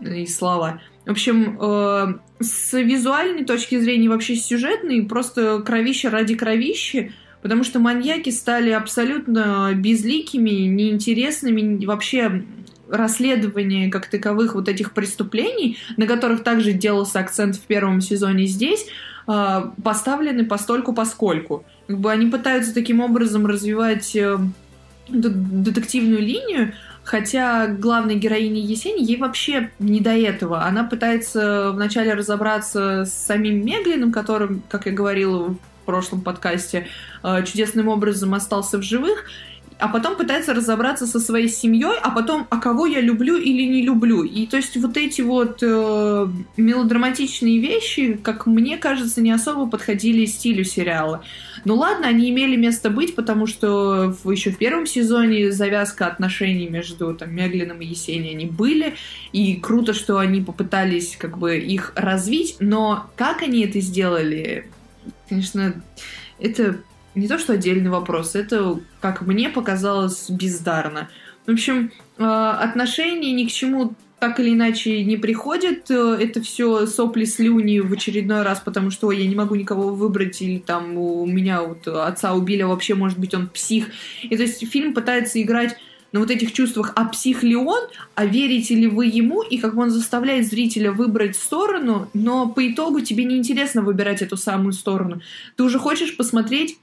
и 0.00 0.26
слова. 0.26 0.80
В 1.04 1.10
общем, 1.10 1.58
э, 1.60 2.14
с 2.40 2.78
визуальной 2.78 3.44
точки 3.44 3.78
зрения, 3.78 4.08
вообще 4.08 4.36
сюжетной, 4.36 5.02
просто 5.02 5.60
кровище 5.60 6.08
ради 6.08 6.36
кровищи, 6.36 7.12
потому 7.42 7.64
что 7.64 7.80
маньяки 7.80 8.30
стали 8.30 8.70
абсолютно 8.70 9.72
безликими, 9.74 10.50
неинтересными, 10.50 11.84
вообще 11.84 12.44
расследование 12.88 13.90
как 13.90 14.06
таковых 14.06 14.54
вот 14.54 14.68
этих 14.68 14.92
преступлений, 14.92 15.78
на 15.96 16.06
которых 16.06 16.44
также 16.44 16.72
делался 16.72 17.20
акцент 17.20 17.56
в 17.56 17.62
первом 17.62 18.00
сезоне 18.00 18.46
здесь, 18.46 18.86
э, 19.26 19.62
поставлены 19.82 20.44
постольку 20.44 20.92
поскольку. 20.92 21.64
Как 21.88 21.98
бы 21.98 22.12
они 22.12 22.26
пытаются 22.26 22.72
таким 22.72 23.00
образом 23.00 23.46
развивать 23.46 24.14
э, 24.14 24.38
детективную 25.08 26.20
линию, 26.20 26.74
Хотя 27.04 27.66
главной 27.66 28.14
героине 28.14 28.60
Есени 28.60 29.02
ей 29.02 29.16
вообще 29.16 29.70
не 29.78 30.00
до 30.00 30.10
этого. 30.10 30.64
Она 30.64 30.84
пытается 30.84 31.72
вначале 31.72 32.14
разобраться 32.14 33.04
с 33.04 33.12
самим 33.12 33.64
Меглиным, 33.64 34.12
которым, 34.12 34.62
как 34.68 34.86
я 34.86 34.92
говорила 34.92 35.48
в 35.48 35.58
прошлом 35.84 36.20
подкасте, 36.20 36.86
э, 37.24 37.44
чудесным 37.44 37.88
образом 37.88 38.34
остался 38.34 38.78
в 38.78 38.82
живых, 38.82 39.24
а 39.82 39.88
потом 39.88 40.14
пытается 40.14 40.54
разобраться 40.54 41.08
со 41.08 41.18
своей 41.18 41.48
семьей, 41.48 41.98
а 42.00 42.10
потом, 42.12 42.46
а 42.50 42.60
кого 42.60 42.86
я 42.86 43.00
люблю 43.00 43.36
или 43.36 43.62
не 43.64 43.82
люблю. 43.82 44.22
И 44.22 44.46
то 44.46 44.56
есть 44.56 44.76
вот 44.76 44.96
эти 44.96 45.22
вот 45.22 45.58
э, 45.60 46.28
мелодраматичные 46.56 47.58
вещи, 47.58 48.14
как 48.22 48.46
мне 48.46 48.78
кажется, 48.78 49.20
не 49.20 49.32
особо 49.32 49.68
подходили 49.68 50.24
стилю 50.24 50.62
сериала. 50.62 51.24
Ну 51.64 51.74
ладно, 51.74 52.06
они 52.06 52.30
имели 52.30 52.54
место 52.54 52.90
быть, 52.90 53.16
потому 53.16 53.48
что 53.48 54.14
в, 54.22 54.30
еще 54.30 54.52
в 54.52 54.58
первом 54.58 54.86
сезоне 54.86 55.50
завязка 55.50 56.06
отношений 56.06 56.68
между 56.68 57.12
там, 57.14 57.34
Меглином 57.34 57.80
и 57.80 57.86
Есенией 57.86 58.34
они 58.34 58.46
были, 58.46 58.94
и 59.32 59.56
круто, 59.56 59.94
что 59.94 60.18
они 60.18 60.40
попытались 60.40 61.16
как 61.16 61.38
бы 61.38 61.58
их 61.58 61.92
развить, 61.96 62.54
но 62.60 63.10
как 63.16 63.42
они 63.42 63.64
это 63.64 63.80
сделали, 63.80 64.68
конечно, 65.28 65.82
это 66.38 66.78
не 67.14 67.28
то 67.28 67.38
что 67.38 67.54
отдельный 67.54 67.90
вопрос, 67.90 68.34
это, 68.34 68.80
как 69.00 69.22
мне 69.22 69.48
показалось, 69.48 70.30
бездарно. 70.30 71.08
В 71.46 71.50
общем, 71.50 71.90
э, 72.18 72.24
отношения 72.24 73.32
ни 73.32 73.46
к 73.46 73.52
чему 73.52 73.94
так 74.22 74.38
или 74.38 74.50
иначе 74.50 75.02
не 75.02 75.16
приходят. 75.16 75.90
Э, 75.90 76.16
это 76.20 76.40
все 76.40 76.86
сопли 76.86 77.24
слюни 77.24 77.80
в 77.80 77.92
очередной 77.92 78.42
раз, 78.42 78.60
потому 78.60 78.90
что 78.90 79.10
я 79.10 79.26
не 79.26 79.34
могу 79.34 79.56
никого 79.56 79.88
выбрать, 79.88 80.40
или 80.40 80.58
там 80.58 80.96
у 80.96 81.26
меня 81.26 81.62
вот 81.62 81.88
отца 81.88 82.32
убили, 82.32 82.62
а 82.62 82.68
вообще, 82.68 82.94
может 82.94 83.18
быть, 83.18 83.34
он 83.34 83.48
псих. 83.48 83.86
И 84.22 84.36
то 84.36 84.42
есть 84.42 84.64
фильм 84.70 84.94
пытается 84.94 85.42
играть 85.42 85.76
на 86.12 86.20
вот 86.20 86.30
этих 86.30 86.52
чувствах, 86.52 86.92
а 86.94 87.06
псих 87.06 87.42
ли 87.42 87.56
он, 87.56 87.80
а 88.14 88.26
верите 88.26 88.74
ли 88.74 88.86
вы 88.86 89.06
ему, 89.06 89.42
и 89.42 89.58
как 89.58 89.76
он 89.76 89.90
заставляет 89.90 90.46
зрителя 90.46 90.92
выбрать 90.92 91.36
сторону, 91.36 92.08
но 92.14 92.48
по 92.48 92.70
итогу 92.70 93.00
тебе 93.00 93.24
не 93.24 93.36
интересно 93.36 93.82
выбирать 93.82 94.22
эту 94.22 94.36
самую 94.36 94.72
сторону. 94.72 95.20
Ты 95.56 95.64
уже 95.64 95.78
хочешь 95.78 96.16
посмотреть 96.16 96.78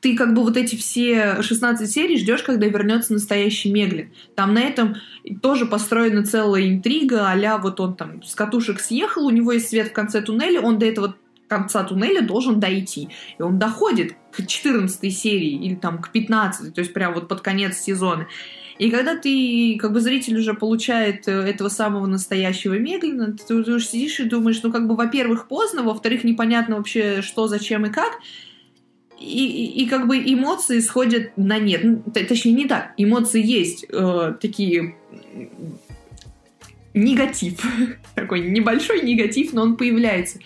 ты 0.00 0.16
как 0.16 0.34
бы 0.34 0.42
вот 0.42 0.56
эти 0.56 0.76
все 0.76 1.42
16 1.42 1.90
серий 1.90 2.18
ждешь, 2.18 2.42
когда 2.42 2.66
вернется 2.66 3.12
настоящий 3.12 3.70
Меглин. 3.72 4.10
Там 4.34 4.54
на 4.54 4.60
этом 4.60 4.96
тоже 5.42 5.66
построена 5.66 6.24
целая 6.24 6.68
интрига, 6.68 7.30
а 7.30 7.58
вот 7.58 7.80
он 7.80 7.96
там 7.96 8.22
с 8.22 8.34
катушек 8.34 8.80
съехал, 8.80 9.26
у 9.26 9.30
него 9.30 9.52
есть 9.52 9.68
свет 9.68 9.88
в 9.88 9.92
конце 9.92 10.22
туннеля, 10.22 10.60
он 10.60 10.78
до 10.78 10.86
этого 10.86 11.16
конца 11.48 11.82
туннеля 11.82 12.22
должен 12.22 12.60
дойти. 12.60 13.08
И 13.38 13.42
он 13.42 13.58
доходит 13.58 14.14
к 14.32 14.46
14 14.46 15.16
серии 15.16 15.66
или 15.66 15.74
там 15.74 16.00
к 16.00 16.10
15, 16.12 16.72
то 16.74 16.80
есть 16.80 16.92
прям 16.92 17.14
вот 17.14 17.28
под 17.28 17.40
конец 17.40 17.76
сезона. 17.78 18.28
И 18.78 18.90
когда 18.90 19.14
ты, 19.14 19.76
как 19.78 19.92
бы 19.92 20.00
зритель 20.00 20.38
уже 20.38 20.54
получает 20.54 21.28
э, 21.28 21.32
этого 21.32 21.68
самого 21.68 22.06
настоящего 22.06 22.78
Меглина, 22.78 23.36
ты 23.36 23.54
уже 23.54 23.78
сидишь 23.80 24.20
и 24.20 24.24
думаешь, 24.24 24.62
ну 24.62 24.72
как 24.72 24.86
бы, 24.86 24.96
во-первых, 24.96 25.48
поздно, 25.48 25.82
во-вторых, 25.82 26.24
непонятно 26.24 26.76
вообще, 26.76 27.20
что, 27.20 27.46
зачем 27.46 27.84
и 27.84 27.90
как 27.90 28.20
и, 29.20 29.82
и, 29.82 29.86
как 29.86 30.06
бы 30.08 30.16
эмоции 30.18 30.80
сходят 30.80 31.36
на 31.36 31.58
нет. 31.58 31.84
Ну, 31.84 32.02
точнее, 32.12 32.52
не 32.52 32.66
так. 32.66 32.94
Эмоции 32.96 33.44
есть 33.44 33.84
э, 33.88 34.34
такие 34.40 34.96
негатив. 36.94 37.62
Такой 38.14 38.40
небольшой 38.40 39.02
негатив, 39.02 39.52
но 39.52 39.62
он 39.62 39.76
появляется. 39.76 40.38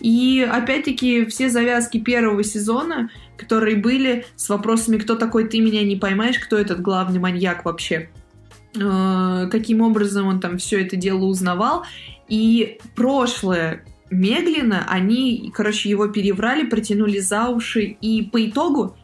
И 0.00 0.46
опять-таки 0.50 1.26
все 1.26 1.50
завязки 1.50 2.00
первого 2.00 2.42
сезона, 2.42 3.10
которые 3.36 3.76
были 3.76 4.26
с 4.36 4.48
вопросами, 4.48 4.96
кто 4.96 5.16
такой 5.16 5.46
ты 5.46 5.60
меня 5.60 5.82
не 5.82 5.96
поймаешь, 5.96 6.38
кто 6.38 6.56
этот 6.56 6.80
главный 6.80 7.20
маньяк 7.20 7.64
вообще, 7.64 8.08
э, 8.74 9.48
каким 9.50 9.82
образом 9.82 10.26
он 10.26 10.40
там 10.40 10.56
все 10.56 10.80
это 10.80 10.96
дело 10.96 11.24
узнавал. 11.24 11.84
И 12.28 12.78
прошлое 12.96 13.84
Меглина, 14.10 14.86
они, 14.88 15.50
короче, 15.54 15.88
его 15.88 16.08
переврали, 16.08 16.66
протянули 16.66 17.18
за 17.18 17.48
уши, 17.48 17.96
и 18.00 18.22
по 18.22 18.44
итогу 18.44 18.96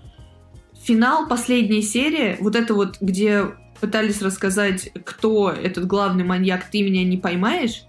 финал, 0.83 1.27
последняя 1.29 1.83
серия, 1.83 2.37
вот 2.41 2.57
это 2.57 2.75
вот, 2.75 2.99
где 3.01 3.47
пытались 3.81 4.23
рассказать, 4.23 4.91
кто 5.05 5.51
этот 5.51 5.87
главный 5.87 6.25
маньяк, 6.25 6.71
ты 6.71 6.83
меня 6.83 7.05
не 7.05 7.17
поймаешь, 7.17 7.85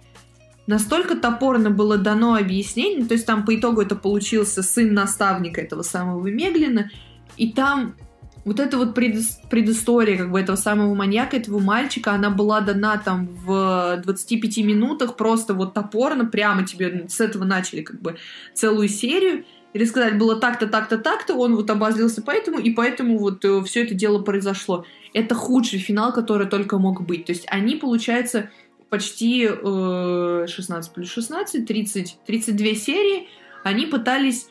настолько 0.68 1.16
топорно 1.16 1.70
было 1.70 1.97
дано 1.97 2.36
объяснение, 2.36 3.05
то 3.05 3.14
есть 3.14 3.26
там 3.26 3.45
по 3.45 3.55
итогу 3.55 3.82
это 3.82 3.95
получился 3.95 4.64
сын 4.64 4.93
наставника 4.93 5.62
этого 5.62 5.82
самого 5.82 6.26
Меглина, 6.28 6.89
и 7.38 7.51
там 7.51 7.95
вот 8.44 8.60
эта 8.60 8.78
вот 8.78 8.96
предыстория 8.96 10.18
как 10.18 10.32
бы 10.32 10.39
этого 10.39 10.56
самого 10.56 10.94
маньяка, 10.96 11.38
этого 11.38 11.60
мальчика, 11.60 12.14
она 12.14 12.30
была 12.30 12.62
дана 12.62 12.98
там 12.98 13.28
в 13.28 14.02
25 14.04 14.58
минутах, 14.58 15.16
просто 15.16 15.54
вот 15.54 15.74
топорно, 15.74 16.26
прямо 16.26 16.66
тебе 16.66 17.06
с 17.08 17.20
этого 17.20 17.44
начали 17.44 17.82
как 17.82 18.02
бы 18.02 18.18
целую 18.54 18.88
серию, 18.88 19.46
и 19.74 19.80
рассказать 19.80 20.18
было 20.18 20.36
так-то, 20.36 20.68
так-то, 20.68 20.98
так-то, 20.98 21.36
он 21.36 21.56
вот 21.56 21.70
обозлился 21.70 22.22
поэтому, 22.22 22.60
и 22.60 22.72
поэтому 22.72 23.18
вот 23.18 23.46
э, 23.46 23.64
все 23.64 23.84
это 23.84 23.94
дело 23.94 24.20
произошло. 24.20 24.86
Это 25.14 25.34
худший 25.34 25.80
финал, 25.80 26.12
который 26.12 26.48
только 26.48 26.78
мог 26.78 27.02
быть. 27.06 27.26
То 27.26 27.32
есть 27.32 27.46
они, 27.48 27.76
получается, 27.76 28.50
почти 28.89 29.48
э, 29.50 30.46
16 30.50 30.94
плюс 30.94 31.10
16, 31.10 31.66
30, 31.66 32.18
32 32.26 32.66
серии, 32.76 33.28
они 33.64 33.86
пытались, 33.86 34.48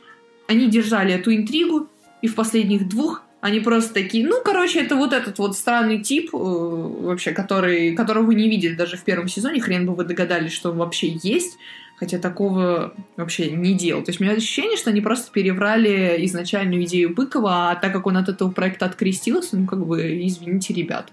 они 0.48 0.70
держали 0.70 1.12
эту 1.12 1.34
интригу, 1.34 1.88
и 2.22 2.26
в 2.26 2.34
последних 2.34 2.88
двух 2.88 3.22
они 3.40 3.60
просто 3.60 3.94
такие, 3.94 4.26
ну, 4.26 4.42
короче, 4.44 4.80
это 4.80 4.96
вот 4.96 5.12
этот 5.12 5.38
вот 5.38 5.56
странный 5.56 6.00
тип, 6.00 6.30
э, 6.34 6.36
вообще, 6.36 7.32
который, 7.32 7.94
которого 7.94 8.26
вы 8.26 8.34
не 8.34 8.50
видели 8.50 8.74
даже 8.74 8.96
в 8.96 9.02
первом 9.02 9.28
сезоне, 9.28 9.60
хрен 9.60 9.86
бы 9.86 9.94
вы 9.94 10.04
догадались, 10.04 10.52
что 10.52 10.70
он 10.70 10.78
вообще 10.78 11.18
есть, 11.22 11.56
хотя 11.96 12.18
такого 12.18 12.94
вообще 13.16 13.50
не 13.50 13.74
делал. 13.74 14.02
То 14.02 14.10
есть 14.10 14.20
у 14.20 14.24
меня 14.24 14.34
ощущение, 14.34 14.76
что 14.76 14.90
они 14.90 15.00
просто 15.00 15.32
переврали 15.32 16.24
изначальную 16.26 16.84
идею 16.84 17.14
Быкова, 17.14 17.70
а 17.70 17.76
так 17.76 17.92
как 17.92 18.06
он 18.06 18.18
от 18.18 18.28
этого 18.28 18.50
проекта 18.50 18.86
открестился, 18.86 19.56
ну, 19.56 19.66
как 19.66 19.86
бы, 19.86 20.26
извините, 20.26 20.74
ребята. 20.74 21.12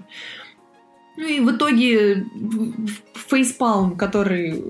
Ну 1.15 1.27
и 1.27 1.39
в 1.39 1.49
итоге 1.55 2.25
фейспалм, 3.29 3.95
который 3.95 4.63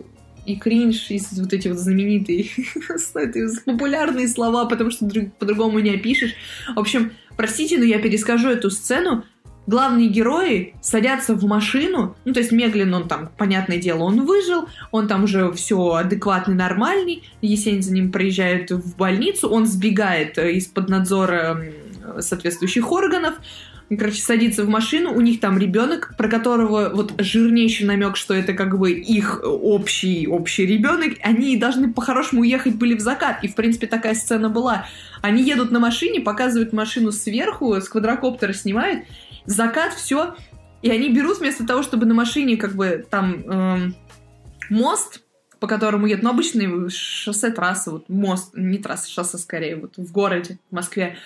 и 0.45 0.55
кринж, 0.55 1.12
и 1.12 1.20
вот 1.39 1.51
эти 1.51 1.68
вот 1.68 1.78
знаменитые 1.78 2.45
популярные 3.66 4.30
слова, 4.30 4.66
потому 4.66 4.91
что 4.91 5.05
по-другому 5.39 5.80
не 5.80 5.89
опишешь. 5.89 6.36
В 6.74 6.80
общем, 6.80 7.12
простите, 7.38 7.78
но 7.78 7.86
я 7.86 8.00
перескажу 8.00 8.50
эту 8.50 8.70
сцену. 8.70 9.24
Главные 9.68 10.08
герои 10.08 10.76
садятся 10.82 11.36
в 11.36 11.44
машину, 11.44 12.16
ну, 12.24 12.34
то 12.34 12.40
есть 12.40 12.54
Меглин, 12.54 12.94
он 12.94 13.10
там, 13.10 13.30
понятное 13.38 13.78
дело, 13.78 14.04
он 14.04 14.26
выжил, 14.26 14.70
он 14.92 15.10
там 15.10 15.26
уже 15.26 15.52
все 15.52 15.92
адекватный, 15.92 16.56
нормальный, 16.56 17.24
Есень 17.42 17.82
за 17.82 17.94
ним 17.94 18.14
приезжает 18.14 18.72
в 18.72 18.96
больницу, 18.96 19.50
он 19.50 19.66
сбегает 19.66 20.38
э, 20.38 20.54
из-под 20.54 20.88
надзора 20.88 21.62
соответствующих 22.20 22.92
органов, 22.92 23.36
короче, 23.96 24.22
садится 24.22 24.64
в 24.64 24.70
машину, 24.70 25.14
у 25.14 25.22
них 25.22 25.40
там 25.40 25.58
ребенок, 25.58 26.14
про 26.18 26.28
которого 26.28 26.90
вот 26.94 27.14
жирнейший 27.20 27.86
намек, 27.86 28.18
что 28.18 28.34
это 28.34 28.54
как 28.54 28.78
бы 28.78 28.92
их 28.92 29.42
общий, 29.44 30.28
общий 30.28 30.66
ребенок, 30.66 31.14
они 31.22 31.56
должны 31.56 31.94
по-хорошему 31.94 32.42
уехать 32.42 32.76
были 32.76 32.96
в 32.96 33.00
закат, 33.00 33.44
и 33.44 33.48
в 33.48 33.56
принципе 33.56 33.88
такая 33.88 34.14
сцена 34.16 34.50
была. 34.50 34.88
Они 35.22 35.44
едут 35.44 35.72
на 35.72 35.80
машине, 35.80 36.20
показывают 36.20 36.74
машину 36.74 37.12
сверху, 37.12 37.76
с 37.76 37.88
квадрокоптера 37.88 38.54
снимают, 38.54 39.06
закат, 39.46 39.94
все, 39.94 40.36
и 40.82 40.92
они 40.92 41.10
берут 41.10 41.40
вместо 41.40 41.66
того, 41.66 41.82
чтобы 41.82 42.06
на 42.06 42.14
машине 42.14 42.58
как 42.58 42.76
бы 42.76 43.06
там 43.10 43.44
эм, 43.46 43.96
мост, 44.70 45.22
по 45.60 45.68
которому 45.68 46.08
едут, 46.08 46.24
ну, 46.24 46.30
обычный 46.32 46.90
шоссе, 46.90 47.50
трасса, 47.52 47.92
вот 47.92 48.10
мост, 48.10 48.52
не 48.54 48.78
трасса, 48.78 49.10
шоссе 49.10 49.38
скорее, 49.38 49.78
вот 49.78 49.98
в 49.98 50.12
городе, 50.12 50.60
в 50.70 50.76
Москве, 50.76 51.18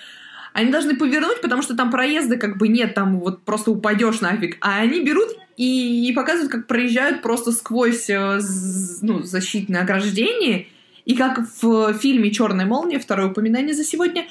они 0.52 0.70
должны 0.70 0.96
повернуть, 0.96 1.40
потому 1.40 1.62
что 1.62 1.76
там 1.76 1.90
проезда 1.90 2.36
как 2.36 2.58
бы 2.58 2.68
нет, 2.68 2.94
там 2.94 3.20
вот 3.20 3.42
просто 3.42 3.70
упадешь 3.70 4.20
нафиг. 4.20 4.58
А 4.60 4.78
они 4.78 5.02
берут 5.02 5.28
и, 5.56 6.08
и 6.08 6.12
показывают, 6.12 6.52
как 6.52 6.66
проезжают 6.66 7.22
просто 7.22 7.52
сквозь 7.52 8.10
э, 8.10 8.40
ну, 9.00 9.22
защитное 9.22 9.82
ограждение. 9.82 10.66
И 11.04 11.16
как 11.16 11.40
в 11.60 11.94
фильме 11.94 12.30
«Черная 12.30 12.66
молния», 12.66 12.98
второе 12.98 13.28
упоминание 13.28 13.74
за 13.74 13.84
сегодня, 13.84 14.26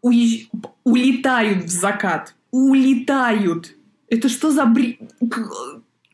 уезж... 0.00 0.46
улетают 0.84 1.64
в 1.64 1.68
закат. 1.68 2.34
Улетают. 2.50 3.74
Это 4.08 4.28
что 4.28 4.50
за 4.50 4.66
бред? 4.66 4.98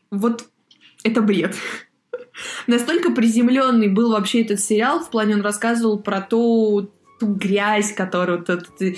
Вот 0.09 0.47
это 1.03 1.21
бред. 1.21 1.55
Настолько 2.67 3.11
приземленный 3.11 3.89
был 3.89 4.11
вообще 4.11 4.41
этот 4.41 4.59
сериал, 4.59 5.01
в 5.01 5.09
плане 5.09 5.35
он 5.35 5.41
рассказывал 5.41 5.99
про 5.99 6.21
то, 6.21 6.89
ту 7.19 7.33
грязь, 7.33 7.93
которую 7.93 8.43
ты, 8.43 8.57
ты, 8.77 8.97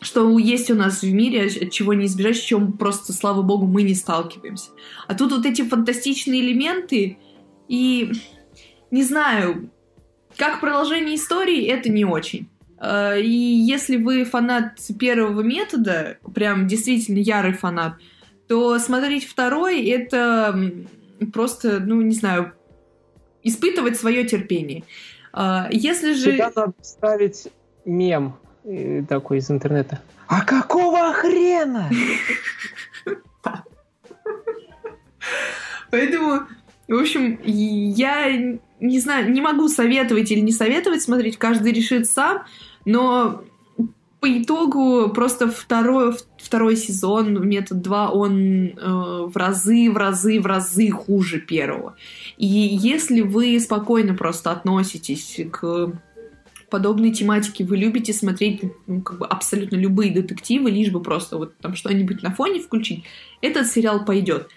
что 0.00 0.38
есть 0.38 0.70
у 0.70 0.74
нас 0.74 1.02
в 1.02 1.12
мире, 1.12 1.50
чего 1.70 1.94
не 1.94 2.06
избежать, 2.06 2.36
с 2.36 2.40
чем 2.40 2.72
просто, 2.72 3.12
слава 3.12 3.42
богу, 3.42 3.66
мы 3.66 3.82
не 3.82 3.94
сталкиваемся. 3.94 4.70
А 5.06 5.14
тут 5.14 5.32
вот 5.32 5.46
эти 5.46 5.62
фантастичные 5.62 6.40
элементы, 6.40 7.18
и 7.68 8.12
не 8.90 9.02
знаю, 9.02 9.70
как 10.36 10.60
продолжение 10.60 11.16
истории, 11.16 11.66
это 11.66 11.88
не 11.90 12.04
очень. 12.04 12.48
А, 12.78 13.16
и 13.16 13.28
если 13.28 13.96
вы 13.96 14.24
фанат 14.24 14.78
первого 14.98 15.42
метода, 15.42 16.18
прям 16.34 16.66
действительно 16.66 17.18
ярый 17.18 17.52
фанат, 17.52 17.94
то 18.46 18.78
смотреть 18.78 19.26
второй— 19.26 19.84
это 19.86 20.58
просто, 21.32 21.80
ну, 21.80 22.00
не 22.00 22.14
знаю, 22.14 22.52
испытывать 23.42 23.98
свое 23.98 24.24
терпение. 24.24 24.84
А, 25.40 25.68
если 25.70 26.14
же... 26.14 26.32
Сюда 26.32 26.50
надо 26.56 26.72
вставить 26.82 27.46
мем 27.84 28.36
э, 28.64 29.04
такой 29.08 29.38
из 29.38 29.48
интернета. 29.52 30.00
А 30.26 30.40
какого 30.44 31.12
хрена? 31.12 31.88
Поэтому, 35.92 36.40
в 36.88 36.94
общем, 36.94 37.38
я 37.44 38.58
не 38.80 38.98
знаю, 38.98 39.30
не 39.30 39.40
могу 39.40 39.68
советовать 39.68 40.32
или 40.32 40.40
не 40.40 40.50
советовать 40.50 41.02
смотреть, 41.02 41.36
каждый 41.36 41.70
решит 41.70 42.08
сам, 42.08 42.42
но 42.84 43.44
по 44.20 44.26
итогу 44.26 45.10
просто 45.10 45.48
второй, 45.48 46.14
второй 46.38 46.76
сезон, 46.76 47.46
метод 47.48 47.80
2, 47.82 48.10
он 48.10 48.66
э, 48.66 48.72
в 48.76 49.36
разы, 49.36 49.90
в 49.90 49.96
разы, 49.96 50.40
в 50.40 50.46
разы 50.46 50.90
хуже 50.90 51.38
первого. 51.40 51.96
И 52.36 52.46
если 52.46 53.20
вы 53.20 53.58
спокойно 53.60 54.14
просто 54.14 54.50
относитесь 54.50 55.40
к 55.52 55.92
подобной 56.68 57.12
тематике, 57.12 57.64
вы 57.64 57.76
любите 57.76 58.12
смотреть 58.12 58.62
ну, 58.86 59.02
как 59.02 59.18
бы 59.18 59.26
абсолютно 59.26 59.76
любые 59.76 60.12
детективы, 60.12 60.70
лишь 60.70 60.90
бы 60.90 61.00
просто 61.00 61.38
вот 61.38 61.56
там 61.58 61.76
что-нибудь 61.76 62.22
на 62.22 62.34
фоне 62.34 62.60
включить, 62.60 63.04
этот 63.40 63.68
сериал 63.68 64.04
пойдет. 64.04 64.48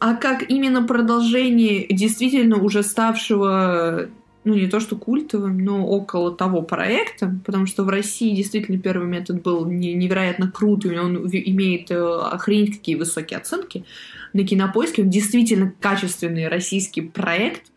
А 0.00 0.14
как 0.16 0.50
именно 0.50 0.82
продолжение 0.82 1.86
действительно 1.88 2.56
уже 2.56 2.82
ставшего 2.82 4.08
ну, 4.44 4.54
не 4.54 4.68
то 4.68 4.80
что 4.80 4.96
культовым, 4.96 5.58
но 5.58 5.86
около 5.86 6.34
того 6.34 6.62
проекта, 6.62 7.34
потому 7.44 7.66
что 7.66 7.84
в 7.84 7.88
России 7.88 8.34
действительно 8.34 8.78
первый 8.78 9.06
метод 9.06 9.42
был 9.42 9.66
невероятно 9.66 10.50
крут, 10.50 10.86
и 10.86 10.96
он 10.96 11.26
имеет 11.26 11.90
э, 11.90 11.96
охренеть 11.96 12.78
какие 12.78 12.94
высокие 12.94 13.38
оценки 13.38 13.84
на 14.32 14.44
кинопоиске, 14.44 15.02
он 15.02 15.10
действительно 15.10 15.72
качественный 15.80 16.48
российский 16.48 17.02
проект, 17.02 17.70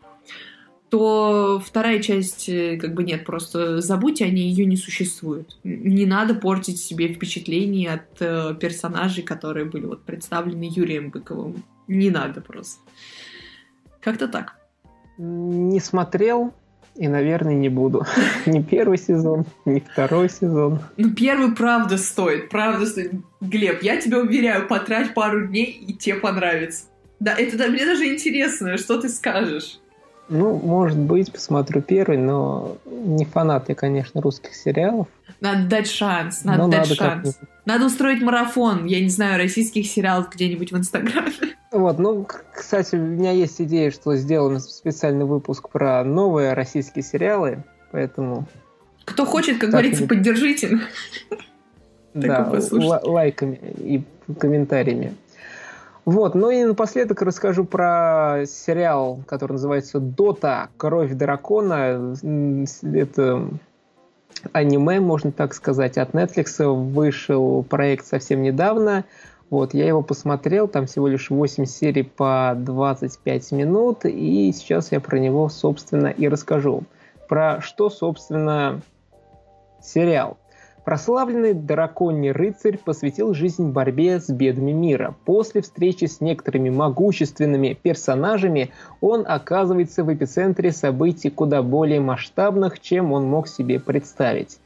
то 0.90 1.60
вторая 1.66 2.00
часть, 2.02 2.48
э, 2.48 2.78
как 2.78 2.94
бы 2.94 3.04
нет, 3.04 3.26
просто 3.26 3.82
забудьте 3.82 4.24
о 4.24 4.30
ней, 4.30 4.48
ее 4.50 4.66
не 4.66 4.78
существует. 4.78 5.58
Не 5.64 6.06
надо 6.06 6.34
портить 6.34 6.80
себе 6.80 7.12
впечатление 7.12 7.94
от 7.94 8.22
э, 8.22 8.56
персонажей, 8.58 9.24
которые 9.24 9.66
были 9.66 9.86
вот 9.86 10.04
представлены 10.04 10.70
Юрием 10.74 11.10
Быковым. 11.10 11.64
Не 11.88 12.10
надо 12.10 12.40
просто. 12.40 12.80
Как-то 14.00 14.30
так. 14.30 14.63
Не 15.18 15.80
смотрел 15.80 16.54
и, 16.96 17.08
наверное, 17.08 17.56
не 17.56 17.70
буду. 17.70 18.06
Ни 18.46 18.62
первый 18.62 18.98
сезон, 18.98 19.46
ни 19.66 19.80
второй 19.80 20.30
сезон. 20.30 20.80
Ну, 20.98 21.12
первый 21.14 21.56
правда 21.56 21.98
стоит, 21.98 22.50
правда 22.50 22.86
стоит. 22.86 23.14
Глеб, 23.42 23.82
я 23.82 23.98
тебя 24.00 24.20
уверяю, 24.20 24.68
потрать 24.68 25.14
пару 25.14 25.48
дней, 25.48 25.66
и 25.66 25.94
тебе 25.94 26.16
понравится. 26.16 26.86
Да, 27.20 27.36
это 27.38 27.58
да, 27.58 27.68
мне 27.68 27.86
даже 27.86 28.06
интересно, 28.06 28.78
что 28.78 29.00
ты 29.00 29.10
скажешь. 29.10 29.80
Ну, 30.30 30.56
может 30.56 30.98
быть, 30.98 31.32
посмотрю 31.32 31.82
первый, 31.82 32.18
но 32.18 32.78
не 32.86 33.26
фанат 33.26 33.70
я, 33.70 33.76
конечно, 33.76 34.22
русских 34.22 34.56
сериалов. 34.56 35.08
Надо 35.42 35.68
дать 35.68 35.88
шанс, 35.88 36.44
надо 36.44 36.64
но 36.64 36.68
дать 36.70 36.90
надо 36.90 36.96
шанс. 36.96 37.40
Надо 37.66 37.86
устроить 37.86 38.22
марафон, 38.22 38.86
я 38.86 39.02
не 39.02 39.10
знаю, 39.10 39.38
российских 39.38 39.86
сериалов 39.86 40.30
где-нибудь 40.32 40.72
в 40.72 40.78
Инстаграме. 40.78 41.34
Вот, 41.72 42.00
ну, 42.00 42.26
кстати, 42.54 42.96
у 42.96 43.00
меня 43.00 43.32
есть 43.32 43.60
идея, 43.60 43.92
что 43.92 44.16
сделаем 44.16 44.60
специальный 44.60 45.26
выпуск 45.26 45.70
про 45.70 46.04
новые 46.04 46.54
российские 46.54 47.04
сериалы, 47.04 47.64
поэтому... 47.92 48.48
Кто 49.06 49.26
хочет, 49.26 49.58
как 49.58 49.72
говорится, 49.72 50.08
поддержите. 50.08 50.80
Да, 52.14 52.50
лайками 53.04 53.60
и 53.78 54.04
комментариями. 54.40 55.16
Вот, 56.06 56.36
ну 56.36 56.50
и 56.50 56.66
напоследок 56.66 57.22
расскажу 57.22 57.64
про 57.64 58.44
сериал, 58.46 59.20
который 59.26 59.54
называется 59.54 60.00
«Дота. 60.00 60.70
Кровь 60.76 61.14
дракона». 61.14 62.16
Это 62.84 63.48
аниме, 64.52 65.00
можно 65.00 65.32
так 65.32 65.54
сказать, 65.54 65.98
от 65.98 66.12
Netflix. 66.12 66.66
Вышел 66.66 67.64
проект 67.64 68.06
совсем 68.06 68.42
недавно. 68.42 69.06
Вот, 69.50 69.74
я 69.74 69.88
его 69.88 70.02
посмотрел, 70.02 70.68
там 70.68 70.88
всего 70.88 71.08
лишь 71.08 71.30
8 71.30 71.66
серий 71.66 72.04
по 72.04 72.54
25 72.58 73.52
минут, 73.52 74.04
и 74.04 74.52
сейчас 74.52 74.92
я 74.92 75.00
про 75.00 75.20
него, 75.20 75.48
собственно, 75.48 76.08
и 76.08 76.28
расскажу. 76.28 76.84
Про 77.30 77.62
что, 77.62 77.90
собственно, 77.90 78.82
сериал. 79.80 80.38
Прославленный 80.86 81.54
драконий 81.54 82.32
рыцарь 82.32 82.78
посвятил 82.78 83.34
жизнь 83.34 83.70
борьбе 83.70 84.20
с 84.20 84.30
бедами 84.30 84.72
мира. 84.72 85.16
После 85.24 85.62
встречи 85.62 86.06
с 86.06 86.20
некоторыми 86.20 86.70
могущественными 86.70 87.78
персонажами 87.82 88.72
он 89.00 89.24
оказывается 89.26 90.04
в 90.04 90.14
эпицентре 90.14 90.74
событий 90.74 91.30
куда 91.30 91.64
более 91.64 92.02
масштабных, 92.02 92.82
чем 92.82 93.14
он 93.14 93.26
мог 93.26 93.48
себе 93.48 93.80
представить. 93.80 94.60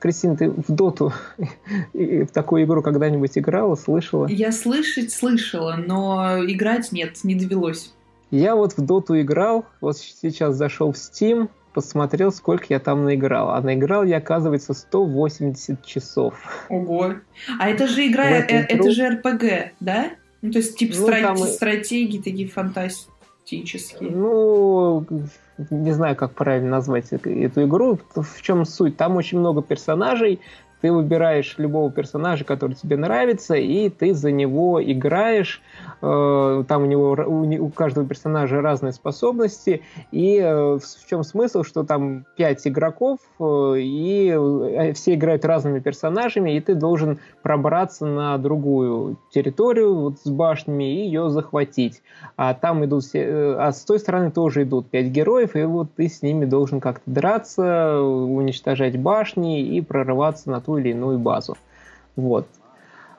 Кристина, 0.00 0.36
ты 0.36 0.50
в 0.50 0.68
доту 0.68 1.12
в 1.92 2.28
такую 2.28 2.64
игру 2.64 2.82
когда-нибудь 2.82 3.36
играла, 3.36 3.74
слышала? 3.74 4.26
Я 4.28 4.52
слышать 4.52 5.12
слышала, 5.12 5.74
но 5.76 6.38
играть 6.46 6.92
нет, 6.92 7.24
не 7.24 7.34
довелось. 7.34 7.92
Я 8.30 8.56
вот 8.56 8.76
в 8.76 8.80
доту 8.80 9.20
играл, 9.20 9.64
вот 9.80 9.98
сейчас 9.98 10.54
зашел 10.54 10.92
в 10.92 10.96
Steam, 10.96 11.48
посмотрел, 11.78 12.32
сколько 12.32 12.66
я 12.70 12.80
там 12.80 13.04
наиграл. 13.04 13.50
А 13.50 13.60
наиграл 13.60 14.02
я, 14.02 14.16
оказывается, 14.16 14.74
180 14.74 15.86
часов. 15.86 16.34
Ого. 16.68 17.14
А 17.60 17.68
это 17.68 17.86
же 17.86 18.04
игра, 18.04 18.28
э, 18.28 18.66
это, 18.68 18.90
же 18.90 19.08
РПГ, 19.10 19.74
да? 19.78 20.10
Ну, 20.42 20.50
то 20.50 20.58
есть, 20.58 20.76
типа, 20.76 20.96
ну, 20.98 21.02
страт... 21.04 21.22
там... 21.22 21.36
стратегии 21.36 22.18
такие 22.18 22.48
фантастические. 22.48 24.10
Ну, 24.10 25.06
не 25.70 25.92
знаю, 25.92 26.16
как 26.16 26.32
правильно 26.32 26.70
назвать 26.70 27.12
эту 27.12 27.64
игру. 27.64 28.00
В 28.12 28.42
чем 28.42 28.64
суть? 28.64 28.96
Там 28.96 29.14
очень 29.14 29.38
много 29.38 29.62
персонажей, 29.62 30.40
ты 30.80 30.92
выбираешь 30.92 31.54
любого 31.58 31.90
персонажа, 31.90 32.44
который 32.44 32.74
тебе 32.74 32.96
нравится, 32.96 33.54
и 33.54 33.88
ты 33.88 34.14
за 34.14 34.30
него 34.30 34.82
играешь. 34.82 35.60
Э, 36.00 36.64
там 36.68 36.82
у 36.82 36.86
него 36.86 37.16
у 37.58 37.68
каждого 37.70 38.06
персонажа 38.06 38.60
разные 38.60 38.92
способности. 38.92 39.82
И 40.12 40.38
э, 40.38 40.78
в 40.78 41.08
чем 41.08 41.24
смысл, 41.24 41.62
что 41.64 41.82
там 41.82 42.24
пять 42.36 42.66
игроков, 42.66 43.18
э, 43.40 43.74
и 43.78 44.92
все 44.94 45.14
играют 45.14 45.44
разными 45.44 45.80
персонажами, 45.80 46.56
и 46.56 46.60
ты 46.60 46.74
должен 46.74 47.18
пробраться 47.42 48.06
на 48.06 48.38
другую 48.38 49.18
территорию 49.32 49.94
вот, 49.94 50.20
с 50.22 50.30
башнями 50.30 50.84
и 50.84 51.06
ее 51.06 51.30
захватить. 51.30 52.02
А 52.36 52.54
там 52.54 52.84
идут 52.84 53.04
все, 53.04 53.56
а 53.58 53.72
с 53.72 53.84
той 53.84 53.98
стороны 53.98 54.30
тоже 54.30 54.62
идут 54.62 54.88
пять 54.88 55.06
героев, 55.06 55.56
и 55.56 55.62
вот 55.64 55.88
ты 55.96 56.08
с 56.08 56.22
ними 56.22 56.44
должен 56.44 56.80
как-то 56.80 57.10
драться, 57.10 58.00
уничтожать 58.00 58.98
башни 58.98 59.60
и 59.62 59.80
прорываться 59.80 60.50
на 60.50 60.60
ту 60.68 60.76
или 60.76 60.90
иную 60.90 61.18
базу. 61.18 61.56
Вот. 62.14 62.46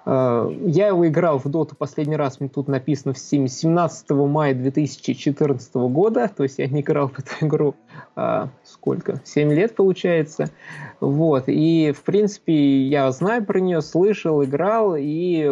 Э, 0.05 0.47
я 0.65 0.89
его 0.89 1.07
играл 1.07 1.39
в 1.39 1.49
доту 1.49 1.75
последний 1.75 2.15
раз, 2.15 2.37
тут 2.53 2.67
написано 2.67 3.15
в 3.15 3.17
Steam 3.17 3.47
17 3.47 4.11
мая 4.11 4.53
2014 4.53 5.75
года, 5.75 6.29
то 6.35 6.43
есть 6.43 6.59
я 6.59 6.67
не 6.67 6.81
играл 6.81 7.07
в 7.07 7.17
эту 7.17 7.47
игру 7.47 7.75
а, 8.15 8.49
сколько? 8.63 9.19
7 9.25 9.51
лет 9.51 9.75
получается. 9.75 10.51
Вот. 10.99 11.45
И, 11.47 11.91
в 11.91 12.03
принципе, 12.03 12.83
я 12.83 13.11
знаю 13.11 13.43
про 13.43 13.59
нее, 13.59 13.81
слышал, 13.81 14.43
играл, 14.43 14.95
и 14.95 15.49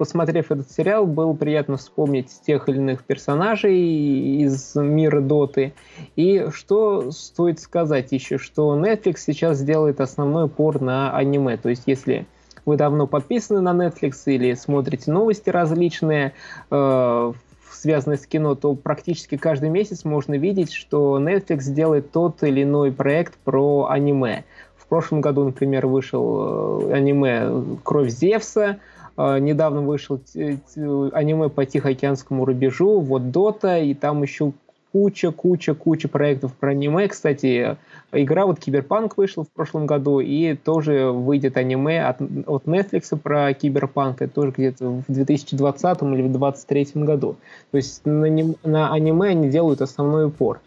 посмотрев 0.00 0.50
этот 0.50 0.70
сериал, 0.70 1.04
было 1.04 1.34
приятно 1.34 1.76
вспомнить 1.76 2.30
тех 2.46 2.70
или 2.70 2.78
иных 2.78 3.04
персонажей 3.04 3.78
из 4.42 4.74
мира 4.74 5.20
Доты. 5.20 5.74
И 6.16 6.46
что 6.54 7.10
стоит 7.10 7.60
сказать 7.60 8.10
еще, 8.10 8.38
что 8.38 8.74
Netflix 8.80 9.16
сейчас 9.26 9.62
делает 9.62 10.00
основной 10.00 10.44
упор 10.44 10.80
на 10.80 11.14
аниме. 11.14 11.58
То 11.58 11.68
есть, 11.68 11.82
если 11.84 12.26
вы 12.64 12.78
давно 12.78 13.06
подписаны 13.06 13.60
на 13.60 13.74
Netflix 13.74 14.22
или 14.24 14.54
смотрите 14.54 15.12
новости 15.12 15.50
различные, 15.50 16.32
э, 16.70 17.32
связанные 17.70 18.16
с 18.16 18.26
кино, 18.26 18.54
то 18.54 18.74
практически 18.74 19.36
каждый 19.36 19.68
месяц 19.68 20.06
можно 20.06 20.32
видеть, 20.38 20.72
что 20.72 21.20
Netflix 21.20 21.70
делает 21.70 22.10
тот 22.10 22.42
или 22.42 22.62
иной 22.62 22.90
проект 22.90 23.36
про 23.44 23.88
аниме. 23.90 24.44
В 24.78 24.86
прошлом 24.86 25.20
году, 25.20 25.44
например, 25.44 25.86
вышел 25.86 26.88
э, 26.88 26.94
аниме 26.94 27.76
«Кровь 27.84 28.08
Зевса», 28.08 28.78
недавно 29.16 29.82
вышел 29.82 30.20
аниме 31.12 31.48
по 31.48 31.66
Тихоокеанскому 31.66 32.44
рубежу, 32.44 33.00
вот 33.00 33.30
Дота, 33.30 33.78
и 33.78 33.94
там 33.94 34.22
еще 34.22 34.52
куча, 34.92 35.30
куча, 35.30 35.74
куча 35.74 36.08
проектов 36.08 36.52
про 36.54 36.70
аниме. 36.70 37.08
Кстати, 37.08 37.76
игра 38.12 38.46
вот 38.46 38.58
Киберпанк 38.58 39.16
вышла 39.16 39.44
в 39.44 39.48
прошлом 39.48 39.86
году, 39.86 40.20
и 40.20 40.54
тоже 40.54 41.10
выйдет 41.10 41.56
аниме 41.56 42.04
от, 42.04 42.20
от 42.20 42.64
Netflix 42.64 43.16
про 43.16 43.52
Киберпанк, 43.54 44.22
это 44.22 44.34
тоже 44.34 44.52
где-то 44.56 44.88
в 44.88 45.04
2020 45.08 46.02
или 46.02 46.22
в 46.22 46.32
2023 46.32 47.02
году. 47.04 47.36
То 47.70 47.76
есть 47.76 48.02
на, 48.04 48.28
на 48.64 48.92
аниме 48.92 49.28
они 49.28 49.48
делают 49.48 49.80
основной 49.80 50.26
упор. 50.26 50.60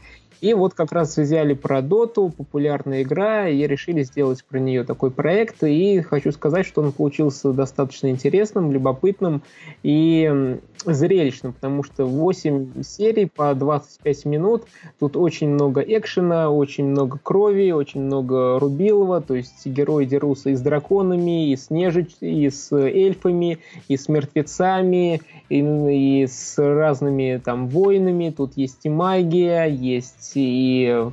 И 0.43 0.53
вот 0.53 0.73
как 0.73 0.91
раз 0.91 1.15
взяли 1.15 1.53
про 1.53 1.81
Доту, 1.81 2.27
популярная 2.27 3.03
игра, 3.03 3.47
и 3.47 3.65
решили 3.65 4.03
сделать 4.03 4.43
про 4.43 4.59
нее 4.59 4.83
такой 4.83 5.09
проект. 5.09 5.63
И 5.63 6.01
хочу 6.01 6.33
сказать, 6.33 6.65
что 6.65 6.81
он 6.81 6.91
получился 6.91 7.53
достаточно 7.53 8.09
интересным, 8.09 8.69
любопытным 8.69 9.41
и 9.83 10.59
зрелищным, 10.85 11.53
потому 11.53 11.83
что 11.83 12.03
8 12.03 12.83
серий 12.83 13.25
по 13.25 13.53
25 13.55 14.25
минут. 14.25 14.63
Тут 14.99 15.15
очень 15.15 15.47
много 15.47 15.79
экшена, 15.79 16.49
очень 16.49 16.87
много 16.87 17.19
крови, 17.23 17.71
очень 17.71 18.01
много 18.01 18.59
рубилова. 18.59 19.21
То 19.21 19.35
есть 19.35 19.65
герои 19.65 20.03
дерутся 20.03 20.49
и 20.49 20.55
с 20.55 20.59
драконами, 20.61 21.51
и 21.51 21.55
с 21.55 21.69
нежить, 21.69 22.17
и 22.19 22.49
с 22.49 22.69
эльфами, 22.73 23.59
и 23.87 23.95
с 23.95 24.09
мертвецами, 24.09 25.21
и, 25.47 25.59
и 25.59 26.27
с 26.27 26.55
разными 26.57 27.41
там 27.41 27.69
воинами. 27.69 28.33
Тут 28.35 28.57
есть 28.57 28.79
и 28.83 28.89
магия, 28.89 29.65
есть 29.65 30.32
и 30.35 31.11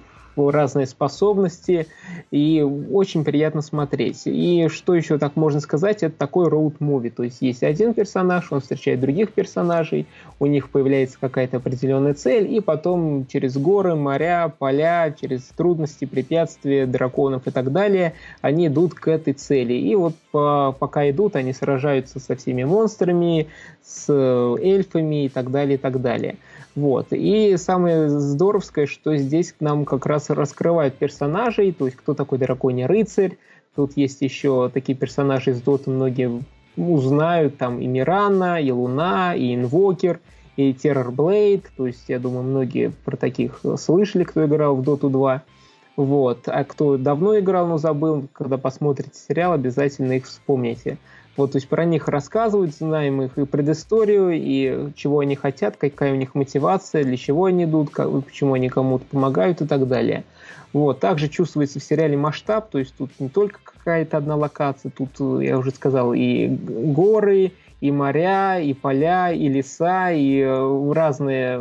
разные 0.48 0.86
способности, 0.86 1.86
и 2.30 2.62
очень 2.62 3.24
приятно 3.24 3.60
смотреть. 3.60 4.22
И 4.24 4.68
что 4.68 4.94
еще 4.94 5.18
так 5.18 5.36
можно 5.36 5.60
сказать, 5.60 6.02
это 6.02 6.16
такой 6.16 6.48
роуд-муви, 6.48 7.10
то 7.10 7.22
есть 7.24 7.42
есть 7.42 7.62
один 7.62 7.92
персонаж, 7.92 8.50
он 8.50 8.60
встречает 8.60 9.00
других 9.00 9.32
персонажей, 9.32 10.06
у 10.38 10.46
них 10.46 10.70
появляется 10.70 11.18
какая-то 11.20 11.58
определенная 11.58 12.14
цель, 12.14 12.50
и 12.50 12.60
потом 12.60 13.26
через 13.26 13.58
горы, 13.58 13.94
моря, 13.96 14.52
поля, 14.58 15.14
через 15.20 15.42
трудности, 15.56 16.06
препятствия, 16.06 16.86
драконов 16.86 17.46
и 17.46 17.50
так 17.50 17.72
далее, 17.72 18.14
они 18.40 18.68
идут 18.68 18.94
к 18.94 19.08
этой 19.08 19.34
цели. 19.34 19.74
И 19.74 19.94
вот 19.94 20.14
по, 20.30 20.74
пока 20.78 21.10
идут, 21.10 21.36
они 21.36 21.52
сражаются 21.52 22.20
со 22.20 22.36
всеми 22.36 22.64
монстрами, 22.64 23.48
с 23.82 24.08
эльфами 24.10 25.24
и 25.24 25.28
так 25.28 25.50
далее, 25.50 25.74
и 25.74 25.78
так 25.78 26.00
далее. 26.00 26.36
Вот. 26.76 27.08
И 27.10 27.56
самое 27.56 28.08
здоровское, 28.08 28.86
что 28.86 29.16
здесь 29.16 29.54
нам 29.58 29.84
как 29.84 30.06
раз 30.06 30.29
раскрывают 30.34 30.94
персонажей, 30.94 31.72
то 31.72 31.86
есть 31.86 31.96
кто 31.96 32.14
такой 32.14 32.38
драконий 32.38 32.86
рыцарь. 32.86 33.38
Тут 33.74 33.96
есть 33.96 34.20
еще 34.22 34.70
такие 34.72 34.96
персонажи 34.96 35.50
из 35.50 35.62
Доты, 35.62 35.90
многие 35.90 36.42
узнают, 36.76 37.56
там 37.58 37.80
и 37.80 37.86
Мирана, 37.86 38.60
и 38.60 38.70
Луна, 38.70 39.34
и 39.34 39.54
Инвокер, 39.54 40.20
и 40.56 40.74
Террорблейд, 40.74 41.70
то 41.76 41.86
есть 41.86 42.04
я 42.08 42.18
думаю, 42.18 42.42
многие 42.42 42.92
про 43.04 43.16
таких 43.16 43.60
слышали, 43.78 44.24
кто 44.24 44.44
играл 44.44 44.76
в 44.76 44.82
Доту 44.82 45.08
2. 45.08 45.42
Вот. 45.96 46.40
А 46.46 46.64
кто 46.64 46.96
давно 46.96 47.38
играл, 47.38 47.66
но 47.66 47.78
забыл, 47.78 48.26
когда 48.32 48.58
посмотрите 48.58 49.12
сериал, 49.14 49.52
обязательно 49.52 50.12
их 50.12 50.26
вспомните. 50.26 50.98
Вот, 51.36 51.52
то 51.52 51.56
есть 51.56 51.68
про 51.68 51.84
них 51.84 52.08
рассказывают, 52.08 52.74
знаем 52.74 53.22
их 53.22 53.38
и 53.38 53.46
предысторию, 53.46 54.30
и 54.32 54.92
чего 54.94 55.20
они 55.20 55.36
хотят, 55.36 55.76
какая 55.76 56.12
у 56.12 56.16
них 56.16 56.34
мотивация, 56.34 57.04
для 57.04 57.16
чего 57.16 57.46
они 57.46 57.64
идут, 57.64 57.90
как, 57.90 58.10
почему 58.24 58.54
они 58.54 58.68
кому-то 58.68 59.04
помогают 59.06 59.60
и 59.60 59.66
так 59.66 59.86
далее. 59.86 60.24
Вот. 60.72 61.00
Также 61.00 61.28
чувствуется 61.28 61.80
в 61.80 61.84
сериале 61.84 62.16
масштаб, 62.16 62.70
то 62.70 62.78
есть 62.78 62.94
тут 62.96 63.10
не 63.18 63.28
только 63.28 63.60
какая-то 63.62 64.16
одна 64.16 64.36
локация, 64.36 64.90
тут, 64.90 65.40
я 65.40 65.58
уже 65.58 65.70
сказал, 65.70 66.12
и 66.14 66.46
горы, 66.48 67.52
и 67.80 67.90
моря, 67.90 68.60
и 68.60 68.74
поля, 68.74 69.32
и 69.32 69.48
леса, 69.48 70.10
и 70.10 70.40
э, 70.40 70.92
разные 70.92 71.58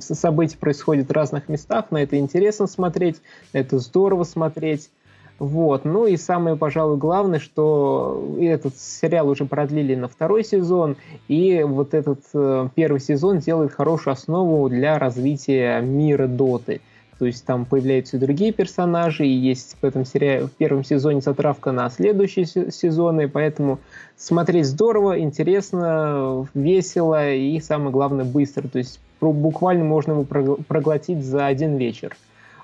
события 0.00 0.58
происходят 0.58 1.08
в 1.08 1.12
разных 1.12 1.48
местах. 1.48 1.90
На 1.90 2.02
это 2.02 2.18
интересно 2.18 2.66
смотреть, 2.66 3.16
на 3.52 3.58
это 3.58 3.78
здорово 3.78 4.24
смотреть. 4.24 4.90
Вот. 5.38 5.84
Ну 5.84 6.06
и 6.06 6.16
самое, 6.16 6.56
пожалуй, 6.56 6.96
главное, 6.96 7.38
что 7.38 8.36
этот 8.40 8.76
сериал 8.76 9.28
уже 9.28 9.44
продлили 9.44 9.94
на 9.94 10.08
второй 10.08 10.42
сезон, 10.42 10.96
и 11.28 11.62
вот 11.62 11.94
этот 11.94 12.20
э, 12.34 12.68
первый 12.74 13.00
сезон 13.00 13.38
делает 13.38 13.72
хорошую 13.72 14.12
основу 14.12 14.68
для 14.68 14.98
развития 14.98 15.80
мира 15.80 16.26
Доты. 16.26 16.80
То 17.20 17.26
есть 17.26 17.44
там 17.44 17.64
появляются 17.64 18.16
и 18.16 18.20
другие 18.20 18.52
персонажи, 18.52 19.26
и 19.26 19.32
есть 19.32 19.76
в 19.80 19.84
этом 19.84 20.04
сериале, 20.04 20.46
в 20.46 20.52
первом 20.52 20.84
сезоне 20.84 21.20
затравка 21.20 21.72
на 21.72 21.88
следующие 21.90 22.46
сезоны, 22.46 23.28
поэтому 23.28 23.80
смотреть 24.16 24.66
здорово, 24.66 25.18
интересно, 25.20 26.46
весело 26.54 27.32
и, 27.32 27.58
самое 27.60 27.90
главное, 27.90 28.24
быстро. 28.24 28.68
То 28.68 28.78
есть 28.78 29.00
буквально 29.20 29.84
можно 29.84 30.12
его 30.12 30.24
проглотить 30.24 31.24
за 31.24 31.46
один 31.46 31.76
вечер. 31.76 32.16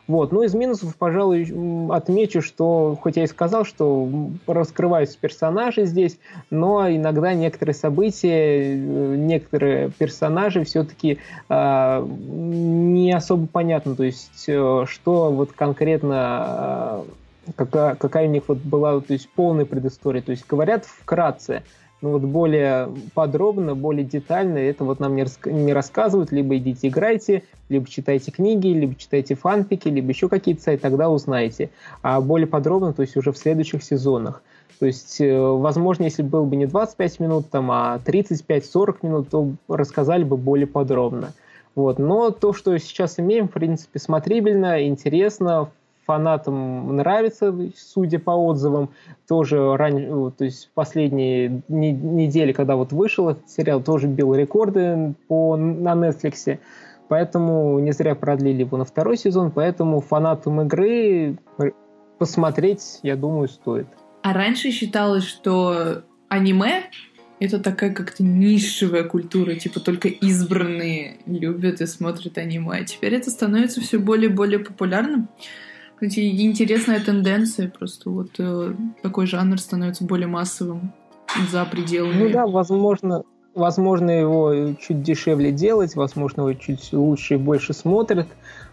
Вот. 0.07 0.33
Ну, 0.33 0.43
из 0.43 0.55
минусов, 0.55 0.97
пожалуй, 0.97 1.45
отмечу, 1.91 2.43
что, 2.43 2.99
хоть 3.01 3.17
я 3.17 3.25
и 3.25 3.27
сказал, 3.27 3.65
что 3.65 4.09
раскрываются 4.47 5.17
персонажи 5.19 5.87
здесь, 5.87 6.19
но 6.51 6.91
иногда 6.91 7.33
некоторые 7.33 7.75
события, 7.75 8.75
э, 8.75 9.17
некоторые 9.17 9.91
персонажи 9.91 10.65
все-таки 10.65 11.13
э, 11.13 11.17
а, 11.49 12.07
не 12.07 13.13
особо 13.13 13.47
понятно, 13.47 13.97
то 13.97 14.05
есть, 14.05 14.45
э, 14.47 14.85
что 14.87 15.33
вот 15.33 15.53
конкретно, 15.53 17.05
э, 17.47 17.53
какая, 17.57 17.95
какая 17.95 18.29
у 18.29 18.31
них 18.31 18.43
вот 18.49 18.59
была 18.59 19.01
то 19.01 19.15
есть, 19.15 19.31
полная 19.31 19.65
предыстория. 19.65 20.21
То 20.21 20.33
есть, 20.33 20.47
говорят 20.47 20.85
вкратце, 20.85 21.63
ну 22.05 22.11
вот 22.11 22.23
более 22.23 22.91
подробно, 23.15 23.75
более 23.75 24.05
детально 24.05 24.59
это 24.59 24.85
вот 24.85 25.01
нам 25.01 25.17
не, 25.17 25.23
рас 25.23 25.39
не 25.47 25.73
рассказывают, 25.73 26.33
либо 26.33 26.59
идите 26.59 26.89
играйте, 26.89 27.45
либо 27.71 27.89
читайте 27.89 28.31
книги, 28.31 28.67
либо 28.67 28.95
читайте 28.95 29.35
фанфики, 29.35 29.89
либо 29.89 30.11
еще 30.11 30.29
какие-то 30.29 30.61
сайты, 30.61 30.83
тогда 30.83 31.09
узнаете. 31.09 31.71
А 32.03 32.21
более 32.21 32.47
подробно, 32.47 32.93
то 32.93 33.01
есть 33.01 33.17
уже 33.17 33.33
в 33.33 33.39
следующих 33.39 33.83
сезонах. 33.83 34.43
То 34.79 34.85
есть, 34.85 35.19
э, 35.19 35.41
возможно, 35.41 36.05
если 36.05 36.23
был 36.23 36.45
бы 36.45 36.57
не 36.57 36.67
25 36.67 37.21
минут, 37.21 37.49
там, 37.49 37.71
а 37.71 37.99
35-40 38.05 38.97
минут, 39.01 39.31
то 39.31 39.53
рассказали 39.69 40.25
бы 40.25 40.37
более 40.37 40.67
подробно. 40.67 41.33
Вот. 41.75 41.99
Но 41.99 42.33
то, 42.33 42.53
что 42.53 42.77
сейчас 42.77 43.19
имеем, 43.19 43.49
в 43.49 43.53
принципе, 43.53 43.99
смотрибельно, 43.99 44.87
интересно, 44.87 45.71
фанатам 46.07 46.97
нравится, 46.97 47.55
судя 47.77 48.19
по 48.19 48.31
отзывам. 48.31 48.91
Тоже 49.29 49.77
ран... 49.77 49.97
Э, 49.99 50.31
то 50.31 50.45
есть 50.45 50.71
последние 50.75 51.63
не... 51.69 51.93
недели, 51.93 52.53
когда 52.53 52.77
вот 52.77 52.93
вышел 52.93 53.31
этот 53.31 53.49
сериал, 53.49 53.83
тоже 53.83 54.07
бил 54.07 54.35
рекорды 54.35 55.15
по... 55.29 55.57
на 55.57 55.95
Netflix. 55.95 56.59
Поэтому 57.09 57.79
не 57.81 57.93
зря 57.93 58.15
продлили 58.15 58.61
его 58.61 58.79
на 58.79 58.85
второй 58.85 59.17
сезон, 59.17 59.51
поэтому 59.51 60.01
фанатам 60.01 60.63
игры 60.63 61.37
посмотреть, 62.19 63.01
я 63.03 63.17
думаю, 63.17 63.49
стоит. 63.49 63.87
А 64.23 64.33
раньше 64.33 64.71
считалось, 64.71 65.25
что 65.25 66.03
аниме 66.29 66.85
это 67.41 67.59
такая 67.59 67.93
как-то 67.93 68.23
нишевая 68.23 69.05
культура, 69.05 69.55
типа 69.55 69.81
только 69.81 70.09
избранные 70.09 71.19
любят 71.27 71.81
и 71.81 71.87
смотрят 71.87 72.39
аниме. 72.39 72.79
А 72.79 72.85
теперь 72.85 73.15
это 73.15 73.31
становится 73.31 73.81
все 73.81 73.99
более 73.99 74.31
и 74.31 74.33
более 74.33 74.61
популярным. 74.61 75.29
Кстати, 76.05 76.43
интересная 76.43 77.01
тенденция, 77.01 77.71
просто 77.71 78.11
вот 78.11 78.33
э, 78.39 78.75
такой 79.03 79.27
жанр 79.27 79.59
становится 79.59 80.05
более 80.05 80.27
массовым 80.27 80.93
за 81.51 81.65
пределами. 81.65 82.25
Ну 82.25 82.31
да, 82.31 82.47
возможно, 82.47 83.23
возможно 83.55 84.11
его 84.11 84.75
чуть 84.79 85.03
дешевле 85.03 85.51
делать, 85.51 85.97
возможно 85.97 86.43
его 86.43 86.53
чуть 86.53 86.93
лучше 86.93 87.35
и 87.35 87.39
больше 87.39 87.73
смотрят. 87.73 88.29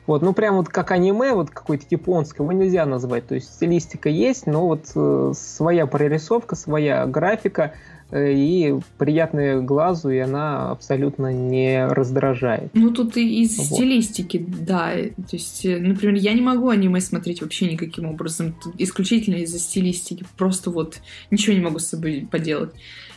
Вот, 0.07 0.21
ну 0.21 0.33
прям 0.33 0.57
вот 0.57 0.67
как 0.67 0.91
аниме, 0.91 1.33
вот 1.33 1.51
какой-то 1.51 1.85
японское, 1.89 2.43
его 2.43 2.51
нельзя 2.51 2.85
назвать. 2.85 3.27
То 3.27 3.35
есть 3.35 3.53
стилистика 3.53 4.09
есть, 4.09 4.45
но 4.45 4.67
вот 4.67 4.91
э, 4.93 5.31
своя 5.33 5.85
прорисовка, 5.85 6.57
своя 6.57 7.05
графика, 7.05 7.75
и 8.11 8.75
приятная 8.97 9.61
глазу, 9.61 10.09
и 10.09 10.17
она 10.17 10.71
абсолютно 10.71 11.31
не 11.31 11.85
раздражает. 11.87 12.71
Ну, 12.73 12.91
тут 12.91 13.15
и 13.17 13.43
из 13.43 13.57
вот. 13.57 13.67
стилистики, 13.67 14.45
да. 14.47 14.91
То 14.91 15.33
есть, 15.33 15.65
э, 15.65 15.79
например, 15.79 16.15
я 16.15 16.33
не 16.33 16.41
могу 16.41 16.69
аниме 16.69 16.99
смотреть 16.99 17.41
вообще 17.41 17.71
никаким 17.71 18.05
образом. 18.05 18.55
Тут 18.61 18.75
исключительно 18.77 19.35
из-за 19.35 19.59
стилистики. 19.59 20.25
Просто 20.37 20.71
вот 20.71 20.99
ничего 21.29 21.55
не 21.55 21.61
могу 21.61 21.79
с 21.79 21.87
собой 21.87 22.27
поделать. 22.29 22.71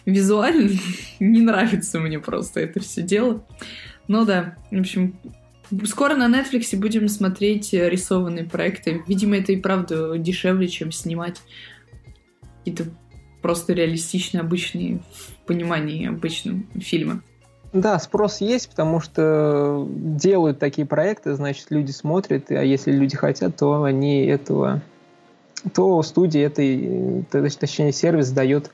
Визуально 0.06 0.70
не 1.20 1.40
нравится 1.40 1.98
мне 1.98 2.18
просто 2.18 2.60
это 2.60 2.80
все 2.80 3.02
дело. 3.02 3.44
Ну 4.06 4.24
да, 4.24 4.56
в 4.70 4.78
общем, 4.78 5.14
Скоро 5.86 6.14
на 6.14 6.28
Netflix 6.28 6.76
будем 6.78 7.08
смотреть 7.08 7.72
рисованные 7.72 8.44
проекты. 8.44 9.02
Видимо, 9.08 9.38
это 9.38 9.52
и 9.52 9.56
правда 9.56 10.18
дешевле, 10.18 10.68
чем 10.68 10.92
снимать 10.92 11.40
какие-то 12.58 12.90
просто 13.44 13.74
реалистичные, 13.74 14.40
обычные 14.40 15.00
в 15.12 15.46
понимании 15.46 16.08
обычного 16.08 16.60
фильма. 16.80 17.20
Да, 17.74 17.98
спрос 17.98 18.40
есть, 18.40 18.70
потому 18.70 19.00
что 19.00 19.86
делают 19.90 20.58
такие 20.58 20.86
проекты, 20.86 21.34
значит, 21.34 21.66
люди 21.68 21.90
смотрят, 21.90 22.50
а 22.50 22.64
если 22.64 22.90
люди 22.90 23.18
хотят, 23.18 23.54
то 23.54 23.82
они 23.82 24.24
этого, 24.24 24.80
то 25.74 26.02
студия 26.02 26.46
этой, 26.46 27.26
точнее, 27.30 27.92
сервис 27.92 28.30
дает 28.30 28.70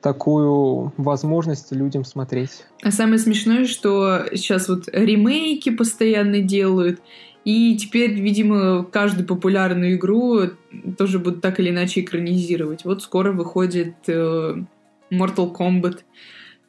такую 0.00 0.94
возможность 0.96 1.70
людям 1.72 2.06
смотреть. 2.06 2.64
А 2.82 2.90
самое 2.90 3.18
смешное, 3.18 3.66
что 3.66 4.24
сейчас 4.32 4.70
вот 4.70 4.84
ремейки 4.90 5.68
постоянно 5.68 6.40
делают, 6.40 7.02
и 7.48 7.78
теперь, 7.78 8.12
видимо, 8.12 8.84
каждую 8.84 9.26
популярную 9.26 9.94
игру 9.94 10.50
тоже 10.98 11.18
будут 11.18 11.40
так 11.40 11.58
или 11.58 11.70
иначе 11.70 12.02
экранизировать. 12.02 12.84
Вот 12.84 13.02
скоро 13.02 13.32
выходит 13.32 13.94
э, 14.06 14.54
Mortal 15.10 15.56
Kombat, 15.56 16.00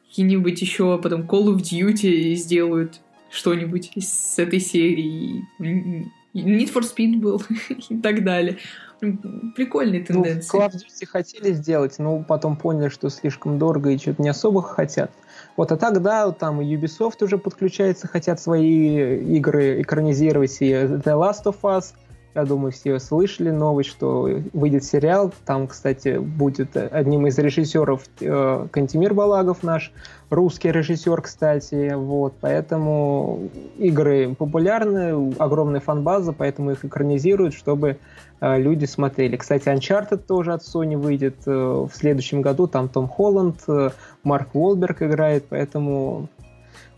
какие-нибудь 0.08 0.58
еще, 0.62 0.98
потом 0.98 1.24
Call 1.24 1.54
of 1.54 1.56
Duty 1.56 2.32
сделают 2.32 3.02
что-нибудь 3.30 3.90
с 3.94 4.38
этой 4.38 4.58
серии. 4.58 5.44
Need 5.60 6.72
for 6.72 6.80
Speed 6.80 7.16
был 7.16 7.42
и 7.90 7.98
так 7.98 8.24
далее. 8.24 8.56
Прикольные 9.00 10.00
ну, 10.00 10.06
тенденции. 10.06 10.56
Ну, 10.56 10.62
Call 10.62 10.68
of 10.68 10.74
Duty 10.74 11.06
хотели 11.06 11.52
сделать, 11.52 11.98
но 11.98 12.22
потом 12.22 12.56
поняли, 12.56 12.88
что 12.88 13.08
слишком 13.08 13.58
дорого 13.58 13.90
и 13.90 13.98
что-то 13.98 14.22
не 14.22 14.28
особо 14.28 14.62
хотят. 14.62 15.10
Вот, 15.56 15.72
а 15.72 15.76
так, 15.76 16.02
да, 16.02 16.30
там 16.32 16.60
Ubisoft 16.60 17.24
уже 17.24 17.38
подключается, 17.38 18.06
хотят 18.08 18.40
свои 18.40 19.36
игры 19.36 19.82
экранизировать, 19.82 20.56
и 20.60 20.70
The 20.72 21.02
Last 21.02 21.44
of 21.44 21.56
Us, 21.62 21.94
я 22.34 22.44
думаю, 22.44 22.72
все 22.72 22.98
слышали 22.98 23.50
новость, 23.50 23.90
что 23.90 24.28
выйдет 24.52 24.84
сериал. 24.84 25.32
Там, 25.44 25.66
кстати, 25.66 26.18
будет 26.18 26.76
одним 26.76 27.26
из 27.26 27.38
режиссеров 27.38 28.04
э, 28.20 28.66
Кантимир 28.70 29.14
Балагов 29.14 29.62
наш, 29.62 29.92
русский 30.30 30.70
режиссер, 30.70 31.20
кстати. 31.20 31.92
Вот, 31.94 32.34
поэтому 32.40 33.50
игры 33.78 34.34
популярны, 34.36 35.34
огромная 35.38 35.80
фанбаза, 35.80 36.32
поэтому 36.32 36.70
их 36.70 36.84
экранизируют, 36.84 37.54
чтобы 37.54 37.98
э, 38.40 38.58
люди 38.58 38.84
смотрели. 38.84 39.36
Кстати, 39.36 39.68
Uncharted 39.68 40.18
тоже 40.18 40.52
от 40.52 40.62
Sony 40.62 40.96
выйдет 40.96 41.36
э, 41.46 41.50
в 41.50 41.90
следующем 41.92 42.42
году. 42.42 42.68
Там 42.68 42.88
Том 42.88 43.08
Холланд, 43.08 43.60
э, 43.66 43.90
Марк 44.22 44.54
Уолберг 44.54 45.02
играет, 45.02 45.46
поэтому 45.48 46.28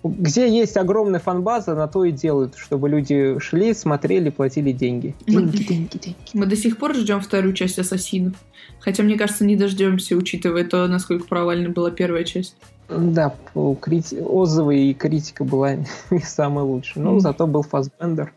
где 0.02 0.48
есть 0.48 0.76
огромная 0.76 1.20
фанбаза, 1.20 1.74
на 1.74 1.86
то 1.86 2.04
и 2.04 2.12
делают, 2.12 2.56
чтобы 2.56 2.88
люди 2.88 3.38
шли, 3.38 3.72
смотрели, 3.72 4.30
платили 4.30 4.72
деньги. 4.72 5.14
Деньги, 5.26 5.62
деньги, 5.62 5.98
деньги. 5.98 6.16
Мы 6.34 6.46
до 6.46 6.56
сих 6.56 6.78
пор 6.78 6.94
ждем 6.94 7.20
вторую 7.20 7.54
часть 7.54 7.78
Ассасинов. 7.78 8.34
Хотя, 8.80 9.02
мне 9.04 9.16
кажется, 9.16 9.44
не 9.44 9.56
дождемся, 9.56 10.16
учитывая 10.16 10.64
то, 10.64 10.86
насколько 10.88 11.26
провальна 11.26 11.68
была 11.70 11.90
первая 11.90 12.24
часть. 12.24 12.56
Да, 12.88 13.34
крити... 13.80 14.16
отзывы 14.16 14.90
и 14.90 14.94
критика 14.94 15.44
была 15.44 15.74
не 16.10 16.20
самая 16.20 16.64
лучшая. 16.64 17.04
Но 17.04 17.16
mm. 17.16 17.20
зато 17.20 17.46
был 17.46 17.62
Фасбендер. 17.62 18.32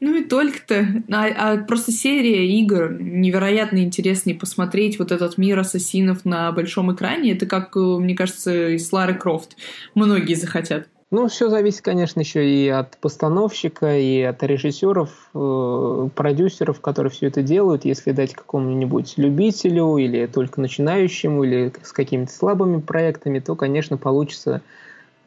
Ну 0.00 0.14
и 0.14 0.24
только-то. 0.24 1.02
А, 1.10 1.26
а 1.26 1.56
просто 1.58 1.90
серия 1.90 2.46
игр 2.60 2.96
невероятно 3.00 3.78
интересный 3.78 4.34
посмотреть 4.34 4.98
вот 4.98 5.10
этот 5.10 5.38
мир 5.38 5.58
ассасинов 5.58 6.24
на 6.24 6.52
большом 6.52 6.94
экране. 6.94 7.32
Это 7.32 7.46
как, 7.46 7.74
мне 7.76 8.14
кажется, 8.14 8.70
из 8.70 8.90
Лары 8.92 9.14
Крофт. 9.14 9.56
Многие 9.94 10.34
захотят. 10.34 10.88
Ну, 11.14 11.28
все 11.28 11.48
зависит, 11.48 11.82
конечно, 11.82 12.18
еще 12.18 12.44
и 12.44 12.68
от 12.68 12.96
постановщика, 12.96 13.96
и 13.96 14.20
от 14.22 14.42
режиссеров, 14.42 15.10
э, 15.32 16.08
продюсеров, 16.12 16.80
которые 16.80 17.12
все 17.12 17.28
это 17.28 17.40
делают. 17.40 17.84
Если 17.84 18.10
дать 18.10 18.34
какому-нибудь 18.34 19.14
любителю 19.16 19.96
или 19.96 20.26
только 20.26 20.60
начинающему, 20.60 21.44
или 21.44 21.72
с 21.84 21.92
какими-то 21.92 22.32
слабыми 22.32 22.80
проектами, 22.80 23.38
то, 23.38 23.54
конечно, 23.54 23.96
получится 23.96 24.60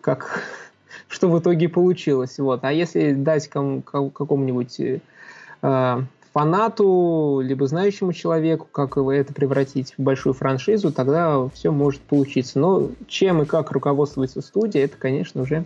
как 0.02 0.44
что 1.08 1.30
в 1.30 1.40
итоге 1.40 1.70
получилось. 1.70 2.38
Вот. 2.38 2.66
А 2.66 2.74
если 2.74 3.14
дать 3.14 3.48
кому, 3.48 3.82
какому-нибудь 3.82 4.82
э, 4.82 6.02
фанату, 6.38 7.42
либо 7.44 7.66
знающему 7.66 8.14
человеку, 8.14 8.68
как 8.72 8.96
это 8.96 9.34
превратить 9.34 9.96
в 9.98 10.04
большую 10.04 10.36
франшизу, 10.36 10.92
тогда 10.92 11.50
все 11.50 11.72
может 11.72 12.00
получиться. 12.02 12.60
Но 12.60 12.92
чем 13.08 13.42
и 13.42 13.46
как 13.46 13.72
руководствуется 13.72 14.42
студия, 14.42 14.86
это, 14.86 14.98
конечно, 14.98 15.42
уже 15.42 15.66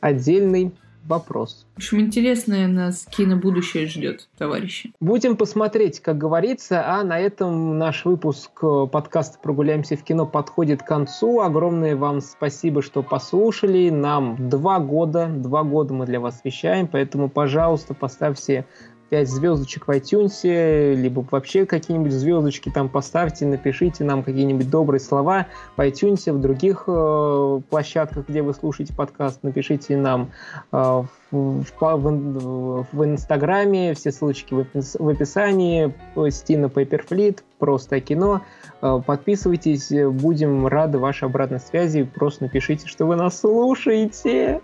отдельный 0.00 0.70
вопрос. 1.06 1.66
В 1.74 1.78
общем, 1.78 2.00
интересное 2.00 2.68
нас 2.68 3.06
кинобудущее 3.10 3.86
ждет, 3.86 4.28
товарищи. 4.36 4.92
Будем 5.00 5.36
посмотреть, 5.36 6.00
как 6.00 6.18
говорится. 6.18 6.84
А 6.86 7.02
на 7.02 7.18
этом 7.18 7.78
наш 7.78 8.04
выпуск 8.04 8.50
э, 8.62 8.86
подкаста 8.92 9.38
«Прогуляемся 9.42 9.96
в 9.96 10.04
кино» 10.04 10.26
подходит 10.26 10.82
к 10.82 10.86
концу. 10.86 11.40
Огромное 11.40 11.96
вам 11.96 12.20
спасибо, 12.20 12.82
что 12.82 13.02
послушали. 13.02 13.88
Нам 13.88 14.50
два 14.50 14.78
года, 14.78 15.26
два 15.28 15.64
года 15.64 15.94
мы 15.94 16.04
для 16.04 16.20
вас 16.20 16.42
вещаем, 16.44 16.86
поэтому, 16.86 17.30
пожалуйста, 17.30 17.94
поставьте 17.94 18.66
5 19.12 19.28
звездочек 19.28 19.88
в 19.88 19.90
iTunes, 19.90 20.94
либо 20.94 21.22
вообще 21.30 21.66
какие-нибудь 21.66 22.12
звездочки 22.12 22.70
там 22.70 22.88
поставьте, 22.88 23.44
напишите 23.44 24.04
нам 24.04 24.22
какие-нибудь 24.22 24.70
добрые 24.70 25.00
слова 25.00 25.48
в 25.76 25.80
iTunes, 25.80 26.32
в 26.32 26.40
других 26.40 26.84
э, 26.86 27.60
площадках, 27.68 28.26
где 28.26 28.40
вы 28.40 28.54
слушаете 28.54 28.94
подкаст, 28.94 29.42
напишите 29.42 29.98
нам 29.98 30.30
э, 30.72 30.76
в, 30.78 31.06
в, 31.30 31.64
в, 31.78 32.86
в 32.90 33.04
Инстаграме, 33.04 33.92
все 33.92 34.12
ссылочки 34.12 34.54
в, 34.54 34.66
в 34.72 35.08
описании, 35.08 35.92
Стина 36.30 36.66
Paperfleet, 36.66 37.40
просто 37.58 38.00
кино. 38.00 38.40
Э, 38.80 39.02
подписывайтесь, 39.04 39.90
будем 39.90 40.66
рады 40.66 40.96
вашей 40.96 41.28
обратной 41.28 41.60
связи, 41.60 42.04
просто 42.04 42.44
напишите, 42.44 42.88
что 42.88 43.04
вы 43.04 43.16
нас 43.16 43.40
слушаете. 43.40 44.62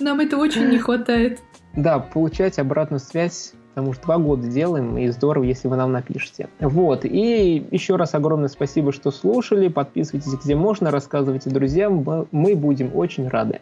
Нам 0.00 0.20
это 0.20 0.36
очень 0.36 0.68
не 0.68 0.78
хватает. 0.78 1.40
Да, 1.78 2.00
получать 2.00 2.58
обратную 2.58 2.98
связь, 2.98 3.52
потому 3.68 3.92
что 3.92 4.02
два 4.02 4.18
года 4.18 4.48
делаем, 4.48 4.98
и 4.98 5.06
здорово, 5.10 5.44
если 5.44 5.68
вы 5.68 5.76
нам 5.76 5.92
напишете. 5.92 6.48
Вот, 6.58 7.04
и 7.04 7.64
еще 7.70 7.94
раз 7.94 8.16
огромное 8.16 8.48
спасибо, 8.48 8.92
что 8.92 9.12
слушали, 9.12 9.68
подписывайтесь 9.68 10.32
где 10.42 10.56
можно, 10.56 10.90
рассказывайте 10.90 11.50
друзьям, 11.50 12.04
мы 12.32 12.56
будем 12.56 12.90
очень 12.96 13.28
рады. 13.28 13.60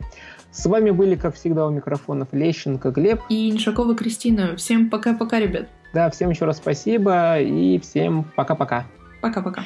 С 0.50 0.64
вами 0.64 0.92
были, 0.92 1.14
как 1.14 1.34
всегда, 1.34 1.66
у 1.66 1.70
микрофонов 1.70 2.28
Лещенко 2.32 2.90
Глеб 2.90 3.20
и 3.28 3.50
Иншакова 3.50 3.94
Кристина. 3.94 4.56
Всем 4.56 4.88
пока-пока, 4.88 5.38
ребят. 5.38 5.68
Да, 5.92 6.08
всем 6.08 6.30
еще 6.30 6.46
раз 6.46 6.56
спасибо 6.56 7.38
и 7.38 7.78
всем 7.80 8.24
пока-пока. 8.34 8.86
Пока-пока. 9.20 9.64